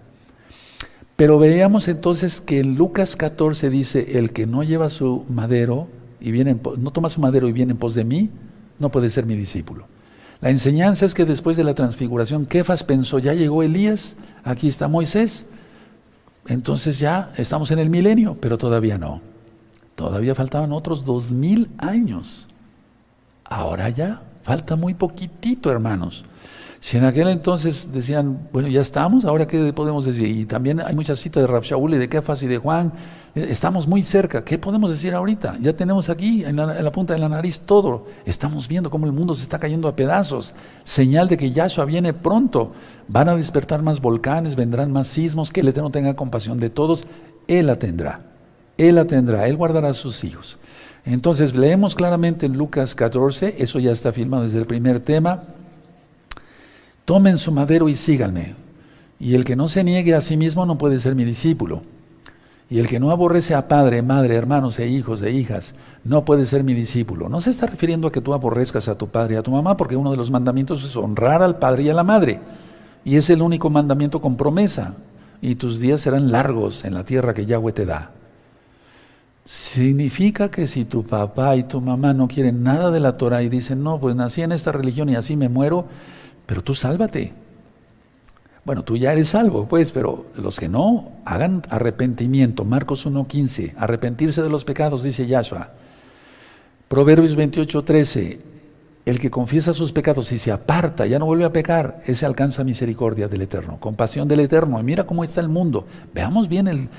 Pero 1.16 1.40
veamos 1.40 1.88
entonces 1.88 2.42
que 2.42 2.60
en 2.60 2.76
Lucas 2.76 3.16
14 3.16 3.70
dice, 3.70 4.20
el 4.20 4.34
que 4.34 4.46
no 4.48 4.64
lleva 4.64 4.90
su 4.90 5.26
madero 5.30 5.88
y 6.20 6.32
viene 6.32 6.58
no 6.78 6.92
toma 6.92 7.10
su 7.10 7.22
madero 7.22 7.48
y 7.48 7.52
viene 7.52 7.72
en 7.72 7.78
pos 7.78 7.96
de 7.96 8.04
mí, 8.04 8.30
no 8.80 8.90
puede 8.90 9.10
ser 9.10 9.26
mi 9.26 9.36
discípulo. 9.36 9.86
La 10.42 10.52
enseñanza 10.52 11.06
es 11.06 11.14
que 11.14 11.26
después 11.26 11.58
de 11.58 11.64
la 11.64 11.74
transfiguración, 11.74 12.46
Kefas 12.46 12.84
pensó, 12.84 13.18
ya 13.18 13.34
llegó 13.34 13.64
Elías, 13.64 14.16
aquí 14.44 14.68
está 14.68 14.88
Moisés, 14.88 15.46
entonces 16.48 17.00
ya 17.00 17.32
estamos 17.38 17.72
en 17.72 17.80
el 17.80 17.90
milenio, 17.90 18.38
pero 18.40 18.58
todavía 18.58 18.98
no. 18.98 19.22
Todavía 19.98 20.36
faltaban 20.36 20.72
otros 20.74 21.04
dos 21.04 21.32
mil 21.32 21.72
años. 21.80 22.48
Ahora 23.44 23.90
ya, 23.90 24.22
falta 24.44 24.76
muy 24.76 24.94
poquitito, 24.94 25.72
hermanos. 25.72 26.24
Si 26.80 26.98
en 26.98 27.04
aquel 27.04 27.30
entonces 27.30 27.92
decían, 27.92 28.48
bueno, 28.54 28.68
ya 28.68 28.80
estamos, 28.80 29.26
ahora 29.26 29.48
qué 29.48 29.74
podemos 29.74 30.06
decir? 30.06 30.28
Y 30.28 30.46
también 30.46 30.82
hay 30.82 30.94
muchas 30.94 31.18
citas 31.18 31.42
de 31.42 31.48
Rab 31.48 31.64
Shaul 31.64 31.96
y 31.96 31.98
de 31.98 32.08
Kefas 32.10 32.44
y 32.44 32.48
de 32.48 32.60
Juan, 32.60 32.94
eh, 33.34 33.48
estamos 33.50 33.88
muy 33.88 34.04
cerca. 34.04 34.46
¿Qué 34.46 34.60
podemos 34.60 34.92
decir 34.92 35.16
ahorita? 35.16 35.58
Ya 35.62 35.76
tenemos 35.76 36.12
aquí 36.12 36.46
en 36.46 36.58
la, 36.58 36.92
punta 36.92 37.14
de 37.14 37.20
la 37.20 37.28
nariz 37.28 37.62
todo. 37.62 38.06
Estamos 38.24 38.68
viendo 38.68 38.92
cómo 38.92 39.08
el 39.08 39.14
mundo 39.14 39.34
se 39.34 39.42
está 39.42 39.58
cayendo 39.58 39.88
a 39.88 39.96
pedazos. 39.96 40.54
Señal 40.84 41.28
de 41.28 41.38
que 41.38 41.52
Yahshua 41.52 41.86
viene 41.86 42.14
pronto. 42.14 42.72
Van 43.08 43.30
a 43.30 43.36
despertar 43.36 43.82
más 43.82 44.00
volcanes, 44.00 44.56
vendrán 44.56 44.92
más 44.92 45.08
sismos. 45.08 45.52
Que 45.52 45.62
el 45.62 45.70
Eterno 45.70 45.90
tenga 45.90 46.16
compasión 46.16 46.60
de 46.60 46.70
todos. 46.70 47.08
Él 47.48 47.66
la 47.66 47.78
tendrá. 47.78 48.37
Él 48.78 48.96
la 48.96 49.06
tendrá. 49.06 49.48
Él 49.48 49.58
guardará 49.58 49.90
a 49.90 49.94
sus 49.94 50.24
hijos. 50.24 50.60
Entonces 51.06 51.56
leemos 51.56 51.96
claramente 51.96 52.46
en 52.46 52.58
Lucas 52.58 52.94
14, 52.94 53.56
eso 53.60 53.80
ya 53.80 53.92
está 53.92 54.12
filmado 54.12 54.44
desde 54.44 54.60
el 54.60 54.66
primer 54.66 55.00
tema. 55.00 55.44
Tomen 57.06 57.38
su 57.38 57.52
madero 57.54 57.88
y 57.88 57.96
síganme. 57.96 58.56
Y 59.20 59.36
el 59.36 59.46
que 59.46 59.56
no 59.56 59.70
se 59.70 59.86
niegue 59.86 60.14
a 60.14 60.22
sí 60.22 60.36
mismo 60.36 60.66
no 60.66 60.78
puede 60.78 61.00
ser 61.00 61.16
mi 61.16 61.24
discípulo. 61.24 61.82
Y 62.70 62.80
el 62.80 62.88
que 62.88 63.00
no 63.00 63.12
aborrece 63.12 63.56
a 63.56 63.70
padre, 63.70 64.02
madre, 64.02 64.36
hermanos 64.36 64.78
e 64.80 64.88
hijos 64.88 65.22
e 65.22 65.32
hijas, 65.32 65.74
no 66.04 66.26
puede 66.26 66.46
ser 66.46 66.66
mi 66.66 66.74
discípulo. 66.74 67.30
No 67.30 67.40
se 67.40 67.52
está 67.52 67.66
refiriendo 67.66 68.10
a 68.10 68.12
que 68.12 68.20
tú 68.20 68.34
aborrezcas 68.34 68.90
a 68.90 68.98
tu 68.98 69.08
padre 69.08 69.36
y 69.36 69.38
a 69.38 69.44
tu 69.44 69.52
mamá, 69.52 69.78
porque 69.78 69.96
uno 69.96 70.12
de 70.12 70.18
los 70.18 70.30
mandamientos 70.30 70.84
es 70.84 70.98
honrar 70.98 71.42
al 71.42 71.58
padre 71.60 71.84
y 71.84 71.90
a 71.90 71.94
la 71.94 72.04
madre. 72.04 72.42
Y 73.06 73.16
es 73.16 73.30
el 73.30 73.42
único 73.42 73.70
mandamiento 73.70 74.20
con 74.20 74.36
promesa. 74.36 74.96
Y 75.42 75.56
tus 75.56 75.80
días 75.80 76.02
serán 76.02 76.34
largos 76.34 76.84
en 76.84 76.94
la 76.94 77.06
tierra 77.06 77.34
que 77.34 77.46
Yahweh 77.46 77.72
te 77.72 77.86
da. 77.86 78.12
Significa 79.48 80.52
que 80.52 80.68
si 80.68 80.84
tu 80.84 81.06
papá 81.06 81.56
y 81.56 81.64
tu 81.64 81.80
mamá 81.80 82.14
no 82.14 82.28
quieren 82.28 82.64
nada 82.64 82.92
de 82.92 83.00
la 83.00 83.14
Torah 83.14 83.44
y 83.44 83.48
dicen, 83.48 83.82
no, 83.82 83.98
pues 83.98 84.14
nací 84.14 84.42
en 84.42 84.52
esta 84.52 84.74
religión 84.74 85.08
y 85.08 85.16
así 85.16 85.38
me 85.38 85.48
muero, 85.48 85.88
pero 86.46 86.62
tú 86.62 86.76
sálvate. 86.76 87.32
Bueno, 88.66 88.84
tú 88.84 88.98
ya 88.98 89.14
eres 89.14 89.30
salvo, 89.30 89.66
pues, 89.66 89.94
pero 89.94 90.26
los 90.36 90.60
que 90.60 90.68
no, 90.68 91.14
hagan 91.24 91.62
arrepentimiento. 91.70 92.66
Marcos 92.66 93.08
1.15, 93.08 93.76
arrepentirse 93.78 94.42
de 94.44 94.50
los 94.50 94.66
pecados, 94.66 95.02
dice 95.02 95.26
Yahshua. 95.26 95.72
Proverbios 96.90 97.38
28.13, 97.38 98.40
el 99.08 99.22
que 99.22 99.32
confiesa 99.32 99.74
sus 99.74 99.94
pecados 99.94 100.34
y 100.34 100.38
se 100.38 100.52
aparta, 100.52 101.06
ya 101.06 101.18
no 101.18 101.26
vuelve 101.26 101.46
a 101.46 101.54
pecar, 101.54 102.02
ese 102.06 102.26
alcanza 102.26 102.66
misericordia 102.66 103.30
del 103.30 103.42
Eterno, 103.42 103.78
compasión 103.80 104.28
del 104.28 104.42
Eterno. 104.42 104.78
Y 104.82 104.84
mira 104.84 105.06
cómo 105.06 105.24
está 105.24 105.40
el 105.40 105.48
mundo. 105.48 105.88
Veamos 106.14 106.50
bien 106.50 106.68
el, 106.68 106.90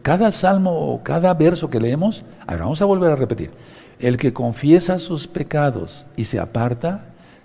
cada 0.00 0.32
salmo 0.32 0.72
o 0.72 1.02
cada 1.02 1.34
verso 1.34 1.68
que 1.68 1.78
leemos. 1.78 2.24
A 2.46 2.52
ver, 2.52 2.60
vamos 2.60 2.80
a 2.80 2.86
volver 2.86 3.12
a 3.12 3.16
repetir. 3.16 3.50
El 3.98 4.16
que 4.16 4.32
confiesa 4.32 4.98
sus 4.98 5.26
pecados 5.26 6.06
y 6.16 6.24
se 6.24 6.38
aparta, 6.38 7.04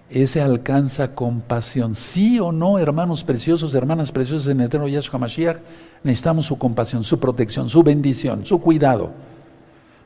ese 0.10 0.42
alcanza 0.42 1.14
compasión. 1.14 1.94
Sí 1.94 2.40
o 2.40 2.54
no, 2.54 2.80
hermanos 2.80 3.26
preciosos, 3.26 3.76
hermanas 3.76 4.14
preciosas 4.14 4.48
en 4.48 4.62
el 4.62 4.68
eterno 4.68 4.88
Yahshua 4.88 5.20
Mashiach, 5.20 5.58
necesitamos 6.02 6.46
su 6.46 6.58
compasión, 6.58 7.04
su 7.04 7.20
protección, 7.20 7.70
su 7.70 7.84
bendición, 7.84 8.46
su 8.46 8.62
cuidado. 8.62 9.12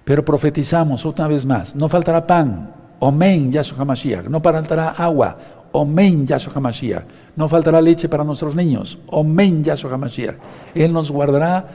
Pero 0.03 0.25
profetizamos 0.25 1.05
otra 1.05 1.27
vez 1.27 1.45
más, 1.45 1.75
no 1.75 1.87
faltará 1.87 2.25
pan, 2.25 2.84
omen 3.07 3.51
Yahshua 3.51 3.85
Mashiach, 3.85 4.25
no 4.27 4.41
faltará 4.41 4.89
agua, 4.97 5.37
omen 5.71 6.25
Yahshua 6.25 6.59
Mashiach, 6.59 7.05
no 7.35 7.47
faltará 7.47 7.81
leche 7.81 8.09
para 8.09 8.23
nuestros 8.23 8.55
niños, 8.55 8.97
omen 9.07 9.63
Yahshua 9.63 9.97
Mashiach. 9.97 10.35
Él 10.73 10.91
nos 10.91 11.11
guardará 11.11 11.67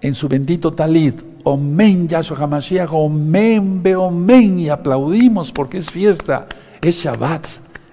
en 0.00 0.14
su 0.14 0.28
bendito 0.28 0.72
talit, 0.72 1.20
omen 1.44 2.06
Yahshua 2.06 2.46
Mashiach, 2.46 2.92
omen, 2.92 3.82
be 3.82 3.96
omen, 3.96 4.60
y 4.60 4.68
aplaudimos 4.68 5.50
porque 5.50 5.78
es 5.78 5.90
fiesta, 5.90 6.46
es 6.80 7.02
Shabbat. 7.02 7.46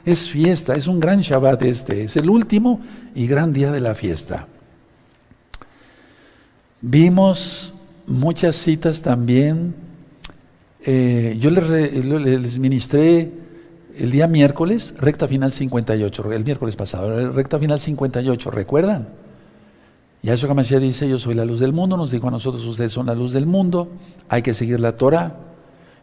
Es 0.06 0.30
fiesta, 0.30 0.76
es 0.76 0.86
un 0.86 1.00
gran 1.00 1.22
Shabbat 1.22 1.64
este, 1.64 2.04
es 2.04 2.16
el 2.16 2.30
último 2.30 2.80
y 3.16 3.26
gran 3.26 3.52
día 3.52 3.72
de 3.72 3.82
la 3.82 3.96
fiesta. 3.96 4.46
Vimos 6.80 7.74
muchas 8.06 8.56
citas 8.56 9.02
también. 9.02 9.74
Eh, 10.86 11.38
yo 11.40 11.50
les, 11.50 12.60
ministré 12.60 13.32
el 13.98 14.12
día 14.12 14.28
miércoles, 14.28 14.94
recta 14.98 15.28
final 15.28 15.52
58, 15.52 16.32
el 16.32 16.44
miércoles 16.46 16.76
pasado, 16.76 17.32
recta 17.32 17.60
final 17.60 17.80
58, 17.80 18.52
¿recuerdan? 18.52 19.10
Yahshua 20.22 20.52
Hamashiach 20.52 20.82
dice, 20.82 21.10
yo 21.10 21.20
soy 21.20 21.36
la 21.36 21.46
luz 21.46 21.60
del 21.60 21.74
mundo, 21.74 21.98
nos 21.98 22.12
dijo 22.12 22.28
a 22.28 22.32
nosotros, 22.32 22.66
ustedes 22.66 22.92
son 22.92 23.08
la 23.08 23.16
luz 23.16 23.32
del 23.32 23.46
mundo, 23.46 23.90
hay 24.30 24.42
que 24.42 24.54
seguir 24.54 24.80
la 24.80 24.94
Torah. 24.94 25.38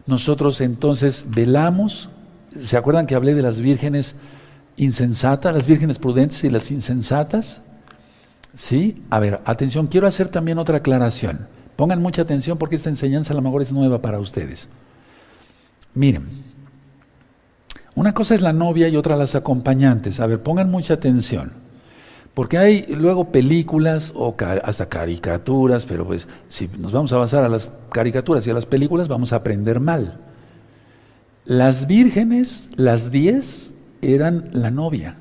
Nosotros 0.07 0.61
entonces 0.61 1.25
velamos 1.29 2.09
¿Se 2.59 2.77
acuerdan 2.77 3.07
que 3.07 3.15
hablé 3.15 3.35
de 3.35 3.43
las 3.43 3.61
vírgenes 3.61 4.15
insensatas, 4.77 5.55
las 5.55 5.67
vírgenes 5.67 5.99
prudentes 5.99 6.45
y 6.45 6.51
las 6.51 6.71
insensatas? 6.71 7.63
Sí, 8.55 9.03
a 9.09 9.21
ver, 9.21 9.41
atención, 9.45 9.87
quiero 9.87 10.07
hacer 10.07 10.29
también 10.29 10.59
otra 10.59 10.79
aclaración. 10.79 11.49
Pongan 11.83 12.01
mucha 12.01 12.23
atención 12.23 12.59
porque 12.59 12.77
esta 12.77 12.91
enseñanza 12.91 13.33
a 13.33 13.35
lo 13.35 13.43
mejor 13.43 13.61
es 13.61 13.73
nueva 13.73 14.01
para 14.01 14.21
ustedes. 14.21 14.69
Miren, 15.95 16.45
Una 17.97 18.15
cosa 18.15 18.37
es 18.37 18.41
la 18.41 18.53
novia 18.53 18.87
y 18.87 18.95
otra 18.97 19.17
las 19.17 19.35
acompañantes. 19.35 20.21
A 20.21 20.27
ver, 20.27 20.41
pongan 20.41 20.71
mucha 20.71 20.95
atención. 20.95 21.55
Porque 22.35 22.57
hay 22.57 22.87
luego 22.87 23.33
películas 23.33 24.13
o 24.15 24.37
hasta 24.63 24.89
caricaturas, 24.89 25.85
pero 25.85 26.07
pues 26.07 26.29
si 26.47 26.71
nos 26.79 26.93
vamos 26.93 27.13
a 27.15 27.19
basar 27.19 27.43
a 27.43 27.49
las 27.49 27.73
caricaturas 27.91 28.47
y 28.47 28.51
a 28.51 28.55
las 28.55 28.67
películas 28.67 29.09
vamos 29.09 29.33
a 29.33 29.37
aprender 29.39 29.81
mal. 29.81 30.21
Las 31.47 31.89
vírgenes, 31.89 32.71
las 32.77 33.11
diez, 33.11 33.75
eran 34.03 34.51
la 34.53 34.71
novia, 34.71 35.17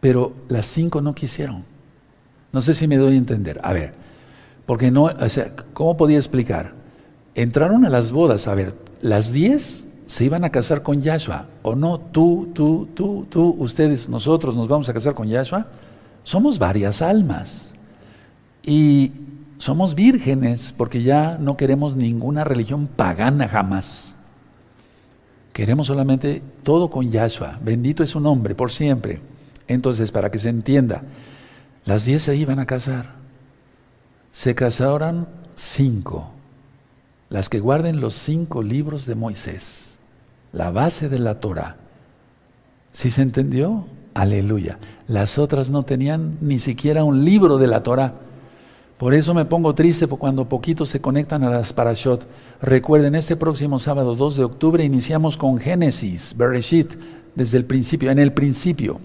pero 0.00 0.32
las 0.48 0.64
cinco 0.64 1.02
no 1.02 1.14
quisieron. 1.14 1.66
No 2.52 2.62
sé 2.62 2.72
si 2.72 2.88
me 2.88 2.96
doy 2.96 3.16
a 3.16 3.18
entender. 3.18 3.60
A 3.62 3.74
ver, 3.74 4.03
porque 4.66 4.90
no, 4.90 5.04
o 5.04 5.28
sea, 5.28 5.54
¿cómo 5.72 5.96
podía 5.96 6.18
explicar? 6.18 6.72
Entraron 7.34 7.84
a 7.84 7.90
las 7.90 8.12
bodas, 8.12 8.46
a 8.46 8.54
ver, 8.54 8.74
las 9.00 9.32
diez 9.32 9.86
se 10.06 10.24
iban 10.24 10.44
a 10.44 10.50
casar 10.50 10.82
con 10.82 11.02
Yahshua, 11.02 11.46
o 11.62 11.74
no, 11.74 11.98
tú, 11.98 12.50
tú, 12.54 12.88
tú, 12.94 13.26
tú, 13.28 13.56
ustedes, 13.58 14.08
nosotros 14.08 14.54
nos 14.54 14.68
vamos 14.68 14.88
a 14.88 14.94
casar 14.94 15.14
con 15.14 15.28
Yahshua. 15.28 15.66
Somos 16.22 16.58
varias 16.58 17.02
almas 17.02 17.74
y 18.64 19.12
somos 19.58 19.94
vírgenes 19.94 20.74
porque 20.76 21.02
ya 21.02 21.36
no 21.38 21.56
queremos 21.56 21.96
ninguna 21.96 22.44
religión 22.44 22.86
pagana 22.86 23.48
jamás. 23.48 24.14
Queremos 25.52 25.86
solamente 25.86 26.42
todo 26.62 26.90
con 26.90 27.10
Yahshua. 27.10 27.58
Bendito 27.62 28.02
es 28.02 28.10
su 28.10 28.20
nombre 28.20 28.54
por 28.54 28.72
siempre. 28.72 29.20
Entonces, 29.68 30.10
para 30.10 30.30
que 30.30 30.38
se 30.38 30.48
entienda, 30.48 31.02
las 31.84 32.04
diez 32.04 32.22
se 32.22 32.36
iban 32.36 32.58
a 32.58 32.66
casar. 32.66 33.23
Se 34.34 34.56
casaron 34.56 35.28
cinco. 35.54 36.32
Las 37.30 37.48
que 37.48 37.60
guarden 37.60 38.00
los 38.00 38.14
cinco 38.14 38.64
libros 38.64 39.06
de 39.06 39.14
Moisés, 39.14 40.00
la 40.52 40.72
base 40.72 41.08
de 41.08 41.20
la 41.20 41.38
Torah. 41.38 41.76
¿Sí 42.90 43.10
se 43.10 43.22
entendió? 43.22 43.86
Aleluya. 44.12 44.80
Las 45.06 45.38
otras 45.38 45.70
no 45.70 45.84
tenían 45.84 46.36
ni 46.40 46.58
siquiera 46.58 47.04
un 47.04 47.24
libro 47.24 47.58
de 47.58 47.68
la 47.68 47.84
Torah. 47.84 48.14
Por 48.98 49.14
eso 49.14 49.34
me 49.34 49.44
pongo 49.44 49.72
triste 49.76 50.08
cuando 50.08 50.48
poquitos 50.48 50.88
se 50.88 51.00
conectan 51.00 51.44
a 51.44 51.50
las 51.50 51.72
parashot. 51.72 52.26
Recuerden, 52.60 53.14
este 53.14 53.36
próximo 53.36 53.78
sábado 53.78 54.16
2 54.16 54.36
de 54.36 54.44
octubre 54.44 54.84
iniciamos 54.84 55.36
con 55.36 55.58
Génesis, 55.58 56.34
Bereshit, 56.36 56.94
desde 57.36 57.58
el 57.58 57.66
principio, 57.66 58.10
en 58.10 58.18
el 58.18 58.32
principio. 58.32 58.98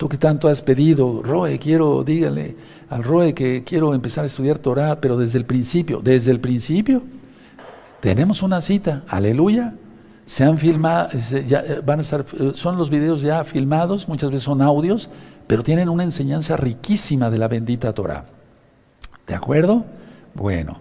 Tú 0.00 0.08
que 0.08 0.16
tanto 0.16 0.48
has 0.48 0.62
pedido, 0.62 1.20
Roe, 1.22 1.58
quiero, 1.58 2.02
dígale 2.02 2.56
al 2.88 3.04
Roe 3.04 3.34
que 3.34 3.64
quiero 3.64 3.92
empezar 3.92 4.24
a 4.24 4.28
estudiar 4.28 4.58
Torah, 4.58 4.98
pero 4.98 5.18
desde 5.18 5.36
el 5.36 5.44
principio, 5.44 6.00
desde 6.02 6.30
el 6.30 6.40
principio, 6.40 7.02
tenemos 8.00 8.42
una 8.42 8.62
cita, 8.62 9.04
aleluya. 9.06 9.74
Se 10.24 10.42
han 10.44 10.56
filmado, 10.56 11.10
eh, 11.12 11.82
van 11.84 11.98
a 11.98 12.00
estar, 12.00 12.24
eh, 12.32 12.52
son 12.54 12.78
los 12.78 12.88
videos 12.88 13.20
ya 13.20 13.44
filmados, 13.44 14.08
muchas 14.08 14.30
veces 14.30 14.44
son 14.44 14.62
audios, 14.62 15.10
pero 15.46 15.62
tienen 15.62 15.90
una 15.90 16.04
enseñanza 16.04 16.56
riquísima 16.56 17.28
de 17.28 17.36
la 17.36 17.48
bendita 17.48 17.92
Torah. 17.92 18.24
¿De 19.26 19.34
acuerdo? 19.34 19.84
Bueno. 20.32 20.80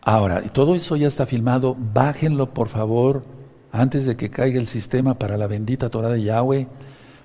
Ahora, 0.00 0.42
todo 0.52 0.76
eso 0.76 0.94
ya 0.94 1.08
está 1.08 1.26
filmado, 1.26 1.76
bájenlo 1.76 2.54
por 2.54 2.68
favor 2.68 3.24
antes 3.72 4.06
de 4.06 4.16
que 4.16 4.30
caiga 4.30 4.60
el 4.60 4.68
sistema 4.68 5.18
para 5.18 5.36
la 5.36 5.48
bendita 5.48 5.90
Torah 5.90 6.10
de 6.10 6.22
Yahweh. 6.22 6.68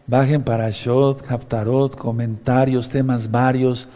Bajen 0.05 0.43
para 0.43 0.69
Shot, 0.69 1.29
Haftarot, 1.29 1.95
comentarios, 1.95 2.89
temas 2.89 3.31
varios. 3.31 3.87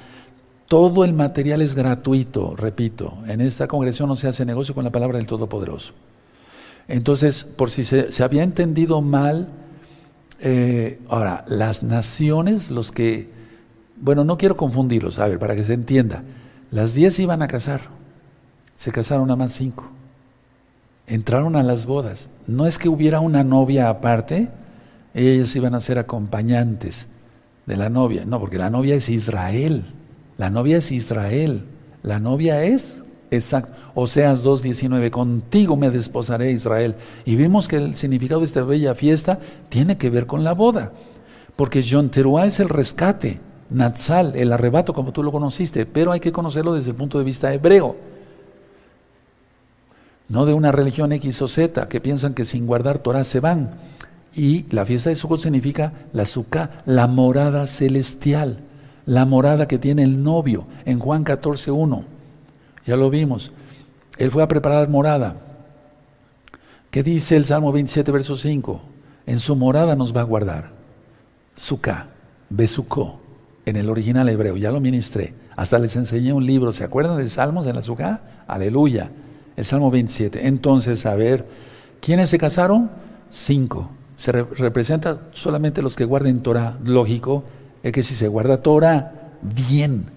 Todo 0.68 1.04
el 1.04 1.14
material 1.14 1.62
es 1.62 1.76
gratuito, 1.76 2.56
repito. 2.56 3.18
En 3.28 3.42
esta 3.42 3.68
congregación 3.68 4.10
no 4.10 4.16
se 4.16 4.28
hace 4.28 4.46
negocio 4.46 4.74
con 4.74 4.84
la 4.84 4.92
palabra 4.92 5.18
del 5.18 5.28
Todopoderoso. 5.28 5.94
Entonces, 6.88 7.44
por 7.44 7.70
si 7.70 7.84
se, 7.84 8.24
había 8.24 8.44
entendido 8.44 9.02
mal, 9.02 9.50
eh, 10.40 11.00
ahora, 11.10 11.44
las 11.48 11.84
naciones, 11.84 12.72
los 12.72 12.92
que, 12.92 13.30
bueno, 13.98 14.24
no 14.24 14.38
quiero 14.38 14.56
confundirlos, 14.56 15.20
a 15.20 15.28
ver, 15.28 15.40
para 15.40 15.56
que 15.56 15.64
se 15.64 15.74
entienda, 15.74 16.24
las 16.72 16.94
diez 16.94 17.20
iban 17.20 17.42
a 17.42 17.48
casar, 17.48 17.82
se 18.76 18.92
casaron 18.92 19.30
a 19.32 19.36
más 19.36 19.54
cinco, 19.54 19.90
entraron 21.08 21.58
a 21.58 21.64
las 21.64 21.86
bodas, 21.86 22.30
no 22.46 22.66
es 22.66 22.78
que 22.78 22.88
hubiera 22.88 23.20
una 23.20 23.44
novia 23.44 23.90
aparte, 23.90 24.50
ellas 25.26 25.56
iban 25.56 25.76
a 25.76 25.82
ser 25.82 25.98
acompañantes 25.98 27.08
de 27.66 27.78
la 27.78 27.90
novia, 27.90 28.26
no, 28.26 28.40
porque 28.40 28.58
la 28.58 28.70
novia 28.70 28.96
es 28.96 29.10
Israel, 29.10 29.86
la 30.38 30.50
novia 30.50 30.78
es 30.78 30.92
Israel, 30.92 31.64
la 32.04 32.20
novia 32.20 32.64
es 32.64 33.02
Exacto. 33.30 33.74
Oseas 33.94 34.44
2.19, 34.44 35.10
contigo 35.10 35.76
me 35.76 35.90
desposaré 35.90 36.52
Israel. 36.52 36.96
Y 37.26 37.36
vimos 37.36 37.68
que 37.68 37.78
el 37.78 37.96
significado 37.96 38.42
de 38.42 38.46
esta 38.46 38.64
bella 38.64 38.96
fiesta 38.96 39.40
tiene 39.70 39.98
que 39.98 40.10
ver 40.10 40.28
con 40.28 40.44
la 40.44 40.54
boda. 40.54 40.94
Porque 41.56 41.82
Yom 41.82 42.10
Teruah 42.10 42.46
es 42.46 42.60
el 42.60 42.70
rescate, 42.70 43.40
Natsal, 43.70 44.36
el 44.36 44.54
arrebato 44.54 44.94
como 44.94 45.12
tú 45.12 45.24
lo 45.24 45.32
conociste, 45.32 45.86
pero 45.86 46.12
hay 46.12 46.20
que 46.20 46.32
conocerlo 46.32 46.74
desde 46.74 46.92
el 46.92 46.96
punto 46.96 47.18
de 47.18 47.26
vista 47.26 47.54
hebreo. 47.54 47.98
No 50.30 50.46
de 50.46 50.54
una 50.54 50.72
religión 50.72 51.12
X 51.12 51.42
o 51.42 51.48
Z 51.48 51.88
que 51.88 52.00
piensan 52.00 52.34
que 52.34 52.46
sin 52.46 52.68
guardar 52.68 53.00
Torah 53.00 53.24
se 53.24 53.40
van. 53.40 53.72
Y 54.36 54.66
la 54.70 54.86
fiesta 54.86 55.10
de 55.10 55.16
Sukkot 55.16 55.40
significa 55.40 55.94
la 56.14 56.26
Sukkah, 56.26 56.84
la 56.86 57.08
morada 57.08 57.66
celestial, 57.68 58.60
la 59.06 59.26
morada 59.26 59.68
que 59.68 59.80
tiene 59.80 60.04
el 60.04 60.24
novio 60.24 60.68
en 60.86 61.00
Juan 61.00 61.26
14.1. 61.26 62.04
Ya 62.86 62.98
lo 62.98 63.10
vimos. 63.10 63.52
Él 64.18 64.32
fue 64.32 64.44
a 64.44 64.48
preparar 64.48 64.90
morada. 64.90 65.38
¿Qué 66.92 67.04
dice 67.04 67.36
el 67.36 67.46
Salmo 67.46 67.72
27, 67.72 68.12
verso 68.12 68.36
5? 68.36 68.82
En 69.26 69.40
su 69.40 69.56
morada 69.56 69.96
nos 69.96 70.16
va 70.16 70.22
a 70.22 70.26
guardar. 70.26 70.72
Suká, 71.56 72.08
Besuko, 72.50 73.20
en 73.66 73.76
el 73.76 73.90
original 73.90 74.30
hebreo. 74.30 74.56
Ya 74.56 74.72
lo 74.72 74.80
ministré. 74.80 75.34
Hasta 75.56 75.80
les 75.80 75.96
enseñé 75.96 76.34
un 76.34 76.46
libro. 76.46 76.72
¿Se 76.72 76.84
acuerdan 76.84 77.18
de 77.18 77.28
Salmos 77.28 77.68
en 77.68 77.76
la 77.76 77.82
Suká? 77.82 78.22
Aleluya. 78.48 79.12
El 79.56 79.66
Salmo 79.66 79.92
27. 79.92 80.48
Entonces, 80.48 81.06
a 81.06 81.16
ver, 81.16 81.46
¿quiénes 82.00 82.30
se 82.30 82.38
casaron? 82.38 82.90
Cinco. 83.30 83.90
Se 84.18 84.34
representa 84.34 85.22
solamente 85.32 85.82
los 85.82 85.96
que 85.96 86.04
guarden 86.04 86.42
Torah. 86.42 86.78
Lógico, 86.84 87.46
es 87.82 87.94
que 87.94 88.04
si 88.04 88.16
se 88.16 88.28
guarda 88.28 88.62
Torah, 88.62 89.32
bien, 89.42 90.08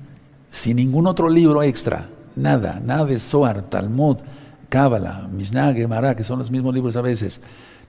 sin 0.51 0.77
ningún 0.77 1.07
otro 1.07 1.29
libro 1.29 1.63
extra, 1.63 2.09
Nada, 2.37 2.81
nada 2.83 3.05
de 3.05 3.19
Zohar, 3.19 3.63
Talmud, 3.63 4.19
Cábala, 4.69 5.29
Mishnah, 5.31 5.75
Gemara, 5.75 6.15
que 6.15 6.25
son 6.25 6.39
los 6.39 6.51
mismos 6.51 6.75
libros 6.75 6.97
a 6.97 7.03
veces. 7.03 7.41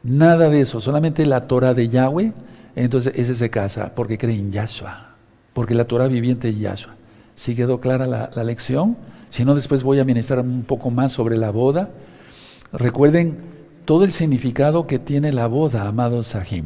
Nada 0.03 0.49
de 0.49 0.61
eso, 0.61 0.81
solamente 0.81 1.25
la 1.25 1.47
Torah 1.47 1.73
de 1.73 1.89
Yahweh. 1.89 2.33
Entonces 2.75 3.13
ese 3.15 3.35
se 3.35 3.49
casa 3.49 3.93
porque 3.95 4.17
cree 4.17 4.35
en 4.35 4.51
Yahshua, 4.51 5.15
porque 5.53 5.75
la 5.75 5.85
Torah 5.85 6.07
viviente 6.07 6.49
es 6.49 6.59
Yahshua. 6.59 6.95
¿Sí 7.35 7.55
quedó 7.55 7.79
clara 7.79 8.07
la, 8.07 8.43
lección? 8.43 8.97
Si 9.29 9.45
no, 9.45 9.55
después 9.55 9.83
voy 9.83 9.99
a 9.99 10.05
ministrar 10.05 10.39
un 10.39 10.63
poco 10.63 10.89
más 10.89 11.11
sobre 11.11 11.37
la 11.37 11.51
boda. 11.51 11.89
Recuerden 12.73 13.37
todo 13.85 14.03
el 14.03 14.11
significado 14.11 14.87
que 14.87 14.99
tiene 14.99 15.31
la 15.31 15.47
boda, 15.47 15.87
amados 15.87 16.27
Sahim. 16.27 16.65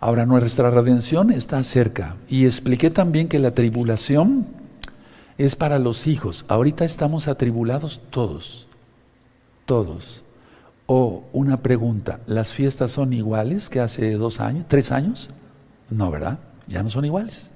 Ahora, 0.00 0.26
nuestra 0.26 0.70
redención 0.70 1.30
está 1.30 1.62
cerca. 1.64 2.16
Y 2.28 2.44
expliqué 2.44 2.90
también 2.90 3.28
que 3.28 3.38
la 3.38 3.52
tribulación 3.52 4.46
es 5.38 5.56
para 5.56 5.78
los 5.78 6.06
hijos. 6.06 6.44
Ahorita 6.48 6.84
estamos 6.84 7.28
atribulados 7.28 8.02
todos, 8.10 8.68
todos. 9.64 10.22
O 10.86 11.24
una 11.32 11.62
pregunta, 11.62 12.20
¿las 12.26 12.52
fiestas 12.52 12.92
son 12.92 13.12
iguales 13.12 13.68
que 13.68 13.80
hace 13.80 14.12
dos 14.12 14.40
años, 14.40 14.66
tres 14.68 14.92
años? 14.92 15.28
No, 15.90 16.10
¿verdad? 16.10 16.38
Ya 16.68 16.82
no 16.82 16.90
son 16.90 17.04
iguales. 17.04 17.50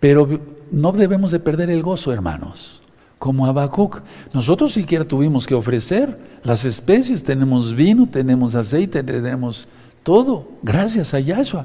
Pero 0.00 0.28
no 0.70 0.92
debemos 0.92 1.30
de 1.30 1.40
perder 1.40 1.70
el 1.70 1.82
gozo, 1.82 2.12
hermanos. 2.12 2.82
Como 3.24 3.46
Habacuc, 3.46 4.02
nosotros 4.34 4.74
siquiera 4.74 5.06
tuvimos 5.06 5.46
que 5.46 5.54
ofrecer 5.54 6.18
las 6.42 6.66
especies, 6.66 7.24
tenemos 7.24 7.74
vino, 7.74 8.06
tenemos 8.06 8.54
aceite, 8.54 9.02
tenemos 9.02 9.66
todo, 10.02 10.46
gracias 10.62 11.14
a 11.14 11.20
Yahshua. 11.20 11.64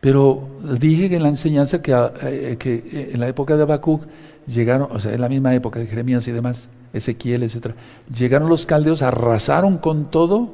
Pero 0.00 0.48
dije 0.80 1.14
en 1.14 1.22
la 1.22 1.28
enseñanza 1.28 1.80
que, 1.80 1.92
eh, 1.92 2.58
eh, 2.64 3.10
en 3.14 3.20
la 3.20 3.28
época 3.28 3.56
de 3.56 3.62
Habacuc 3.62 4.06
llegaron, 4.48 4.88
o 4.90 4.98
sea, 4.98 5.14
en 5.14 5.20
la 5.20 5.28
misma 5.28 5.54
época 5.54 5.78
de 5.78 5.86
Jeremías 5.86 6.26
y 6.26 6.32
demás, 6.32 6.68
Ezequiel, 6.92 7.44
etc., 7.44 7.68
llegaron 8.12 8.48
los 8.48 8.66
caldeos, 8.66 9.02
arrasaron 9.02 9.78
con 9.78 10.10
todo 10.10 10.52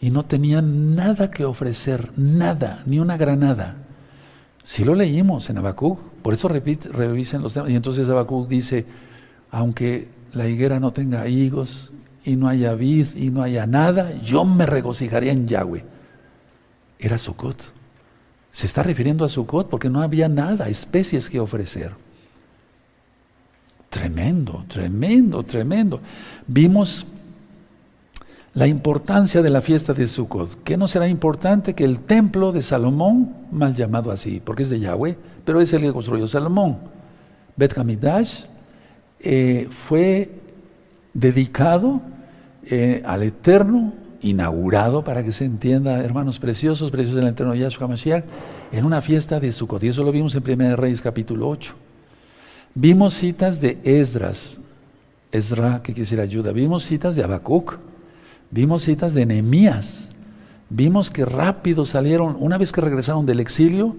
y 0.00 0.10
no 0.10 0.24
tenían 0.24 0.96
nada 0.96 1.30
que 1.30 1.44
ofrecer, 1.44 2.10
nada, 2.16 2.82
ni 2.84 2.98
una 2.98 3.16
granada. 3.16 3.76
Si 4.64 4.84
lo 4.84 4.96
leímos 4.96 5.48
en 5.50 5.58
Habacuc, 5.58 6.00
por 6.20 6.34
eso 6.34 6.48
revisen 6.48 7.42
los 7.42 7.54
temas. 7.54 7.70
Y 7.70 7.76
entonces 7.76 8.08
Habacuc 8.08 8.48
dice, 8.48 9.05
aunque 9.50 10.08
la 10.32 10.48
higuera 10.48 10.80
no 10.80 10.92
tenga 10.92 11.26
higos 11.28 11.92
y 12.24 12.36
no 12.36 12.48
haya 12.48 12.74
vid 12.74 13.14
y 13.14 13.30
no 13.30 13.42
haya 13.42 13.66
nada, 13.66 14.12
yo 14.22 14.44
me 14.44 14.66
regocijaría 14.66 15.32
en 15.32 15.46
Yahweh. 15.46 15.84
Era 16.98 17.18
Sukkot. 17.18 17.56
Se 18.50 18.66
está 18.66 18.82
refiriendo 18.82 19.24
a 19.24 19.28
Sukkot 19.28 19.68
porque 19.68 19.90
no 19.90 20.02
había 20.02 20.28
nada, 20.28 20.68
especies 20.68 21.30
que 21.30 21.40
ofrecer. 21.40 21.92
Tremendo, 23.90 24.64
tremendo, 24.68 25.42
tremendo. 25.42 26.00
Vimos 26.46 27.06
la 28.54 28.66
importancia 28.66 29.42
de 29.42 29.50
la 29.50 29.60
fiesta 29.60 29.92
de 29.92 30.06
Sukkot. 30.06 30.62
¿Qué 30.64 30.76
no 30.76 30.88
será 30.88 31.06
importante 31.06 31.74
que 31.74 31.84
el 31.84 32.00
templo 32.00 32.52
de 32.52 32.62
Salomón, 32.62 33.34
mal 33.52 33.74
llamado 33.74 34.10
así, 34.10 34.40
porque 34.42 34.64
es 34.64 34.70
de 34.70 34.80
Yahweh, 34.80 35.16
pero 35.44 35.60
es 35.60 35.72
el 35.74 35.82
que 35.82 35.92
construyó 35.92 36.26
Salomón, 36.26 36.78
Bet 37.54 37.76
Hamidash, 37.76 38.44
eh, 39.20 39.68
fue 39.70 40.30
dedicado 41.14 42.00
eh, 42.64 43.02
al 43.06 43.22
Eterno, 43.22 43.92
inaugurado, 44.22 45.04
para 45.04 45.22
que 45.22 45.32
se 45.32 45.44
entienda, 45.44 46.02
hermanos 46.02 46.38
preciosos, 46.38 46.90
preciosos 46.90 47.16
del 47.16 47.28
Eterno 47.28 47.54
Yahshua 47.54 47.88
Mashiach, 47.88 48.24
en 48.72 48.84
una 48.84 49.00
fiesta 49.00 49.40
de 49.40 49.52
Sukkot. 49.52 49.82
Y 49.84 49.88
eso 49.88 50.02
lo 50.02 50.12
vimos 50.12 50.34
en 50.34 50.42
1 50.42 50.76
Reyes 50.76 51.00
capítulo 51.00 51.48
8. 51.48 51.74
Vimos 52.74 53.14
citas 53.14 53.60
de 53.60 53.78
Esdras, 53.84 54.60
Ezra, 55.32 55.82
que 55.82 55.94
quisiera 55.94 56.24
ayuda. 56.24 56.52
Vimos 56.52 56.84
citas 56.84 57.16
de 57.16 57.22
Habacuc, 57.22 57.78
vimos 58.50 58.82
citas 58.82 59.14
de 59.14 59.26
Nehemías. 59.26 60.10
Vimos 60.68 61.10
que 61.10 61.24
rápido 61.24 61.86
salieron, 61.86 62.36
una 62.40 62.58
vez 62.58 62.72
que 62.72 62.80
regresaron 62.80 63.24
del 63.24 63.40
exilio, 63.40 63.96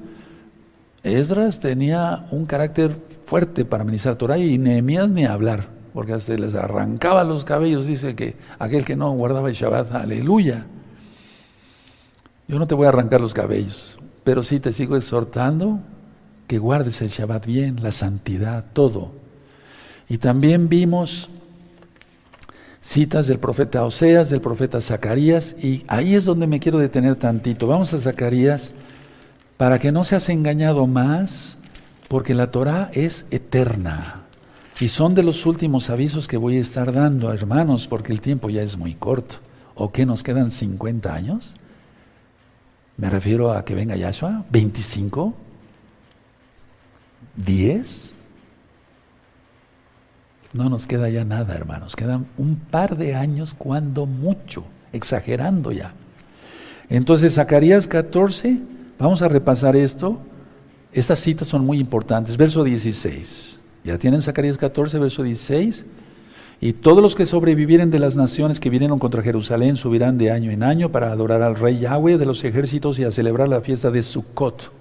Esdras 1.04 1.60
tenía 1.60 2.28
un 2.32 2.46
carácter 2.46 2.98
fuerte 3.28 3.66
para 3.66 3.84
ministrar 3.84 4.16
Torah 4.16 4.38
y 4.38 4.58
Nehemías 4.58 5.10
ni 5.10 5.26
hablar, 5.26 5.68
porque 5.94 6.14
hasta 6.14 6.34
les 6.36 6.56
arrancaba 6.56 7.26
los 7.26 7.44
cabellos, 7.44 7.86
dice 7.86 8.16
que 8.16 8.38
aquel 8.58 8.86
que 8.86 8.96
no 8.96 9.12
guardaba 9.12 9.50
el 9.50 9.54
Shabbat, 9.54 9.94
aleluya. 9.96 10.66
Yo 12.48 12.58
no 12.58 12.68
te 12.68 12.74
voy 12.74 12.86
a 12.86 12.90
arrancar 12.90 13.20
los 13.20 13.34
cabellos, 13.34 14.00
pero 14.24 14.44
sí 14.44 14.62
te 14.62 14.72
sigo 14.72 14.96
exhortando 14.96 15.82
que 16.48 16.58
guardes 16.58 17.02
el 17.02 17.10
Shabbat 17.10 17.46
bien, 17.46 17.84
la 17.84 17.92
santidad, 17.92 18.64
todo. 18.72 19.12
Y 20.08 20.20
también 20.20 20.70
vimos 20.70 21.30
citas 22.80 23.28
del 23.28 23.40
profeta 23.40 23.84
Oseas, 23.84 24.30
del 24.30 24.40
profeta 24.40 24.80
Zacarías, 24.80 25.54
y 25.62 25.84
ahí 25.90 26.16
es 26.16 26.24
donde 26.24 26.48
me 26.48 26.62
quiero 26.62 26.80
detener 26.80 27.16
tantito. 27.16 27.68
Vamos 27.68 27.94
a 27.94 28.00
Zacarías 28.00 28.72
para 29.58 29.80
que 29.80 29.92
no 29.92 30.06
seas 30.06 30.30
engañado 30.30 30.88
más, 30.88 31.57
porque 32.08 32.34
la 32.34 32.52
Torah 32.52 32.90
es 32.94 33.26
eterna. 33.32 34.24
Y 34.80 34.90
son 34.90 35.16
de 35.16 35.24
los 35.24 35.46
últimos 35.46 35.90
avisos 35.90 36.28
que 36.28 36.38
voy 36.38 36.58
a 36.58 36.62
estar 36.62 36.94
dando, 36.94 37.34
hermanos, 37.34 37.88
porque 37.88 38.14
el 38.14 38.22
tiempo 38.22 38.50
ya 38.50 38.62
es 38.62 38.78
muy 38.78 38.94
corto. 38.94 39.38
¿O 39.76 39.92
qué 39.92 40.06
nos 40.06 40.24
quedan 40.24 40.52
50 40.52 41.14
años? 41.14 41.56
Me 42.96 43.10
refiero 43.10 43.52
a 43.52 43.66
que 43.66 43.76
venga 43.76 43.96
Yahshua, 43.96 44.46
25, 44.50 45.34
10. 47.36 48.16
No 50.54 50.70
nos 50.70 50.88
queda 50.88 51.10
ya 51.10 51.24
nada, 51.24 51.54
hermanos. 51.56 51.96
Quedan 51.96 52.28
un 52.38 52.56
par 52.56 52.98
de 52.98 53.16
años, 53.16 53.54
cuando 53.56 54.06
mucho, 54.06 54.64
exagerando 54.94 55.72
ya. 55.72 55.94
Entonces, 56.90 57.36
Zacarías 57.36 57.88
14, 57.88 58.60
vamos 58.98 59.22
a 59.22 59.28
repasar 59.28 59.76
esto. 59.76 60.20
Estas 60.94 61.20
citas 61.20 61.48
son 61.48 61.66
muy 61.66 61.80
importantes. 61.80 62.38
Verso 62.38 62.64
16. 62.64 63.62
Ya 63.84 63.98
tienen 63.98 64.22
Zacarías 64.22 64.58
14, 64.58 65.00
verso 65.00 65.24
16. 65.24 65.86
Y 66.60 66.74
todos 66.74 67.04
los 67.04 67.16
que 67.16 67.26
sobrevivieren 67.26 67.92
de 67.92 68.00
las 68.00 68.16
naciones 68.16 68.60
que 68.60 68.70
vinieron 68.70 68.98
contra 68.98 69.22
Jerusalén 69.22 69.76
subirán 69.76 70.18
de 70.18 70.32
año 70.32 70.50
en 70.50 70.64
año 70.64 70.92
para 70.92 71.12
adorar 71.12 71.44
al 71.44 71.56
rey 71.56 71.78
Yahweh 71.80 72.18
de 72.18 72.26
los 72.26 72.44
ejércitos 72.44 72.98
y 72.98 73.04
a 73.04 73.12
celebrar 73.12 73.48
la 73.48 73.62
fiesta 73.62 73.92
de 73.92 74.02
Sukkot. 74.02 74.72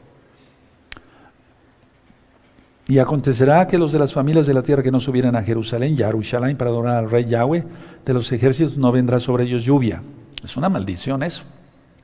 Y 2.88 2.98
acontecerá 2.98 3.66
que 3.66 3.78
los 3.78 3.92
de 3.92 3.98
las 3.98 4.12
familias 4.12 4.46
de 4.46 4.54
la 4.54 4.62
tierra 4.62 4.82
que 4.82 4.92
no 4.92 5.00
subieran 5.00 5.36
a 5.36 5.42
Jerusalén, 5.42 5.96
Yarushalayim, 5.96 6.56
para 6.56 6.70
adorar 6.70 6.96
al 6.96 7.10
rey 7.10 7.26
Yahweh 7.26 7.64
de 8.04 8.14
los 8.14 8.30
ejércitos, 8.32 8.78
no 8.78 8.92
vendrá 8.92 9.18
sobre 9.18 9.44
ellos 9.44 9.64
lluvia. 9.64 10.02
Es 10.42 10.56
una 10.56 10.68
maldición 10.68 11.22
eso. 11.22 11.42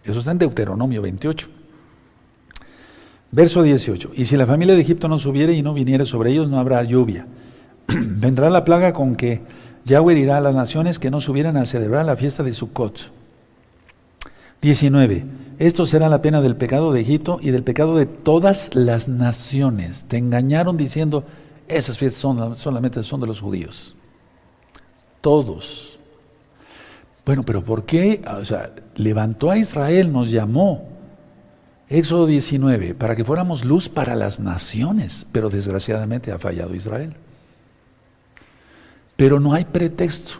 Eso 0.04 0.18
está 0.18 0.32
en 0.32 0.38
Deuteronomio 0.38 1.00
28. 1.00 1.61
Verso 3.34 3.62
18. 3.62 4.10
Y 4.14 4.26
si 4.26 4.36
la 4.36 4.46
familia 4.46 4.74
de 4.74 4.82
Egipto 4.82 5.08
no 5.08 5.18
subiere 5.18 5.54
y 5.54 5.62
no 5.62 5.72
viniere 5.72 6.04
sobre 6.04 6.30
ellos, 6.30 6.50
no 6.50 6.60
habrá 6.60 6.82
lluvia. 6.82 7.26
vendrá 7.88 8.50
la 8.50 8.62
plaga 8.62 8.92
con 8.92 9.16
que 9.16 9.40
Yahweh 9.86 10.14
dirá 10.14 10.36
a 10.36 10.40
las 10.42 10.54
naciones 10.54 10.98
que 10.98 11.10
no 11.10 11.20
subieran 11.22 11.56
a 11.56 11.64
celebrar 11.64 12.04
la 12.04 12.14
fiesta 12.14 12.42
de 12.42 12.52
Sukkot. 12.52 13.10
19. 14.60 15.24
Esto 15.58 15.86
será 15.86 16.10
la 16.10 16.20
pena 16.20 16.42
del 16.42 16.56
pecado 16.56 16.92
de 16.92 17.00
Egipto 17.00 17.38
y 17.40 17.50
del 17.50 17.64
pecado 17.64 17.96
de 17.96 18.04
todas 18.04 18.74
las 18.74 19.08
naciones. 19.08 20.04
Te 20.04 20.18
engañaron 20.18 20.76
diciendo, 20.76 21.24
esas 21.68 21.96
fiestas 21.96 22.20
son, 22.20 22.54
solamente 22.54 23.02
son 23.02 23.22
de 23.22 23.26
los 23.26 23.40
judíos. 23.40 23.96
Todos. 25.22 25.98
Bueno, 27.24 27.44
pero 27.44 27.64
¿por 27.64 27.86
qué? 27.86 28.20
O 28.40 28.44
sea, 28.44 28.72
levantó 28.96 29.50
a 29.50 29.56
Israel, 29.56 30.12
nos 30.12 30.30
llamó. 30.30 30.91
Éxodo 31.92 32.26
19, 32.26 32.94
para 32.94 33.14
que 33.14 33.24
fuéramos 33.24 33.64
luz 33.64 33.88
para 33.88 34.14
las 34.16 34.40
naciones, 34.40 35.26
pero 35.32 35.50
desgraciadamente 35.50 36.32
ha 36.32 36.38
fallado 36.38 36.74
Israel. 36.74 37.14
Pero 39.16 39.40
no 39.40 39.52
hay 39.52 39.64
pretexto. 39.64 40.34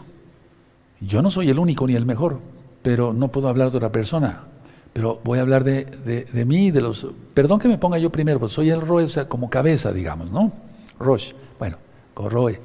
Yo 0.99 1.21
no 1.21 1.29
soy 1.29 1.49
el 1.49 1.59
único 1.59 1.85
ni 1.87 1.95
el 1.95 2.05
mejor 2.05 2.39
pero 2.83 3.13
no 3.13 3.29
puedo 3.29 3.47
hablar 3.47 3.71
de 3.71 3.77
otra 3.77 3.91
persona. 3.91 4.43
Pero 4.91 5.19
voy 5.23 5.39
a 5.39 5.41
hablar 5.41 5.63
de, 5.63 5.85
de, 6.31 6.45
mí, 6.45 6.69
de 6.69 6.81
los... 6.81 7.07
Perdón 7.33 7.59
que 7.59 7.67
me 7.67 7.79
ponga 7.79 7.97
yo 7.97 8.11
primero, 8.11 8.39
pues 8.39 8.51
soy 8.51 8.69
el 8.69 8.81
Roe, 8.81 9.05
o 9.05 9.09
sea, 9.09 9.27
como 9.27 9.49
cabeza, 9.49 9.91
digamos, 9.91 10.29
¿no? 10.29 10.51
Rosh, 10.99 11.31
bueno, 11.57 11.77
con 12.13 12.29
Roe. 12.29 12.59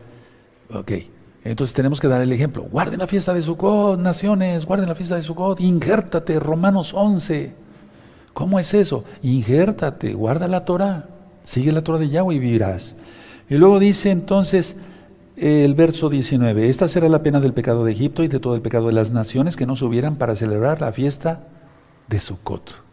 Ok, 0.74 0.92
entonces 1.44 1.72
tenemos 1.72 2.00
que 2.00 2.08
dar 2.08 2.20
el 2.20 2.30
ejemplo. 2.30 2.64
Guarden 2.64 2.98
la 2.98 3.06
fiesta 3.06 3.32
de 3.32 3.40
Sukkot, 3.40 3.98
naciones, 3.98 4.66
guarden 4.66 4.90
la 4.90 4.94
fiesta 4.94 5.14
de 5.14 5.22
Sukkot, 5.22 5.60
injértate, 5.60 6.38
Romanos 6.38 6.92
11. 6.92 7.67
¿Cómo 8.38 8.60
es 8.60 8.72
eso? 8.72 9.02
Injértate, 9.20 10.14
guarda 10.14 10.46
la 10.46 10.64
Torah, 10.64 11.08
sigue 11.42 11.72
la 11.72 11.82
Torah 11.82 11.98
de 11.98 12.08
Yahweh 12.08 12.36
y 12.36 12.38
vivirás. 12.38 12.94
Y 13.50 13.56
luego 13.56 13.80
dice 13.80 14.12
entonces, 14.12 14.76
el 15.36 15.74
verso 15.74 16.08
19. 16.08 16.68
Esta 16.68 16.86
será 16.86 17.08
la 17.08 17.24
pena 17.24 17.40
del 17.40 17.52
pecado 17.52 17.84
de 17.84 17.90
Egipto 17.90 18.22
y 18.22 18.28
de 18.28 18.38
todo 18.38 18.54
el 18.54 18.60
pecado 18.60 18.86
de 18.86 18.92
las 18.92 19.10
naciones 19.10 19.56
que 19.56 19.66
no 19.66 19.74
subieran 19.74 20.18
para 20.18 20.36
celebrar 20.36 20.80
la 20.80 20.92
fiesta 20.92 21.48
de 22.06 22.20
Sukkot. 22.20 22.84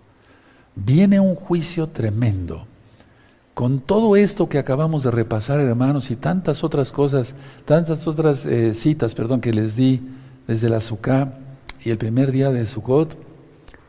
Viene 0.74 1.20
un 1.20 1.36
juicio 1.36 1.90
tremendo. 1.90 2.66
Con 3.54 3.82
todo 3.82 4.16
esto 4.16 4.50
que 4.50 4.58
acabamos 4.58 5.04
de 5.04 5.12
repasar, 5.12 5.60
hermanos, 5.60 6.10
y 6.10 6.16
tantas 6.16 6.64
otras 6.64 6.92
cosas, 6.92 7.36
tantas 7.66 8.08
otras 8.08 8.48
eh, 8.48 8.74
citas, 8.74 9.14
perdón, 9.14 9.42
que 9.42 9.54
les 9.54 9.76
di 9.76 10.02
desde 10.48 10.70
la 10.70 10.80
Sukkah 10.80 11.38
y 11.84 11.92
el 11.92 12.00
primer 12.00 12.32
día 12.32 12.50
de 12.50 12.66
Sukkot, 12.66 13.16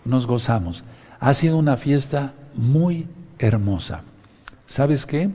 nos 0.05 0.27
gozamos. 0.27 0.85
Ha 1.21 1.35
sido 1.35 1.59
una 1.59 1.77
fiesta 1.77 2.35
muy 2.55 3.07
hermosa. 3.39 4.03
¿Sabes 4.67 5.07
qué? 5.07 5.31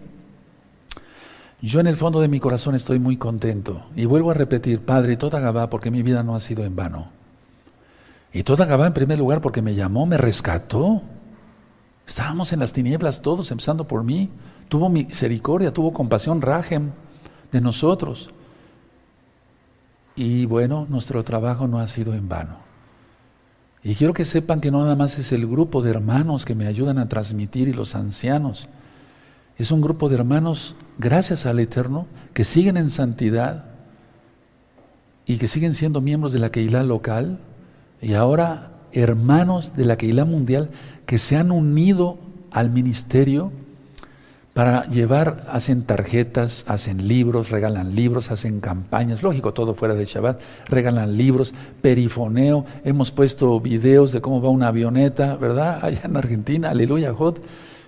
Yo 1.62 1.80
en 1.80 1.88
el 1.88 1.96
fondo 1.96 2.22
de 2.22 2.28
mi 2.28 2.40
corazón 2.40 2.74
estoy 2.74 3.00
muy 3.00 3.18
contento. 3.18 3.86
Y 3.96 4.06
vuelvo 4.06 4.32
a 4.32 4.34
repetir, 4.34 4.82
Padre, 4.82 5.16
toda 5.16 5.40
Gabá, 5.40 5.70
porque 5.70 5.92
mi 5.92 6.02
vida 6.02 6.24
no 6.24 6.36
ha 6.36 6.40
sido 6.40 6.64
en 6.66 6.76
vano. 6.76 7.10
Y 8.34 8.44
toda 8.44 8.66
Gabá 8.66 8.88
en 8.88 8.94
primer 8.94 9.20
lugar 9.20 9.42
porque 9.42 9.62
me 9.62 9.76
llamó, 9.76 10.06
me 10.06 10.18
rescató. 10.18 11.02
Estábamos 12.08 12.52
en 12.52 12.60
las 12.60 12.74
tinieblas 12.74 13.22
todos, 13.22 13.52
empezando 13.52 13.88
por 13.88 14.04
mí. 14.04 14.30
Tuvo 14.70 14.90
misericordia, 14.90 15.72
tuvo 15.72 15.94
compasión, 15.94 16.42
Rajem, 16.42 16.92
de 17.52 17.62
nosotros. 17.62 18.30
Y 20.16 20.46
bueno, 20.46 20.88
nuestro 20.90 21.24
trabajo 21.24 21.68
no 21.68 21.80
ha 21.80 21.88
sido 21.88 22.14
en 22.14 22.28
vano. 22.28 22.71
Y 23.84 23.96
quiero 23.96 24.14
que 24.14 24.26
sepan 24.26 24.62
que 24.62 24.72
no 24.72 24.82
nada 24.82 24.96
más 24.96 25.18
es 25.18 25.32
el 25.32 25.48
grupo 25.48 25.82
de 25.82 25.90
hermanos 25.90 26.46
que 26.46 26.56
me 26.56 26.68
ayudan 26.68 27.00
a 27.00 27.10
transmitir 27.10 27.68
y 27.68 27.74
los 27.74 27.96
ancianos. 27.96 28.70
Es 29.58 29.72
un 29.72 29.82
grupo 29.82 30.08
de 30.08 30.16
hermanos, 30.16 30.76
gracias 30.98 31.46
al 31.46 31.60
Eterno, 31.60 32.08
que 32.34 32.44
siguen 32.44 32.78
en 32.78 32.90
santidad 32.90 33.66
y 35.26 35.38
que 35.38 35.48
siguen 35.48 35.74
siendo 35.74 36.02
miembros 36.02 36.34
de 36.34 36.40
la 36.40 36.52
Keilah 36.52 36.84
local 36.84 37.40
y 38.02 38.14
ahora 38.14 38.72
hermanos 38.92 39.76
de 39.76 39.86
la 39.86 39.98
Keilah 39.98 40.26
mundial 40.26 40.70
que 41.06 41.18
se 41.18 41.38
han 41.38 41.52
unido 41.52 42.20
al 42.52 42.70
ministerio 42.70 43.52
para 44.54 44.86
llevar, 44.88 45.46
hacen 45.50 45.84
tarjetas, 45.84 46.66
hacen 46.68 47.08
libros, 47.08 47.52
regalan 47.52 47.96
libros, 47.96 48.32
hacen 48.32 48.60
campañas, 48.60 49.24
lógico, 49.24 49.54
todo 49.54 49.76
fuera 49.76 49.96
de 49.96 50.06
Shabbat, 50.06 50.42
regalan 50.68 51.16
libros, 51.16 51.54
perifoneo, 51.82 52.66
hemos 52.84 53.12
puesto 53.12 53.60
videos 53.62 54.12
de 54.12 54.20
cómo 54.20 54.42
va 54.42 54.50
una 54.50 54.68
avioneta, 54.68 55.38
¿verdad? 55.38 55.80
Allá 55.84 56.02
en 56.04 56.18
Argentina, 56.18 56.70
aleluya, 56.72 57.14
Jod, 57.14 57.38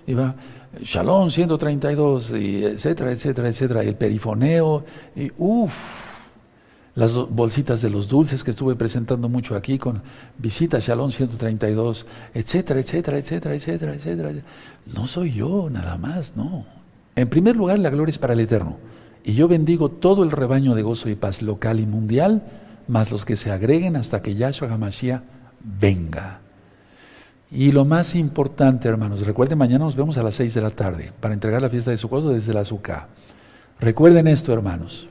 y 0.06 0.14
va, 0.14 0.34
Shalom 0.80 1.30
132, 1.30 2.30
y 2.32 2.64
etcétera, 2.64 3.12
etcétera, 3.12 3.48
etcétera, 3.48 3.82
el 3.82 3.96
perifoneo, 3.96 4.84
y 5.14 5.30
uff, 5.36 6.13
las 6.94 7.14
bolsitas 7.14 7.82
de 7.82 7.90
los 7.90 8.08
dulces 8.08 8.44
que 8.44 8.52
estuve 8.52 8.76
presentando 8.76 9.28
mucho 9.28 9.56
aquí 9.56 9.78
con 9.78 10.02
visita 10.38 10.78
Shalom 10.78 11.10
132, 11.10 12.06
etcétera, 12.32 12.80
etcétera, 12.80 13.18
etcétera, 13.18 13.54
etcétera, 13.54 13.94
etcétera. 13.94 14.30
No 14.86 15.06
soy 15.06 15.32
yo 15.32 15.68
nada 15.70 15.98
más, 15.98 16.36
no. 16.36 16.66
En 17.16 17.28
primer 17.28 17.56
lugar, 17.56 17.78
la 17.78 17.90
gloria 17.90 18.10
es 18.10 18.18
para 18.18 18.34
el 18.34 18.40
Eterno. 18.40 18.78
Y 19.24 19.34
yo 19.34 19.48
bendigo 19.48 19.88
todo 19.88 20.22
el 20.22 20.30
rebaño 20.30 20.74
de 20.74 20.82
gozo 20.82 21.08
y 21.08 21.14
paz 21.14 21.42
local 21.42 21.80
y 21.80 21.86
mundial 21.86 22.42
más 22.86 23.10
los 23.10 23.24
que 23.24 23.36
se 23.36 23.50
agreguen 23.50 23.96
hasta 23.96 24.22
que 24.22 24.34
Yahshua 24.34 24.70
HaMashiach 24.70 25.22
venga. 25.80 26.40
Y 27.50 27.72
lo 27.72 27.84
más 27.84 28.14
importante, 28.14 28.88
hermanos, 28.88 29.24
recuerden, 29.26 29.58
mañana 29.58 29.84
nos 29.84 29.96
vemos 29.96 30.18
a 30.18 30.22
las 30.22 30.34
6 30.34 30.54
de 30.54 30.60
la 30.60 30.70
tarde 30.70 31.12
para 31.20 31.34
entregar 31.34 31.62
la 31.62 31.70
fiesta 31.70 31.90
de 31.90 31.96
su 31.96 32.08
desde 32.08 32.52
la 32.52 32.60
azúcar. 32.60 33.08
Recuerden 33.80 34.26
esto, 34.26 34.52
hermanos. 34.52 35.08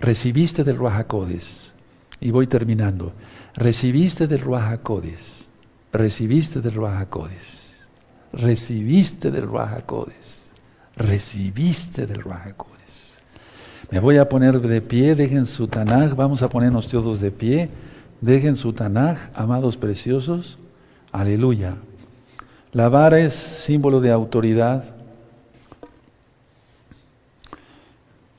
Recibiste 0.00 0.64
del 0.64 0.76
Ruajacodes. 0.76 1.72
Y 2.20 2.30
voy 2.30 2.46
terminando. 2.46 3.12
Recibiste 3.54 4.26
del 4.26 4.40
Ruajacodes. 4.40 5.48
Recibiste 5.92 6.60
del 6.60 6.74
Ruajacodes. 6.74 7.88
Recibiste 8.32 9.30
del 9.30 9.46
Ruajacodes. 9.46 10.52
Recibiste 10.96 12.06
del 12.06 12.22
Ruajacodes. 12.22 13.22
Me 13.90 14.00
voy 14.00 14.16
a 14.16 14.28
poner 14.28 14.60
de 14.60 14.80
pie, 14.80 15.14
dejen 15.14 15.46
su 15.46 15.68
Tanaj, 15.68 16.14
vamos 16.14 16.42
a 16.42 16.48
ponernos 16.48 16.88
todos 16.88 17.20
de 17.20 17.30
pie. 17.30 17.70
Dejen 18.20 18.56
su 18.56 18.72
Tanaj, 18.72 19.16
amados 19.34 19.76
preciosos. 19.76 20.58
Aleluya. 21.12 21.76
La 22.72 22.88
vara 22.88 23.20
es 23.20 23.34
símbolo 23.34 24.00
de 24.00 24.10
autoridad. 24.10 24.95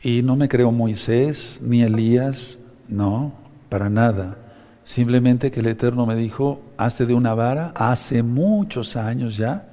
Y 0.01 0.21
no 0.21 0.35
me 0.35 0.47
creo 0.47 0.71
Moisés 0.71 1.59
ni 1.61 1.81
Elías, 1.81 2.59
no, 2.87 3.33
para 3.69 3.89
nada. 3.89 4.37
Simplemente 4.83 5.51
que 5.51 5.59
el 5.59 5.67
Eterno 5.67 6.05
me 6.05 6.15
dijo, 6.15 6.61
hazte 6.77 7.05
de 7.05 7.13
una 7.13 7.33
vara, 7.33 7.73
hace 7.75 8.23
muchos 8.23 8.95
años 8.95 9.35
ya. 9.37 9.67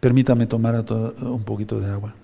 Permítame 0.00 0.46
tomar 0.46 0.84
un 1.20 1.42
poquito 1.42 1.80
de 1.80 1.90
agua. 1.90 2.14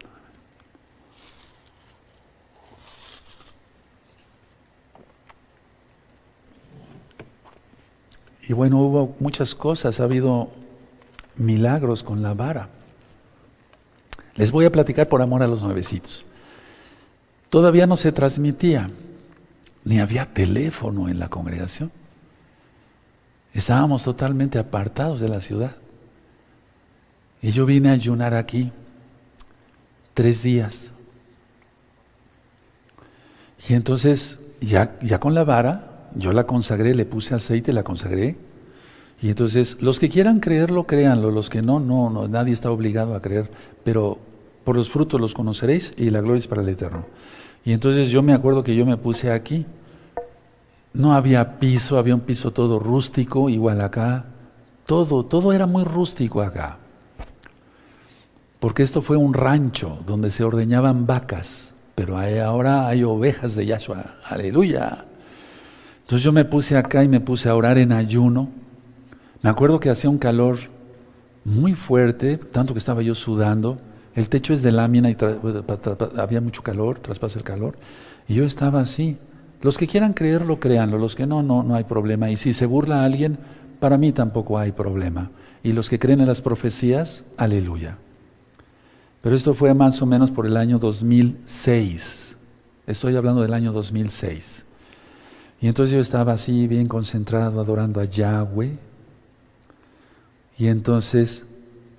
Y 8.48 8.54
bueno, 8.54 8.80
hubo 8.80 9.14
muchas 9.20 9.54
cosas, 9.54 10.00
ha 10.00 10.04
habido 10.04 10.50
milagros 11.36 12.02
con 12.02 12.22
la 12.22 12.34
vara. 12.34 12.68
Les 14.34 14.50
voy 14.50 14.64
a 14.64 14.72
platicar 14.72 15.08
por 15.08 15.22
amor 15.22 15.42
a 15.42 15.46
los 15.46 15.62
nuevecitos. 15.62 16.24
Todavía 17.52 17.86
no 17.86 17.98
se 17.98 18.12
transmitía, 18.12 18.88
ni 19.84 20.00
había 20.00 20.24
teléfono 20.24 21.10
en 21.10 21.18
la 21.18 21.28
congregación. 21.28 21.92
Estábamos 23.52 24.04
totalmente 24.04 24.58
apartados 24.58 25.20
de 25.20 25.28
la 25.28 25.42
ciudad. 25.42 25.76
Y 27.42 27.50
yo 27.50 27.66
vine 27.66 27.90
a 27.90 27.92
ayunar 27.92 28.32
aquí 28.32 28.72
tres 30.14 30.42
días. 30.42 30.92
Y 33.68 33.74
entonces, 33.74 34.40
ya, 34.62 34.98
ya 35.02 35.20
con 35.20 35.34
la 35.34 35.44
vara, 35.44 36.08
yo 36.14 36.32
la 36.32 36.46
consagré, 36.46 36.94
le 36.94 37.04
puse 37.04 37.34
aceite, 37.34 37.74
la 37.74 37.82
consagré. 37.82 38.34
Y 39.20 39.28
entonces, 39.28 39.76
los 39.78 40.00
que 40.00 40.08
quieran 40.08 40.40
creerlo, 40.40 40.84
créanlo. 40.86 41.30
Los 41.30 41.50
que 41.50 41.60
no, 41.60 41.80
no, 41.80 42.08
no, 42.08 42.28
nadie 42.28 42.54
está 42.54 42.70
obligado 42.70 43.14
a 43.14 43.20
creer. 43.20 43.50
Pero 43.84 44.18
por 44.64 44.74
los 44.74 44.88
frutos 44.88 45.20
los 45.20 45.34
conoceréis 45.34 45.92
y 45.98 46.08
la 46.08 46.22
gloria 46.22 46.38
es 46.38 46.46
para 46.46 46.62
el 46.62 46.70
Eterno. 46.70 47.04
Y 47.64 47.72
entonces 47.72 48.10
yo 48.10 48.22
me 48.22 48.32
acuerdo 48.32 48.64
que 48.64 48.74
yo 48.74 48.84
me 48.84 48.96
puse 48.96 49.30
aquí. 49.30 49.64
No 50.92 51.14
había 51.14 51.58
piso, 51.58 51.98
había 51.98 52.14
un 52.14 52.20
piso 52.20 52.50
todo 52.50 52.78
rústico, 52.78 53.48
igual 53.48 53.80
acá. 53.80 54.24
Todo, 54.84 55.24
todo 55.24 55.52
era 55.52 55.66
muy 55.66 55.84
rústico 55.84 56.42
acá. 56.42 56.78
Porque 58.60 58.82
esto 58.82 59.00
fue 59.00 59.16
un 59.16 59.34
rancho 59.34 59.98
donde 60.06 60.30
se 60.30 60.44
ordeñaban 60.44 61.06
vacas. 61.06 61.72
Pero 61.94 62.16
ahora 62.16 62.88
hay 62.88 63.04
ovejas 63.04 63.54
de 63.54 63.66
Yahshua. 63.66 64.16
Aleluya. 64.24 65.04
Entonces 66.02 66.24
yo 66.24 66.32
me 66.32 66.44
puse 66.44 66.76
acá 66.76 67.04
y 67.04 67.08
me 67.08 67.20
puse 67.20 67.48
a 67.48 67.54
orar 67.54 67.78
en 67.78 67.92
ayuno. 67.92 68.50
Me 69.40 69.50
acuerdo 69.50 69.80
que 69.80 69.90
hacía 69.90 70.10
un 70.10 70.18
calor 70.18 70.58
muy 71.44 71.74
fuerte, 71.74 72.36
tanto 72.36 72.74
que 72.74 72.78
estaba 72.78 73.02
yo 73.02 73.14
sudando. 73.14 73.78
El 74.14 74.28
techo 74.28 74.52
es 74.52 74.62
de 74.62 74.72
lámina 74.72 75.10
y 75.10 75.16
había 76.18 76.40
mucho 76.40 76.62
calor, 76.62 76.98
traspasa 76.98 77.38
el 77.38 77.44
calor. 77.44 77.76
Y 78.28 78.34
yo 78.34 78.44
estaba 78.44 78.80
así. 78.80 79.16
Los 79.62 79.78
que 79.78 79.86
quieran 79.86 80.12
creerlo, 80.12 80.60
créanlo. 80.60 80.98
Los 80.98 81.14
que 81.14 81.26
no, 81.26 81.42
no, 81.42 81.62
no 81.62 81.74
hay 81.74 81.84
problema. 81.84 82.30
Y 82.30 82.36
si 82.36 82.52
se 82.52 82.66
burla 82.66 83.02
a 83.02 83.04
alguien, 83.04 83.38
para 83.80 83.96
mí 83.96 84.12
tampoco 84.12 84.58
hay 84.58 84.72
problema. 84.72 85.30
Y 85.62 85.72
los 85.72 85.88
que 85.88 85.98
creen 85.98 86.20
en 86.20 86.26
las 86.26 86.42
profecías, 86.42 87.24
aleluya. 87.36 87.98
Pero 89.22 89.36
esto 89.36 89.54
fue 89.54 89.72
más 89.72 90.02
o 90.02 90.06
menos 90.06 90.30
por 90.30 90.46
el 90.46 90.56
año 90.56 90.78
2006. 90.78 92.36
Estoy 92.86 93.14
hablando 93.16 93.42
del 93.42 93.54
año 93.54 93.72
2006. 93.72 94.64
Y 95.60 95.68
entonces 95.68 95.94
yo 95.94 96.00
estaba 96.00 96.32
así, 96.32 96.66
bien 96.66 96.88
concentrado, 96.88 97.60
adorando 97.60 98.00
a 98.00 98.04
Yahweh. 98.04 98.76
Y 100.58 100.66
entonces, 100.66 101.46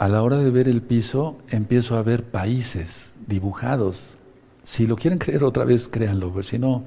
a 0.03 0.09
la 0.09 0.21
hora 0.21 0.35
de 0.35 0.51
ver 0.51 0.67
el 0.67 0.81
piso, 0.81 1.37
empiezo 1.47 1.95
a 1.95 2.03
ver 2.03 2.25
países 2.25 3.13
dibujados. 3.25 4.17
Si 4.65 4.85
lo 4.85 4.97
quieren 4.97 5.17
creer 5.23 5.45
otra 5.45 5.63
vez, 5.63 5.87
créanlo, 5.87 6.29
pero 6.29 6.43
si 6.43 6.59
no, 6.59 6.83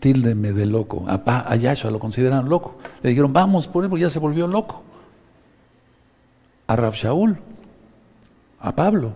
tíldenme 0.00 0.52
de 0.52 0.66
loco. 0.66 1.06
A, 1.08 1.22
a 1.50 1.56
Yahshua 1.56 1.90
lo 1.90 1.98
consideran 1.98 2.46
loco. 2.46 2.76
Le 3.02 3.08
dijeron, 3.08 3.32
vamos 3.32 3.66
por 3.68 3.84
él, 3.84 3.88
porque 3.90 4.02
ya 4.02 4.10
se 4.10 4.18
volvió 4.18 4.46
loco. 4.46 4.82
A 6.66 6.76
Rab 6.76 6.92
Shaul, 6.92 7.38
a 8.60 8.76
Pablo. 8.76 9.14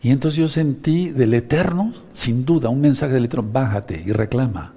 Y 0.00 0.12
entonces 0.12 0.38
yo 0.40 0.48
sentí 0.48 1.10
del 1.10 1.34
Eterno, 1.34 1.92
sin 2.14 2.46
duda, 2.46 2.70
un 2.70 2.80
mensaje 2.80 3.12
del 3.12 3.26
Eterno, 3.26 3.50
bájate 3.52 4.02
y 4.02 4.12
reclama. 4.12 4.72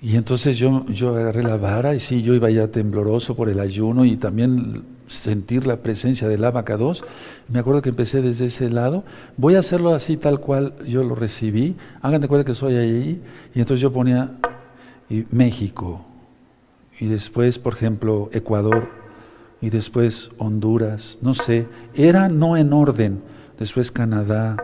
Y 0.00 0.14
entonces 0.14 0.56
yo, 0.58 0.86
yo 0.86 1.16
agarré 1.16 1.42
la 1.42 1.56
vara 1.56 1.96
y 1.96 1.98
sí, 1.98 2.22
yo 2.22 2.34
iba 2.34 2.50
ya 2.50 2.68
tembloroso 2.68 3.34
por 3.34 3.48
el 3.48 3.58
ayuno 3.58 4.04
y 4.04 4.16
también 4.16 4.93
sentir 5.06 5.66
la 5.66 5.76
presencia 5.76 6.28
del 6.28 6.44
abacados. 6.44 7.04
Me 7.48 7.58
acuerdo 7.58 7.82
que 7.82 7.90
empecé 7.90 8.22
desde 8.22 8.46
ese 8.46 8.70
lado. 8.70 9.04
Voy 9.36 9.54
a 9.54 9.60
hacerlo 9.60 9.94
así 9.94 10.16
tal 10.16 10.40
cual 10.40 10.74
yo 10.86 11.04
lo 11.04 11.14
recibí. 11.14 11.76
Hagan 12.02 12.20
de 12.20 12.28
cuenta 12.28 12.44
que 12.44 12.54
soy 12.54 12.76
ahí. 12.76 13.22
Y 13.54 13.60
entonces 13.60 13.80
yo 13.80 13.92
ponía 13.92 14.32
México. 15.30 16.04
Y 16.98 17.06
después, 17.06 17.58
por 17.58 17.74
ejemplo, 17.74 18.30
Ecuador. 18.32 18.88
Y 19.60 19.70
después 19.70 20.30
Honduras. 20.38 21.18
No 21.22 21.34
sé. 21.34 21.66
Era 21.94 22.28
no 22.28 22.56
en 22.56 22.72
orden. 22.72 23.22
Después 23.58 23.90
Canadá. 23.90 24.56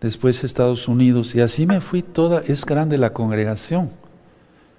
Después 0.00 0.44
Estados 0.44 0.88
Unidos. 0.88 1.34
Y 1.34 1.40
así 1.40 1.66
me 1.66 1.80
fui 1.80 2.02
toda. 2.02 2.40
Es 2.40 2.64
grande 2.64 2.98
la 2.98 3.12
congregación. 3.12 3.90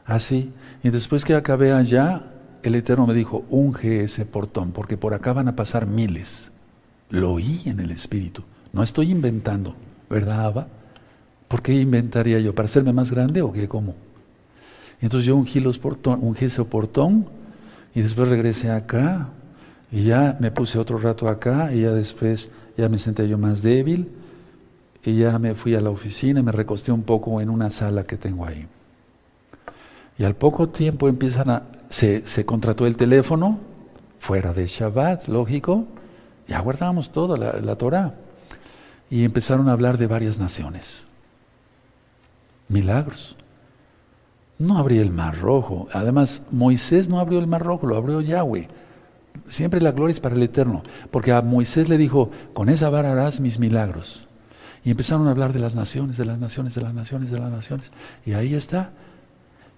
Así. 0.06 0.52
Y 0.84 0.90
después 0.90 1.24
que 1.24 1.36
acabé 1.36 1.72
allá, 1.72 2.33
el 2.64 2.76
Eterno 2.76 3.05
me 3.05 3.14
dijo, 3.14 3.45
unge 3.49 4.03
ese 4.03 4.26
portón, 4.26 4.72
porque 4.72 4.97
por 4.97 5.14
acá 5.14 5.34
van 5.34 5.47
a 5.47 5.55
pasar 5.55 5.86
miles. 5.86 6.51
Lo 7.09 7.34
oí 7.34 7.61
en 7.66 7.80
el 7.80 7.91
Espíritu. 7.91 8.43
No 8.72 8.82
estoy 8.82 9.11
inventando, 9.11 9.76
¿verdad, 10.09 10.45
Abba? 10.45 10.68
¿Por 11.47 11.61
qué 11.61 11.74
inventaría 11.74 12.39
yo? 12.39 12.55
¿Para 12.55 12.66
hacerme 12.66 12.93
más 12.93 13.11
grande 13.11 13.41
o 13.41 13.51
qué? 13.51 13.68
¿Cómo? 13.68 13.95
Entonces 15.01 15.28
yo 15.28 15.36
ungí, 15.36 15.59
los 15.59 15.78
portón, 15.78 16.20
ungí 16.22 16.45
ese 16.45 16.64
portón 16.64 17.28
y 17.93 18.01
después 18.01 18.30
regresé 18.30 18.72
acá 18.72 19.30
y 19.91 20.05
ya 20.05 20.38
me 20.39 20.49
puse 20.49 20.80
otro 20.80 20.97
rato 20.97 21.28
acá 21.28 21.74
y 21.74 21.82
ya 21.82 21.91
después 21.91 22.49
ya 22.78 22.89
me 22.89 22.97
senté 22.97 23.28
yo 23.28 23.38
más 23.38 23.61
débil 23.61 24.09
y 25.03 25.18
ya 25.18 25.38
me 25.38 25.53
fui 25.53 25.76
a 25.76 25.82
la 25.82 25.89
oficina 25.89 26.39
y 26.39 26.43
me 26.43 26.51
recosté 26.51 26.91
un 26.91 27.03
poco 27.03 27.41
en 27.41 27.49
una 27.49 27.70
sala 27.70 28.03
que 28.05 28.18
tengo 28.18 28.45
ahí. 28.45 28.66
Y 30.18 30.24
al 30.24 30.36
poco 30.36 30.70
tiempo 30.70 31.09
empiezan 31.09 31.49
a, 31.49 31.64
se, 31.94 32.46
contrató 32.46 32.88
el 32.88 32.98
teléfono, 32.98 33.60
fuera 34.18 34.52
de 34.52 34.66
Shabbat, 34.66 35.28
lógico, 35.28 35.86
ya 36.48 36.60
guardábamos 36.60 37.12
todo, 37.12 37.38
la, 37.38 37.54
la 37.62 37.76
Torah. 37.76 38.16
Y 39.12 39.24
empezaron 39.24 39.70
a 39.70 39.74
hablar 39.74 40.00
de 40.00 40.08
varias 40.08 40.39
naciones. 40.39 41.06
Milagros. 42.68 43.36
No 44.58 44.80
abrió 44.80 45.04
el 45.04 45.12
mar 45.12 45.38
rojo. 45.38 45.88
Además, 45.94 46.41
Moisés 46.50 47.10
no 47.10 47.20
abrió 47.20 47.38
el 47.38 47.48
mar 47.48 47.62
rojo, 47.62 47.86
lo 47.86 47.96
abrió 47.96 48.22
Yahweh. 48.22 48.70
Siempre 49.48 49.82
la 49.82 49.91
gloria 49.91 50.14
es 50.14 50.20
para 50.20 50.36
el 50.36 50.41
Eterno. 50.41 50.82
Porque 51.12 51.32
a 51.32 51.44
Moisés 51.44 51.89
le 51.89 52.00
dijo, 52.00 52.32
con 52.54 52.70
esa 52.70 52.89
vara 52.89 53.12
harás 53.12 53.39
mis 53.39 53.60
milagros. 53.60 54.28
Y 54.84 54.89
empezaron 54.89 55.28
a 55.28 55.32
hablar 55.32 55.54
de 55.54 55.60
las 55.60 55.76
naciones, 55.76 56.18
de 56.18 56.26
las 56.26 56.39
naciones, 56.39 56.74
de 56.74 56.82
las 56.82 56.94
naciones, 56.94 57.30
de 57.30 57.39
las 57.39 57.52
naciones. 57.52 57.91
Y 58.26 58.34
ahí 58.34 58.56
está 58.56 58.94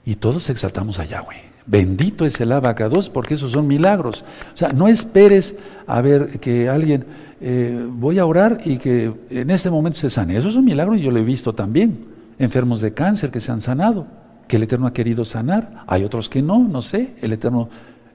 y 0.06 0.16
todos 0.16 0.50
exaltamos 0.50 1.00
a 1.00 1.06
Yahweh. 1.06 1.56
Bendito 1.68 2.26
es 2.26 2.40
el 2.40 2.52
abacados 2.52 3.10
porque 3.10 3.34
esos 3.34 3.52
son 3.52 3.66
milagros. 3.66 4.24
O 4.54 4.58
sea, 4.58 4.70
no 4.70 4.88
esperes 4.88 5.56
a 5.88 6.00
ver 6.02 6.40
que 6.40 6.70
alguien, 6.70 7.06
eh, 7.42 7.88
voy 7.90 8.20
a 8.20 8.26
orar 8.26 8.60
y 8.66 8.78
que 8.78 9.12
en 9.32 9.50
este 9.50 9.72
momento 9.72 9.98
se 9.98 10.12
sane. 10.12 10.38
Eso 10.38 10.50
es 10.50 10.56
un 10.56 10.66
milagro 10.66 10.96
y 10.96 11.02
yo 11.02 11.10
lo 11.10 11.20
he 11.20 11.24
visto 11.24 11.54
también. 11.54 12.06
Enfermos 12.38 12.82
de 12.82 12.94
cáncer 12.94 13.32
que 13.32 13.40
se 13.40 13.52
han 13.52 13.62
sanado, 13.62 14.06
que 14.48 14.58
el 14.58 14.64
Eterno 14.64 14.86
ha 14.86 14.94
querido 14.94 15.26
sanar. 15.26 15.84
Hay 15.88 16.04
otros 16.04 16.30
que 16.30 16.44
no, 16.44 16.60
no 16.60 16.84
sé. 16.84 17.16
El 17.22 17.34
Eterno, 17.34 17.70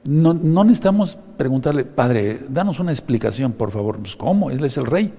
no, 0.05 0.32
no 0.32 0.62
necesitamos 0.62 1.18
preguntarle, 1.36 1.84
Padre, 1.84 2.41
danos 2.49 2.78
una 2.78 2.93
explicación, 2.93 3.53
por 3.53 3.72
favor. 3.72 3.99
Pues, 3.99 4.14
¿Cómo? 4.14 4.53
Él 4.53 4.62
es 4.62 4.76
el 4.76 4.86
Rey. 4.86 5.12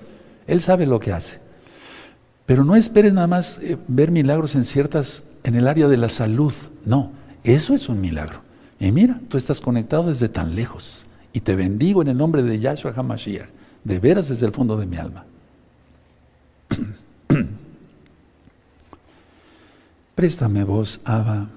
Él 0.48 0.62
sabe 0.62 0.86
lo 0.86 1.02
que 1.02 1.12
hace. 1.12 1.40
Pero 2.46 2.64
no 2.64 2.78
esperes 2.78 3.14
nada 3.14 3.28
más 3.28 3.60
eh, 3.62 3.78
ver 3.88 4.10
milagros 4.12 4.56
en 4.56 4.64
ciertas, 4.64 5.24
en 5.44 5.56
el 5.56 5.68
área 5.68 5.88
de 5.88 5.98
la 5.98 6.10
salud. 6.10 6.54
No, 6.86 7.12
eso 7.44 7.74
es 7.74 7.90
un 7.90 8.00
milagro. 8.02 8.42
Y 8.80 8.92
mira, 8.92 9.20
tú 9.30 9.38
estás 9.38 9.62
conectado 9.62 10.04
desde 10.04 10.30
tan 10.30 10.56
lejos. 10.56 11.06
Y 11.34 11.42
te 11.42 11.56
bendigo 11.56 12.02
en 12.02 12.10
el 12.10 12.18
nombre 12.18 12.44
de 12.44 12.60
Yahshua 12.60 12.94
HaMashiach, 12.96 13.50
de 13.84 14.00
veras 14.00 14.30
desde 14.30 14.46
el 14.46 14.52
fondo 14.52 14.78
de 14.78 14.86
mi 14.86 14.98
alma. 14.98 15.26
Préstame 20.16 20.64
voz, 20.64 21.00
Abba. 21.06 21.48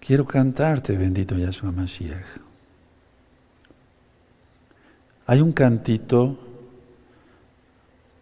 Quiero 0.00 0.26
cantarte, 0.26 0.96
bendito 0.96 1.36
Yahshua 1.36 1.72
Mashiach. 1.72 2.26
Hay 5.26 5.40
un 5.40 5.52
cantito 5.52 6.38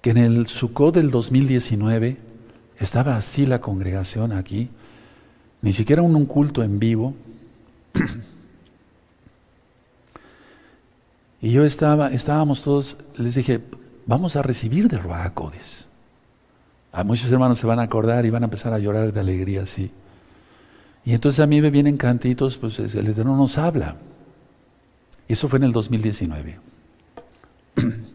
que 0.01 0.11
en 0.11 0.18
el 0.18 0.47
Sukkot 0.47 0.95
del 0.95 1.11
2019 1.11 2.18
estaba 2.79 3.16
así 3.16 3.47
la 3.47 3.61
congregación 3.61 4.33
aquí, 4.33 4.70
ni 5.62 5.72
siquiera 5.72 6.03
un, 6.03 6.14
un 6.14 6.27
culto 6.27 6.62
en 6.62 6.79
vivo. 6.79 7.14
y 11.41 11.51
yo 11.51 11.64
estaba, 11.64 12.09
estábamos 12.09 12.62
todos, 12.62 12.97
les 13.16 13.35
dije, 13.35 13.61
vamos 14.07 14.37
a 14.37 14.43
recibir 14.43 14.89
de 14.89 14.99
Ruacodes. 14.99 15.89
A 16.93 17.03
muchos 17.03 17.31
hermanos 17.31 17.59
se 17.59 17.66
van 17.66 17.81
a 17.81 17.83
acordar 17.83 18.25
y 18.25 18.31
van 18.31 18.43
a 18.43 18.47
empezar 18.47 18.72
a 18.72 18.79
llorar 18.79 19.12
de 19.12 19.20
alegría, 19.20 19.66
sí. 19.66 19.91
Y 21.05 21.12
entonces 21.12 21.41
a 21.41 21.47
mí 21.47 21.61
me 21.61 21.70
vienen 21.70 21.97
cantitos, 21.97 22.57
pues 22.57 22.79
el 22.79 23.09
Eterno 23.09 23.37
nos 23.37 23.59
habla. 23.59 23.97
Eso 25.29 25.49
fue 25.49 25.59
en 25.59 25.64
el 25.64 25.72
2019. 25.72 26.59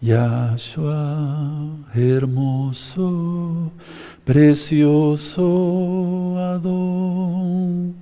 Yahshua, 0.00 1.74
hermoso, 1.92 3.72
precioso 4.24 5.42
Adón. 6.38 7.96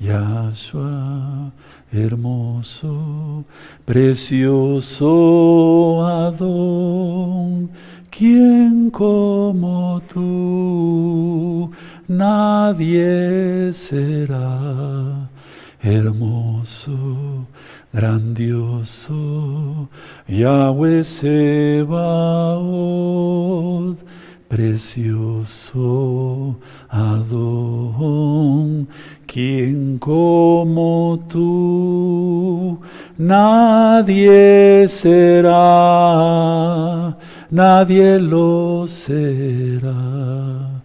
Yahshua, 0.00 1.52
hermoso, 1.92 3.44
precioso 3.84 5.06
Adón. 6.06 7.70
¿Quién 8.10 8.88
como 8.88 10.00
tú? 10.08 11.70
Nadie 12.08 13.74
será 13.74 15.28
hermoso 15.82 17.46
grandioso, 17.94 19.88
Yahweh 20.26 21.04
Sebaot, 21.04 21.94
precioso 24.48 26.56
Adón, 26.88 28.88
quien 29.26 29.98
como 29.98 31.24
tú, 31.28 32.80
nadie 33.16 34.88
será, 34.88 35.56
nadie 37.48 38.18
lo 38.18 38.88
será, 38.88 40.82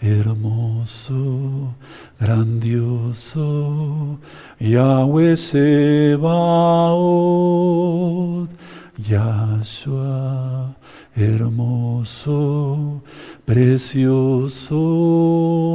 hermoso, 0.00 1.76
grandioso, 2.18 4.18
Yahweh 4.60 5.36
Sebaot, 5.36 6.18
Yahshua, 9.00 10.74
hermoso, 11.14 13.00
precioso 13.46 14.80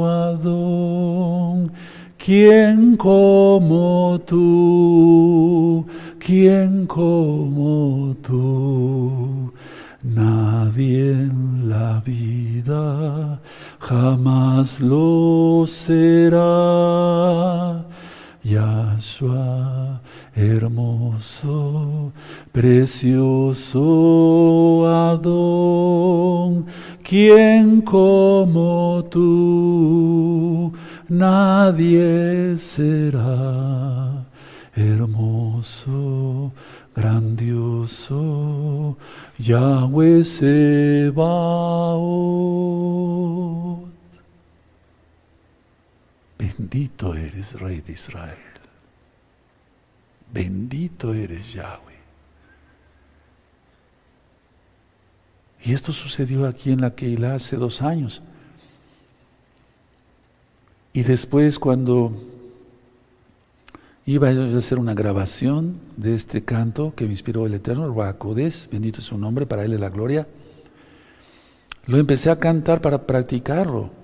Adón, 0.06 1.72
¿quién 2.18 2.98
como 2.98 4.20
tú? 4.26 5.86
¿Quién 6.18 6.86
como 6.86 8.14
tú? 8.22 9.50
Nadie 10.02 11.12
en 11.12 11.70
la 11.70 12.02
vida 12.04 13.40
jamás 13.78 14.78
lo 14.78 15.66
será 15.66 16.44
Yahshua, 18.44 20.00
hermoso, 20.34 22.12
precioso 22.52 23.80
Adón, 24.86 26.66
quien 27.02 27.80
como 27.80 29.02
tú 29.10 30.74
nadie 31.08 32.58
será, 32.58 34.26
hermoso, 34.76 36.52
grandioso, 36.94 38.18
Yahweh 39.38 40.22
Sebaot. 40.22 41.14
Bendito 46.56 47.14
eres, 47.14 47.58
Rey 47.60 47.80
de 47.80 47.92
Israel. 47.92 48.38
Bendito 50.32 51.12
eres, 51.12 51.52
Yahweh. 51.52 51.94
Y 55.64 55.72
esto 55.72 55.92
sucedió 55.92 56.46
aquí 56.46 56.72
en 56.72 56.82
la 56.82 56.94
Keilah 56.94 57.36
hace 57.36 57.56
dos 57.56 57.82
años. 57.82 58.22
Y 60.92 61.02
después 61.02 61.58
cuando 61.58 62.12
iba 64.06 64.28
a 64.28 64.58
hacer 64.58 64.78
una 64.78 64.94
grabación 64.94 65.80
de 65.96 66.14
este 66.14 66.44
canto 66.44 66.94
que 66.94 67.06
me 67.06 67.12
inspiró 67.12 67.46
el 67.46 67.54
Eterno, 67.54 67.88
Ruacodes, 67.88 68.68
bendito 68.70 69.00
es 69.00 69.06
su 69.06 69.18
nombre, 69.18 69.46
para 69.46 69.64
él 69.64 69.72
es 69.72 69.80
la 69.80 69.88
gloria, 69.88 70.28
lo 71.86 71.98
empecé 71.98 72.30
a 72.30 72.38
cantar 72.38 72.80
para 72.80 73.06
practicarlo 73.06 74.03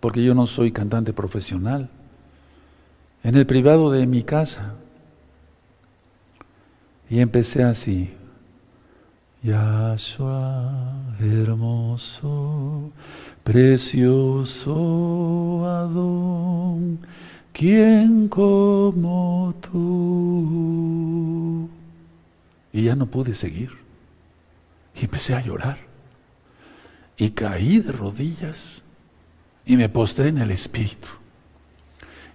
porque 0.00 0.22
yo 0.22 0.34
no 0.34 0.46
soy 0.46 0.72
cantante 0.72 1.12
profesional. 1.12 1.90
En 3.22 3.34
el 3.34 3.46
privado 3.46 3.90
de 3.90 4.06
mi 4.06 4.22
casa. 4.22 4.74
Y 7.08 7.20
empecé 7.20 7.62
así. 7.62 8.12
Yahshua, 9.42 11.14
hermoso, 11.20 12.90
precioso 13.44 14.72
Adón, 15.64 16.98
¿quién 17.52 18.26
como 18.28 19.54
tú? 19.60 20.58
Y 22.72 22.82
ya 22.84 22.96
no 22.96 23.06
pude 23.06 23.34
seguir. 23.34 23.70
Y 25.00 25.04
empecé 25.04 25.34
a 25.34 25.42
llorar. 25.42 25.78
Y 27.16 27.30
caí 27.30 27.78
de 27.78 27.92
rodillas 27.92 28.82
y 29.66 29.76
me 29.76 29.88
postré 29.88 30.28
en 30.28 30.38
el 30.38 30.52
Espíritu. 30.52 31.08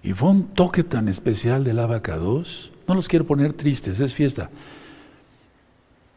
Y 0.02 0.12
fue 0.12 0.28
un 0.28 0.48
toque 0.48 0.84
tan 0.84 1.08
especial 1.08 1.64
del 1.64 1.78
abacados. 1.78 2.70
No 2.86 2.94
los 2.94 3.08
quiero 3.08 3.26
poner 3.26 3.54
tristes, 3.54 3.98
es 4.00 4.14
fiesta. 4.14 4.50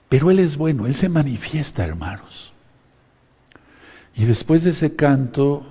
Pero 0.10 0.30
Él 0.30 0.40
es 0.40 0.58
bueno, 0.58 0.86
Él 0.86 0.94
se 0.94 1.08
manifiesta, 1.08 1.86
hermanos. 1.86 2.52
Y 4.16 4.26
después 4.26 4.64
de 4.64 4.72
ese 4.72 4.96
canto, 4.96 5.66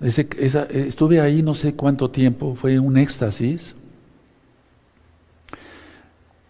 estuve 0.00 1.20
ahí 1.20 1.42
no 1.42 1.54
sé 1.54 1.74
cuánto 1.74 2.10
tiempo, 2.10 2.54
fue 2.54 2.78
un 2.78 2.96
éxtasis. 2.96 3.76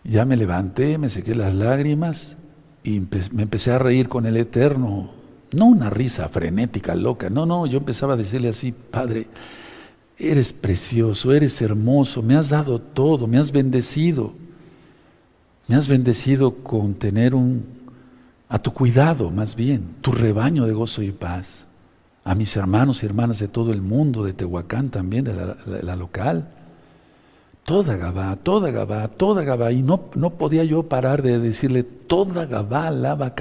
Ya 0.02 0.24
me 0.24 0.36
levanté, 0.36 0.96
me 0.98 1.08
sequé 1.08 1.34
las 1.34 1.54
lágrimas 1.54 2.36
y 2.82 3.00
me 3.32 3.42
empecé 3.42 3.72
a 3.72 3.78
reír 3.78 4.08
con 4.08 4.26
el 4.26 4.36
Eterno 4.36 5.23
no 5.55 5.66
una 5.66 5.90
risa 5.90 6.28
frenética, 6.28 6.94
loca, 6.94 7.30
no, 7.30 7.46
no, 7.46 7.66
yo 7.66 7.78
empezaba 7.78 8.14
a 8.14 8.16
decirle 8.16 8.48
así, 8.48 8.72
Padre, 8.72 9.26
eres 10.18 10.52
precioso, 10.52 11.32
eres 11.32 11.61
hermoso, 11.62 12.22
me 12.22 12.36
has 12.36 12.50
dado 12.50 12.80
todo, 12.80 13.26
me 13.26 13.38
has 13.38 13.52
bendecido, 13.52 14.32
me 15.66 15.76
has 15.76 15.88
bendecido 15.88 16.57
con 16.57 16.94
tener 16.94 17.34
un, 17.34 17.64
a 18.48 18.59
tu 18.59 18.72
cuidado 18.72 19.30
más 19.30 19.57
bien, 19.57 19.96
tu 20.00 20.12
rebaño 20.12 20.66
de 20.66 20.72
gozo 20.72 21.02
y 21.02 21.11
paz, 21.11 21.66
a 22.24 22.34
mis 22.34 22.57
hermanos 22.57 23.02
y 23.02 23.07
hermanas 23.07 23.38
de 23.38 23.48
todo 23.48 23.72
el 23.72 23.82
mundo, 23.82 24.24
de 24.24 24.32
Tehuacán 24.32 24.90
también, 24.90 25.24
de 25.24 25.82
la, 25.82 25.96
local. 25.96 26.48
Toda 27.64 27.96
Gabá, 27.96 28.36
toda 28.36 28.70
Gabá, 28.70 29.09
toda 29.09 29.42
Gabá. 29.42 29.72
Y 29.72 29.82
no, 29.82 30.05
no 30.14 30.30
podía 30.30 30.64
yo 30.64 30.84
parar 30.84 31.22
de 31.22 31.38
decirle, 31.38 31.82
toda 31.82 32.46
Gabá 32.46 32.88
alaba 32.88 33.34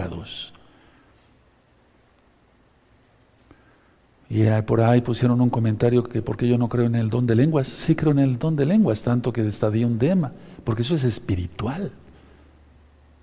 Y 4.33 4.49
por 4.63 4.81
ahí 4.81 5.01
pusieron 5.01 5.41
un 5.41 5.51
comentario 5.51 6.03
que 6.03 6.23
porque 6.23 6.47
yo 6.47 6.57
no 6.57 6.67
creo 6.67 6.85
en 6.85 6.95
el 6.95 7.11
don 7.11 7.27
de 7.27 7.35
lenguas. 7.35 7.67
Sí 7.67 7.93
creo 7.93 8.13
en 8.13 8.17
el 8.17 8.39
don 8.39 8.55
de 8.55 8.65
lenguas, 8.65 9.03
tanto 9.03 9.31
que 9.31 9.47
estadía 9.47 9.85
un 9.85 9.99
dema, 9.99 10.31
porque 10.63 10.81
eso 10.81 10.95
es 10.95 11.03
espiritual. 11.03 11.91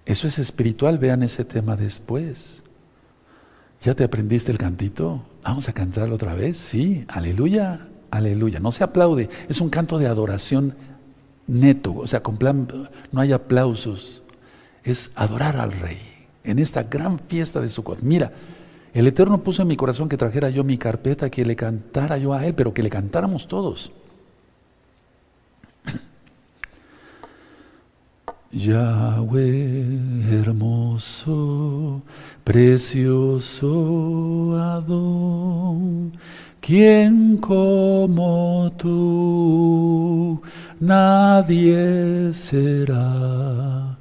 Eso 0.07 0.29
es 0.29 0.39
espiritual, 0.39 0.99
vean 0.99 1.25
ese 1.25 1.45
tema 1.45 1.75
después. 1.75 2.63
¿Ya 3.83 3.97
te 3.97 4.05
aprendiste 4.05 4.53
el 4.53 4.59
cantito? 4.59 5.25
Vamos 5.43 5.69
a 5.69 5.73
cantarlo 5.73 6.15
otra 6.15 6.35
vez. 6.35 6.57
Sí, 6.57 7.05
aleluya, 7.09 7.89
aleluya. 8.13 8.61
No 8.61 8.71
se 8.71 8.85
aplaude, 8.85 9.29
es 9.49 9.61
un 9.61 9.69
canto 9.69 9.99
de 9.99 10.07
adoración 10.07 10.77
neto, 11.49 11.93
o 11.93 12.07
sea, 12.07 12.23
con 12.23 12.37
plan, 12.37 12.69
no 13.11 13.21
hay 13.21 13.33
aplausos. 13.33 14.23
Es 14.85 15.11
adorar 15.17 15.57
al 15.57 15.73
Rey 15.73 15.99
en 16.45 16.61
esta 16.61 16.85
gran 16.85 17.19
fiesta 17.19 17.61
de 17.61 17.69
Sukkot. 17.69 18.01
Mira, 18.03 18.31
el 18.93 19.07
Eterno 19.07 19.43
puso 19.43 19.63
en 19.63 19.69
mi 19.69 19.77
corazón 19.77 20.09
que 20.09 20.17
trajera 20.17 20.51
yo 20.51 20.65
mi 20.65 20.77
carpeta, 20.77 21.31
que 21.31 21.45
le 21.45 21.55
cantara 21.55 22.19
yo 22.19 22.33
a 22.33 22.45
Él, 22.47 22.55
pero 22.55 22.75
que 22.75 22.83
le 22.83 22.91
cantáramos 22.91 23.47
todos. 23.47 23.93
Yahweh 28.51 30.11
hermoso, 30.31 32.03
precioso 32.45 33.71
Adón, 34.61 36.13
quien 36.61 37.37
como 37.39 38.73
tú 38.77 40.43
nadie 40.81 42.33
será, 42.33 43.99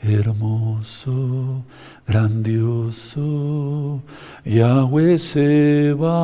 hermoso, 0.00 1.64
grandioso, 2.10 4.02
Yahweh 4.44 5.16
Sebaot, 5.16 6.18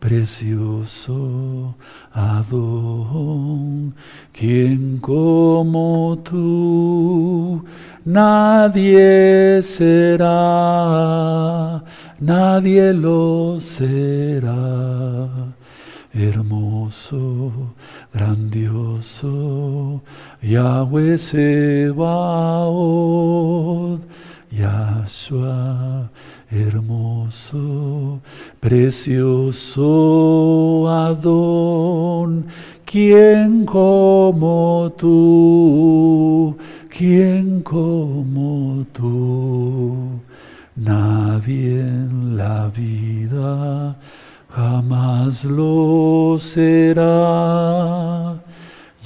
precioso 0.00 1.76
Adón, 2.14 3.94
quien 4.32 4.98
como 5.00 6.18
tú 6.24 7.62
nadie 8.06 9.60
será, 9.62 10.32
nadie 12.20 12.94
lo 12.94 13.60
será. 13.60 15.28
Hermoso, 16.14 17.74
grandioso, 18.12 20.00
Yahweh 20.40 21.18
Sebaot, 21.18 21.90
Yahshua 24.52 26.08
hermoso, 26.54 28.20
precioso 28.60 29.88
Adón, 30.88 32.46
¿quién 32.84 33.64
como 33.64 34.92
tú? 34.96 36.56
¿Quién 36.88 37.62
como 37.62 38.86
tú? 38.92 40.20
Nadie 40.76 41.80
en 41.80 42.36
la 42.36 42.68
vida 42.68 43.96
jamás 44.54 45.44
lo 45.44 46.38
será. 46.38 48.38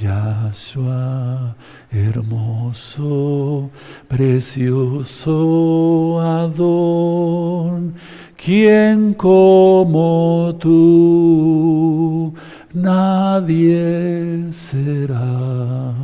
Yahshua 0.00 1.56
hermoso, 1.90 3.70
precioso 4.06 6.20
Adón, 6.20 7.94
quien 8.36 9.14
como 9.14 10.54
tú 10.60 12.32
nadie 12.72 14.52
será. 14.52 15.94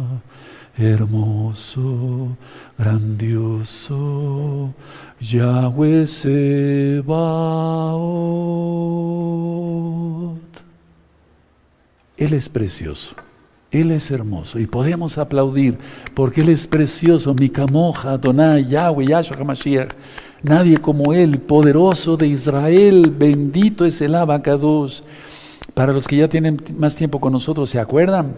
Hermoso, 0.77 2.37
grandioso, 2.77 4.75
Yahweh 5.21 6.09
Sebaot. 6.09 7.05
Él 12.25 12.35
es 12.35 12.49
precioso. 12.49 13.15
Él 13.71 13.91
es 13.91 14.11
hermoso 14.11 14.61
y 14.61 14.67
podemos 14.67 15.19
aplaudir 15.19 15.77
porque 16.15 16.43
Él 16.43 16.49
es 16.51 16.67
precioso. 16.67 17.35
Mikamoja, 17.35 18.13
Adonai, 18.13 18.67
Yahweh, 18.67 19.07
Yahshua 19.07 19.37
HaMashiach. 19.37 19.91
Nadie 20.43 20.79
como 20.79 21.13
Él, 21.13 21.39
poderoso 21.39 22.17
de 22.17 22.29
Israel, 22.29 23.13
bendito 23.17 23.85
es 23.85 24.01
el 24.01 24.15
abacados. 24.15 25.03
Para 25.73 25.93
los 25.93 26.07
que 26.07 26.19
ya 26.19 26.29
tienen 26.29 26.61
más 26.77 26.95
tiempo 26.95 27.21
con 27.21 27.33
nosotros, 27.33 27.69
¿se 27.71 27.81
acuerdan? 27.81 28.37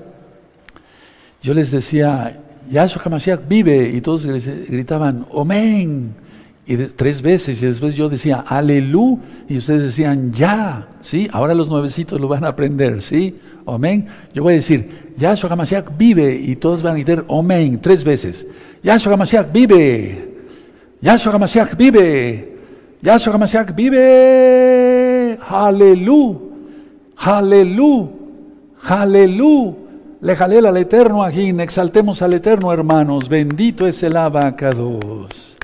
Yo 1.43 1.53
les 1.53 1.71
decía, 1.71 2.41
Yahshua 2.71 3.03
HaMashiach 3.05 3.41
vive 3.47 3.91
y 3.91 4.01
todos 4.01 4.27
gritaban, 4.27 5.27
Amén 5.37 6.26
y 6.69 6.77
tres 6.77 7.23
veces, 7.23 7.63
y 7.63 7.67
después 7.67 7.95
yo 7.95 8.09
decía, 8.09 8.45
aleluya, 8.47 9.23
y 9.49 9.57
ustedes 9.59 9.85
decían, 9.85 10.33
ya, 10.33 10.89
¿sí? 11.01 11.29
Ahora 11.33 11.55
los 11.55 11.71
nuevecitos 11.71 12.21
lo 12.21 12.27
van 12.27 12.45
a 12.45 12.49
aprender, 12.49 13.01
¿sí? 13.03 13.37
Amén. 13.65 14.09
Yo 14.35 14.43
voy 14.43 14.55
a 14.55 14.57
decir, 14.57 15.13
Yahshua 15.17 15.51
HaMashiach 15.53 15.97
vive, 15.97 16.35
y 16.35 16.57
todos 16.57 16.83
van 16.83 16.95
a 16.95 16.99
decir, 16.99 17.25
amén, 17.31 17.79
tres 17.81 18.03
veces. 18.03 18.47
Yahshua 18.83 19.15
HaMashiach 19.15 19.53
vive, 19.53 20.35
Yahshua 21.01 21.35
HaMashiach 21.35 21.77
vive, 21.77 22.57
Yahshua 23.01 23.35
HaMashiach 23.35 23.73
vive, 23.73 25.39
aleluya, 25.49 26.39
aleluya, 27.17 28.09
aleluya. 28.89 29.75
Le 30.21 30.35
jalel 30.35 30.67
al 30.67 30.77
Eterno, 30.79 31.23
Ajín, 31.23 31.61
exaltemos 31.61 32.23
al 32.23 32.35
Eterno, 32.35 32.73
hermanos, 32.73 33.29
bendito 33.29 33.87
es 33.87 34.03
el 34.03 34.17
abacados. 34.17 35.56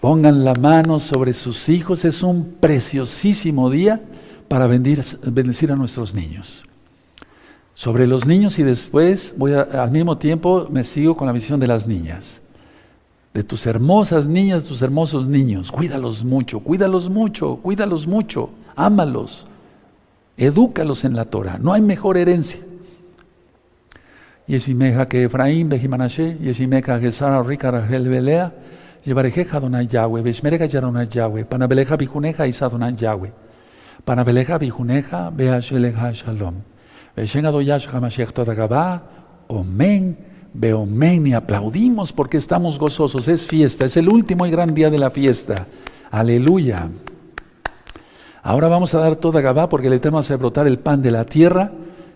Pongan 0.00 0.44
la 0.44 0.54
mano 0.54 1.00
sobre 1.00 1.32
sus 1.32 1.68
hijos. 1.68 2.04
Es 2.04 2.22
un 2.22 2.56
preciosísimo 2.60 3.70
día 3.70 4.00
para 4.48 4.66
bendecir 4.66 5.72
a 5.72 5.76
nuestros 5.76 6.14
niños. 6.14 6.62
Sobre 7.74 8.06
los 8.06 8.26
niños 8.26 8.58
y 8.58 8.62
después 8.62 9.34
voy 9.36 9.52
al 9.52 9.90
mismo 9.90 10.16
tiempo 10.16 10.66
me 10.70 10.82
sigo 10.82 11.16
con 11.16 11.26
la 11.26 11.32
misión 11.32 11.60
de 11.60 11.66
las 11.66 11.86
niñas. 11.86 12.40
De 13.34 13.44
tus 13.44 13.66
hermosas 13.66 14.26
niñas, 14.26 14.64
tus 14.64 14.80
hermosos 14.80 15.26
niños. 15.26 15.70
Cuídalos 15.70 16.24
mucho, 16.24 16.60
cuídalos 16.60 17.10
mucho, 17.10 17.56
cuídalos 17.56 18.06
mucho. 18.06 18.50
Ámalos. 18.76 19.46
Edúcalos 20.38 21.04
en 21.04 21.16
la 21.16 21.26
Torah. 21.26 21.58
No 21.60 21.72
hay 21.72 21.82
mejor 21.82 22.16
herencia. 22.16 22.60
Yesimeja 24.46 25.08
que 25.08 25.24
Efraín, 25.24 25.68
Bejimanashe, 25.68 26.38
Yesimeja 26.38 27.00
que 27.00 27.12
Sara, 27.12 27.42
Rica, 27.42 27.70
Rachel, 27.70 28.08
Belea. 28.08 28.54
Llevarejeja 29.06 29.58
Adonai 29.58 29.86
Yahweh, 29.86 30.20
Veshmereja 30.20 30.64
Adonai 30.64 31.08
Yahweh, 31.08 31.44
Panabeleja 31.44 31.96
Bijuneja 31.96 32.44
Isadonai 32.44 32.96
Yahweh, 32.96 33.30
Panabeleja 34.04 34.58
Bijuneja 34.58 35.30
Beasheleja 35.30 36.12
Shalom, 36.12 36.54
Veshen 37.14 37.46
Adoyash 37.46 37.86
Hamashiach 37.86 38.32
Todagabá, 38.32 39.02
Omen, 39.46 40.18
Beomen, 40.52 41.28
y 41.28 41.34
aplaudimos 41.34 42.12
porque 42.12 42.38
estamos 42.38 42.80
gozosos, 42.80 43.28
es 43.28 43.46
fiesta, 43.46 43.84
es 43.84 43.96
el 43.96 44.08
último 44.08 44.44
y 44.44 44.50
gran 44.50 44.74
día 44.74 44.90
de 44.90 44.98
la 44.98 45.10
fiesta, 45.10 45.68
aleluya. 46.10 46.88
Ahora 48.42 48.66
vamos 48.66 48.92
a 48.94 48.98
dar 48.98 49.14
toda 49.14 49.40
Gabá 49.40 49.68
porque 49.68 49.86
el 49.86 49.92
Eterno 49.92 50.18
hace 50.18 50.34
brotar 50.34 50.66
el 50.66 50.80
pan 50.80 51.00
de 51.00 51.12
la 51.12 51.24
tierra 51.24 51.70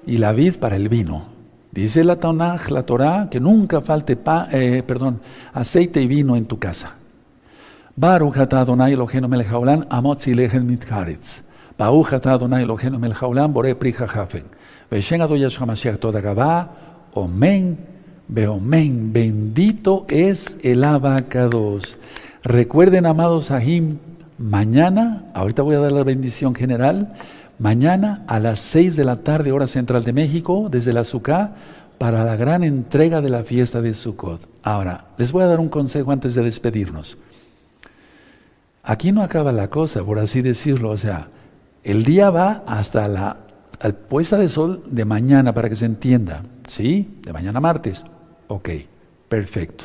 y 0.07 0.19
la 0.19 0.33
vid 0.33 0.57
para 0.57 0.75
el 0.75 0.89
vino. 0.89 1.40
Dice 1.73 2.03
la 2.03 2.17
Tanaj, 2.17 2.71
la 2.71 2.83
Torah, 2.83 3.29
que 3.31 3.39
nunca 3.39 3.81
falte 3.81 4.17
pa, 4.17 4.49
eh, 4.51 4.83
perdón, 4.85 5.21
aceite 5.53 6.03
y 6.03 6.07
vino 6.09 6.35
en 6.35 6.47
tu 6.47 6.59
casa. 6.59 6.97
Baruch 7.97 8.39
atah 8.39 8.63
Adonai 8.63 8.95
Eloheinu 8.95 9.29
melech 9.29 9.49
haolam 9.53 9.85
amot 9.91 10.19
zilehen 10.19 10.67
mitcharetz. 10.67 11.43
Baruch 11.77 12.13
atah 12.15 12.35
Adonai 12.35 12.65
bore 12.65 13.75
pri 13.75 13.93
hafen. 13.93 14.45
Veshen 14.91 15.23
Ado 15.23 15.37
Yeshua 15.37 15.99
toda 15.99 16.21
gabá. 16.21 16.71
Omen, 17.15 17.79
beomen. 18.27 19.13
Bendito 19.13 20.07
es 20.09 20.57
el 20.63 20.83
abacados. 20.83 21.99
Recuerden, 22.43 23.07
amados 23.07 23.51
Ahim, 23.51 23.99
mañana, 24.41 25.25
ahorita 25.35 25.63
voy 25.63 25.77
a 25.77 25.81
dar 25.81 25.93
la 25.93 26.03
bendición 26.03 26.55
general, 26.55 27.13
mañana 27.59 28.25
a 28.27 28.41
las 28.41 28.59
6 28.61 28.97
de 28.97 29.05
la 29.05 29.17
tarde, 29.17 29.53
hora 29.53 29.67
central 29.67 30.03
de 30.03 30.15
México, 30.15 30.69
desde 30.71 30.95
la 30.95 31.05
Sucá, 31.05 31.53
para 31.99 32.25
la 32.25 32.37
gran 32.37 32.65
entrega 32.65 33.21
de 33.21 33.29
la 33.29 33.43
fiesta 33.43 33.83
de 33.83 33.93
Sukkot. 33.93 34.49
Ahora, 34.63 35.05
les 35.19 35.31
voy 35.31 35.43
a 35.43 35.47
dar 35.47 35.61
un 35.61 35.69
consejo 35.69 36.11
antes 36.11 36.35
de 36.35 36.43
despedirnos. 36.43 37.19
Aquí 38.83 39.13
no 39.13 39.23
acaba 39.23 39.53
la 39.53 39.69
cosa, 39.69 40.03
por 40.03 40.19
así 40.19 40.41
decirlo, 40.41 40.89
o 40.89 40.97
sea, 40.97 41.29
el 41.85 42.03
día 42.03 42.31
va 42.31 42.65
hasta 42.67 43.07
la 43.09 43.37
puesta 44.09 44.39
de 44.39 44.49
sol 44.49 44.83
de 44.87 45.05
mañana, 45.05 45.53
para 45.53 45.69
que 45.69 45.77
se 45.77 45.85
entienda, 45.85 46.45
¿sí? 46.67 47.19
De 47.21 47.35
mañana 47.35 47.61
martes. 47.61 48.07
Ok, 48.49 48.71
perfecto. 49.29 49.85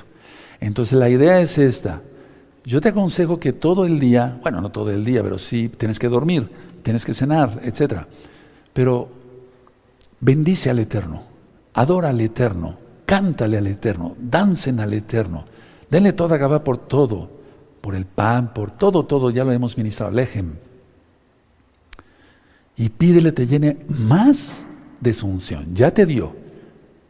Entonces 0.61 0.97
la 0.97 1.09
idea 1.09 1.41
es 1.41 1.57
esta. 1.57 2.01
Yo 2.65 2.81
te 2.81 2.89
aconsejo 2.89 3.39
que 3.39 3.53
todo 3.53 3.85
el 3.85 3.99
día, 3.99 4.39
bueno, 4.41 4.59
no 4.59 4.71
todo 4.71 4.89
el 4.89 5.05
día, 5.05 5.21
pero 5.21 5.37
sí 5.37 5.69
tienes 5.69 5.99
que 5.99 6.09
dormir, 6.09 6.49
tienes 6.81 7.05
que 7.05 7.13
cenar, 7.13 7.61
etc. 7.63 8.01
Pero 8.73 9.07
bendice 10.19 10.71
al 10.71 10.79
Eterno, 10.79 11.23
adora 11.75 12.09
al 12.09 12.19
Eterno, 12.19 12.77
cántale 13.05 13.59
al 13.59 13.67
Eterno, 13.67 14.15
dancen 14.19 14.79
al 14.79 14.93
Eterno, 14.93 15.45
denle 15.89 16.13
toda 16.13 16.37
Gabá 16.37 16.63
por 16.63 16.79
todo, 16.79 17.29
por 17.81 17.95
el 17.95 18.05
pan, 18.05 18.51
por 18.51 18.71
todo, 18.71 19.05
todo, 19.05 19.29
ya 19.29 19.43
lo 19.43 19.51
hemos 19.51 19.77
ministrado, 19.77 20.11
lejem. 20.11 20.55
Y 22.77 22.89
pídele 22.89 23.31
te 23.31 23.45
llene 23.45 23.77
más 23.87 24.65
de 24.99 25.13
su 25.13 25.27
unción. 25.27 25.73
Ya 25.73 25.93
te 25.93 26.05
dio, 26.07 26.35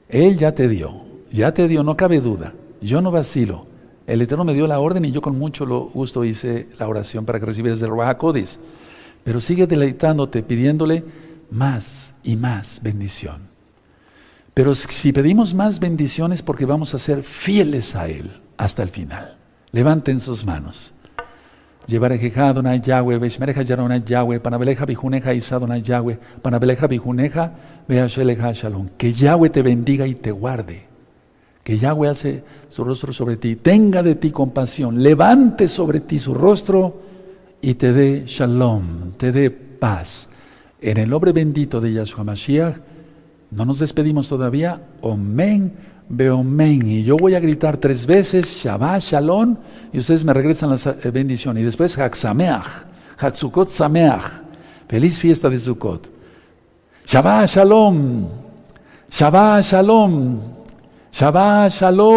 Él 0.09 0.37
ya 0.37 0.53
te 0.53 0.67
dio, 0.67 1.01
ya 1.31 1.53
te 1.53 1.67
dio, 1.69 1.81
no 1.81 1.95
cabe 1.95 2.19
duda. 2.19 2.53
Yo 2.81 3.01
no 3.01 3.09
vacilo. 3.09 3.74
El 4.07 4.21
Eterno 4.21 4.43
me 4.43 4.53
dio 4.53 4.67
la 4.67 4.79
orden 4.79 5.05
y 5.05 5.11
yo 5.11 5.21
con 5.21 5.37
mucho 5.37 5.65
gusto 5.65 6.23
hice 6.23 6.67
la 6.77 6.87
oración 6.87 7.25
para 7.25 7.39
que 7.39 7.45
recibieras 7.45 7.81
el 7.81 7.89
Ruach 7.89 8.17
Codis. 8.17 8.59
Pero 9.23 9.41
sigue 9.41 9.65
deleitándote, 9.65 10.43
pidiéndole 10.43 11.03
más 11.49 12.13
y 12.23 12.35
más 12.35 12.81
bendición. 12.83 13.47
Pero 14.53 14.75
si 14.75 15.11
pedimos 15.11 15.53
más 15.53 15.79
bendiciones 15.79 16.41
porque 16.41 16.65
vamos 16.65 16.93
a 16.93 16.99
ser 16.99 17.23
fieles 17.23 17.95
a 17.95 18.07
Él 18.07 18.31
hasta 18.57 18.83
el 18.83 18.89
final. 18.89 19.37
Levanten 19.71 20.19
sus 20.19 20.45
manos. 20.45 20.93
Llevarejeja 21.87 22.49
Adonai 22.49 22.81
Yahweh, 22.81 23.17
Veshmereja 23.17 23.61
Yaronai 23.61 24.03
Yahweh, 24.03 24.39
Panabeleja 24.39 24.85
Bijuneja 24.85 25.33
Isadonai 25.33 25.81
Yahweh, 25.81 26.17
Panabeleja 26.41 26.87
Bijuneja, 26.87 27.51
Veasheleja 27.87 28.53
Shalom. 28.53 28.89
Que 28.97 29.13
Yahweh 29.13 29.49
te 29.49 29.61
bendiga 29.61 30.07
y 30.07 30.15
te 30.15 30.31
guarde. 30.31 30.94
Que 31.65 31.79
Yahweh 31.79 32.09
alce 32.09 32.43
su 32.69 32.83
rostro 32.83 33.11
sobre 33.11 33.37
ti, 33.37 33.55
tenga 33.55 34.03
de 34.03 34.13
ti 34.13 34.29
compasión, 34.29 35.01
levante 35.01 35.67
sobre 35.67 36.01
ti 36.01 36.19
su 36.19 36.35
rostro 36.35 37.01
y 37.59 37.73
te 37.73 37.91
dé 37.91 38.23
Shalom, 38.27 39.13
te 39.17 39.31
dé 39.31 39.49
paz. 39.49 40.29
En 40.79 40.97
el 40.97 41.09
nombre 41.09 41.31
bendito 41.31 41.81
de 41.81 41.91
Yahshua 41.91 42.23
Mashiach, 42.23 42.75
no 43.49 43.65
nos 43.65 43.79
despedimos 43.79 44.29
todavía. 44.29 44.79
Omen, 45.01 45.73
beomen. 46.07 46.87
Y 46.87 47.03
yo 47.03 47.17
voy 47.17 47.33
a 47.33 47.39
gritar 47.39 47.77
tres 47.77 48.05
veces, 48.05 48.45
Shabbat, 48.45 49.01
Shalom, 49.01 49.57
y 49.91 49.97
ustedes 49.97 50.23
me 50.23 50.35
regresan 50.35 50.69
la 50.69 50.75
eh, 50.75 51.09
bendición. 51.09 51.57
Y 51.57 51.63
después, 51.63 51.97
Haksameach, 51.97 52.85
Haksukot 53.17 53.69
Sameach. 53.69 54.43
Feliz 54.87 55.17
fiesta 55.17 55.49
de 55.49 55.57
Sukkot. 55.57 56.11
Shabbat, 57.07 57.49
Shalom. 57.49 58.27
Shabbat, 59.09 59.63
Shalom. 59.63 60.54
Shabbat, 61.15 61.71
Shalom. 61.71 62.11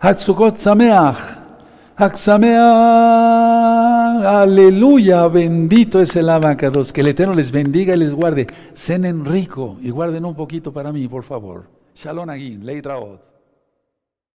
Haksukot 0.00 0.58
Sameach. 0.58 1.16
Aleluya, 4.26 5.28
bendito 5.28 6.02
es 6.02 6.14
el 6.14 6.28
abacados. 6.28 6.92
Que 6.92 7.00
el 7.00 7.06
Eterno 7.06 7.32
les 7.32 7.50
bendiga 7.50 7.94
y 7.94 7.98
les 8.00 8.12
guarde. 8.12 8.46
Cenen 8.74 9.24
rico 9.24 9.78
y 9.80 9.88
guarden 9.88 10.26
un 10.26 10.34
poquito 10.34 10.70
para 10.70 10.92
mí, 10.92 11.08
por 11.08 11.22
favor. 11.22 11.64
Shalom 11.94 12.28
aquí, 12.28 12.58
Leitraot. 12.58 13.33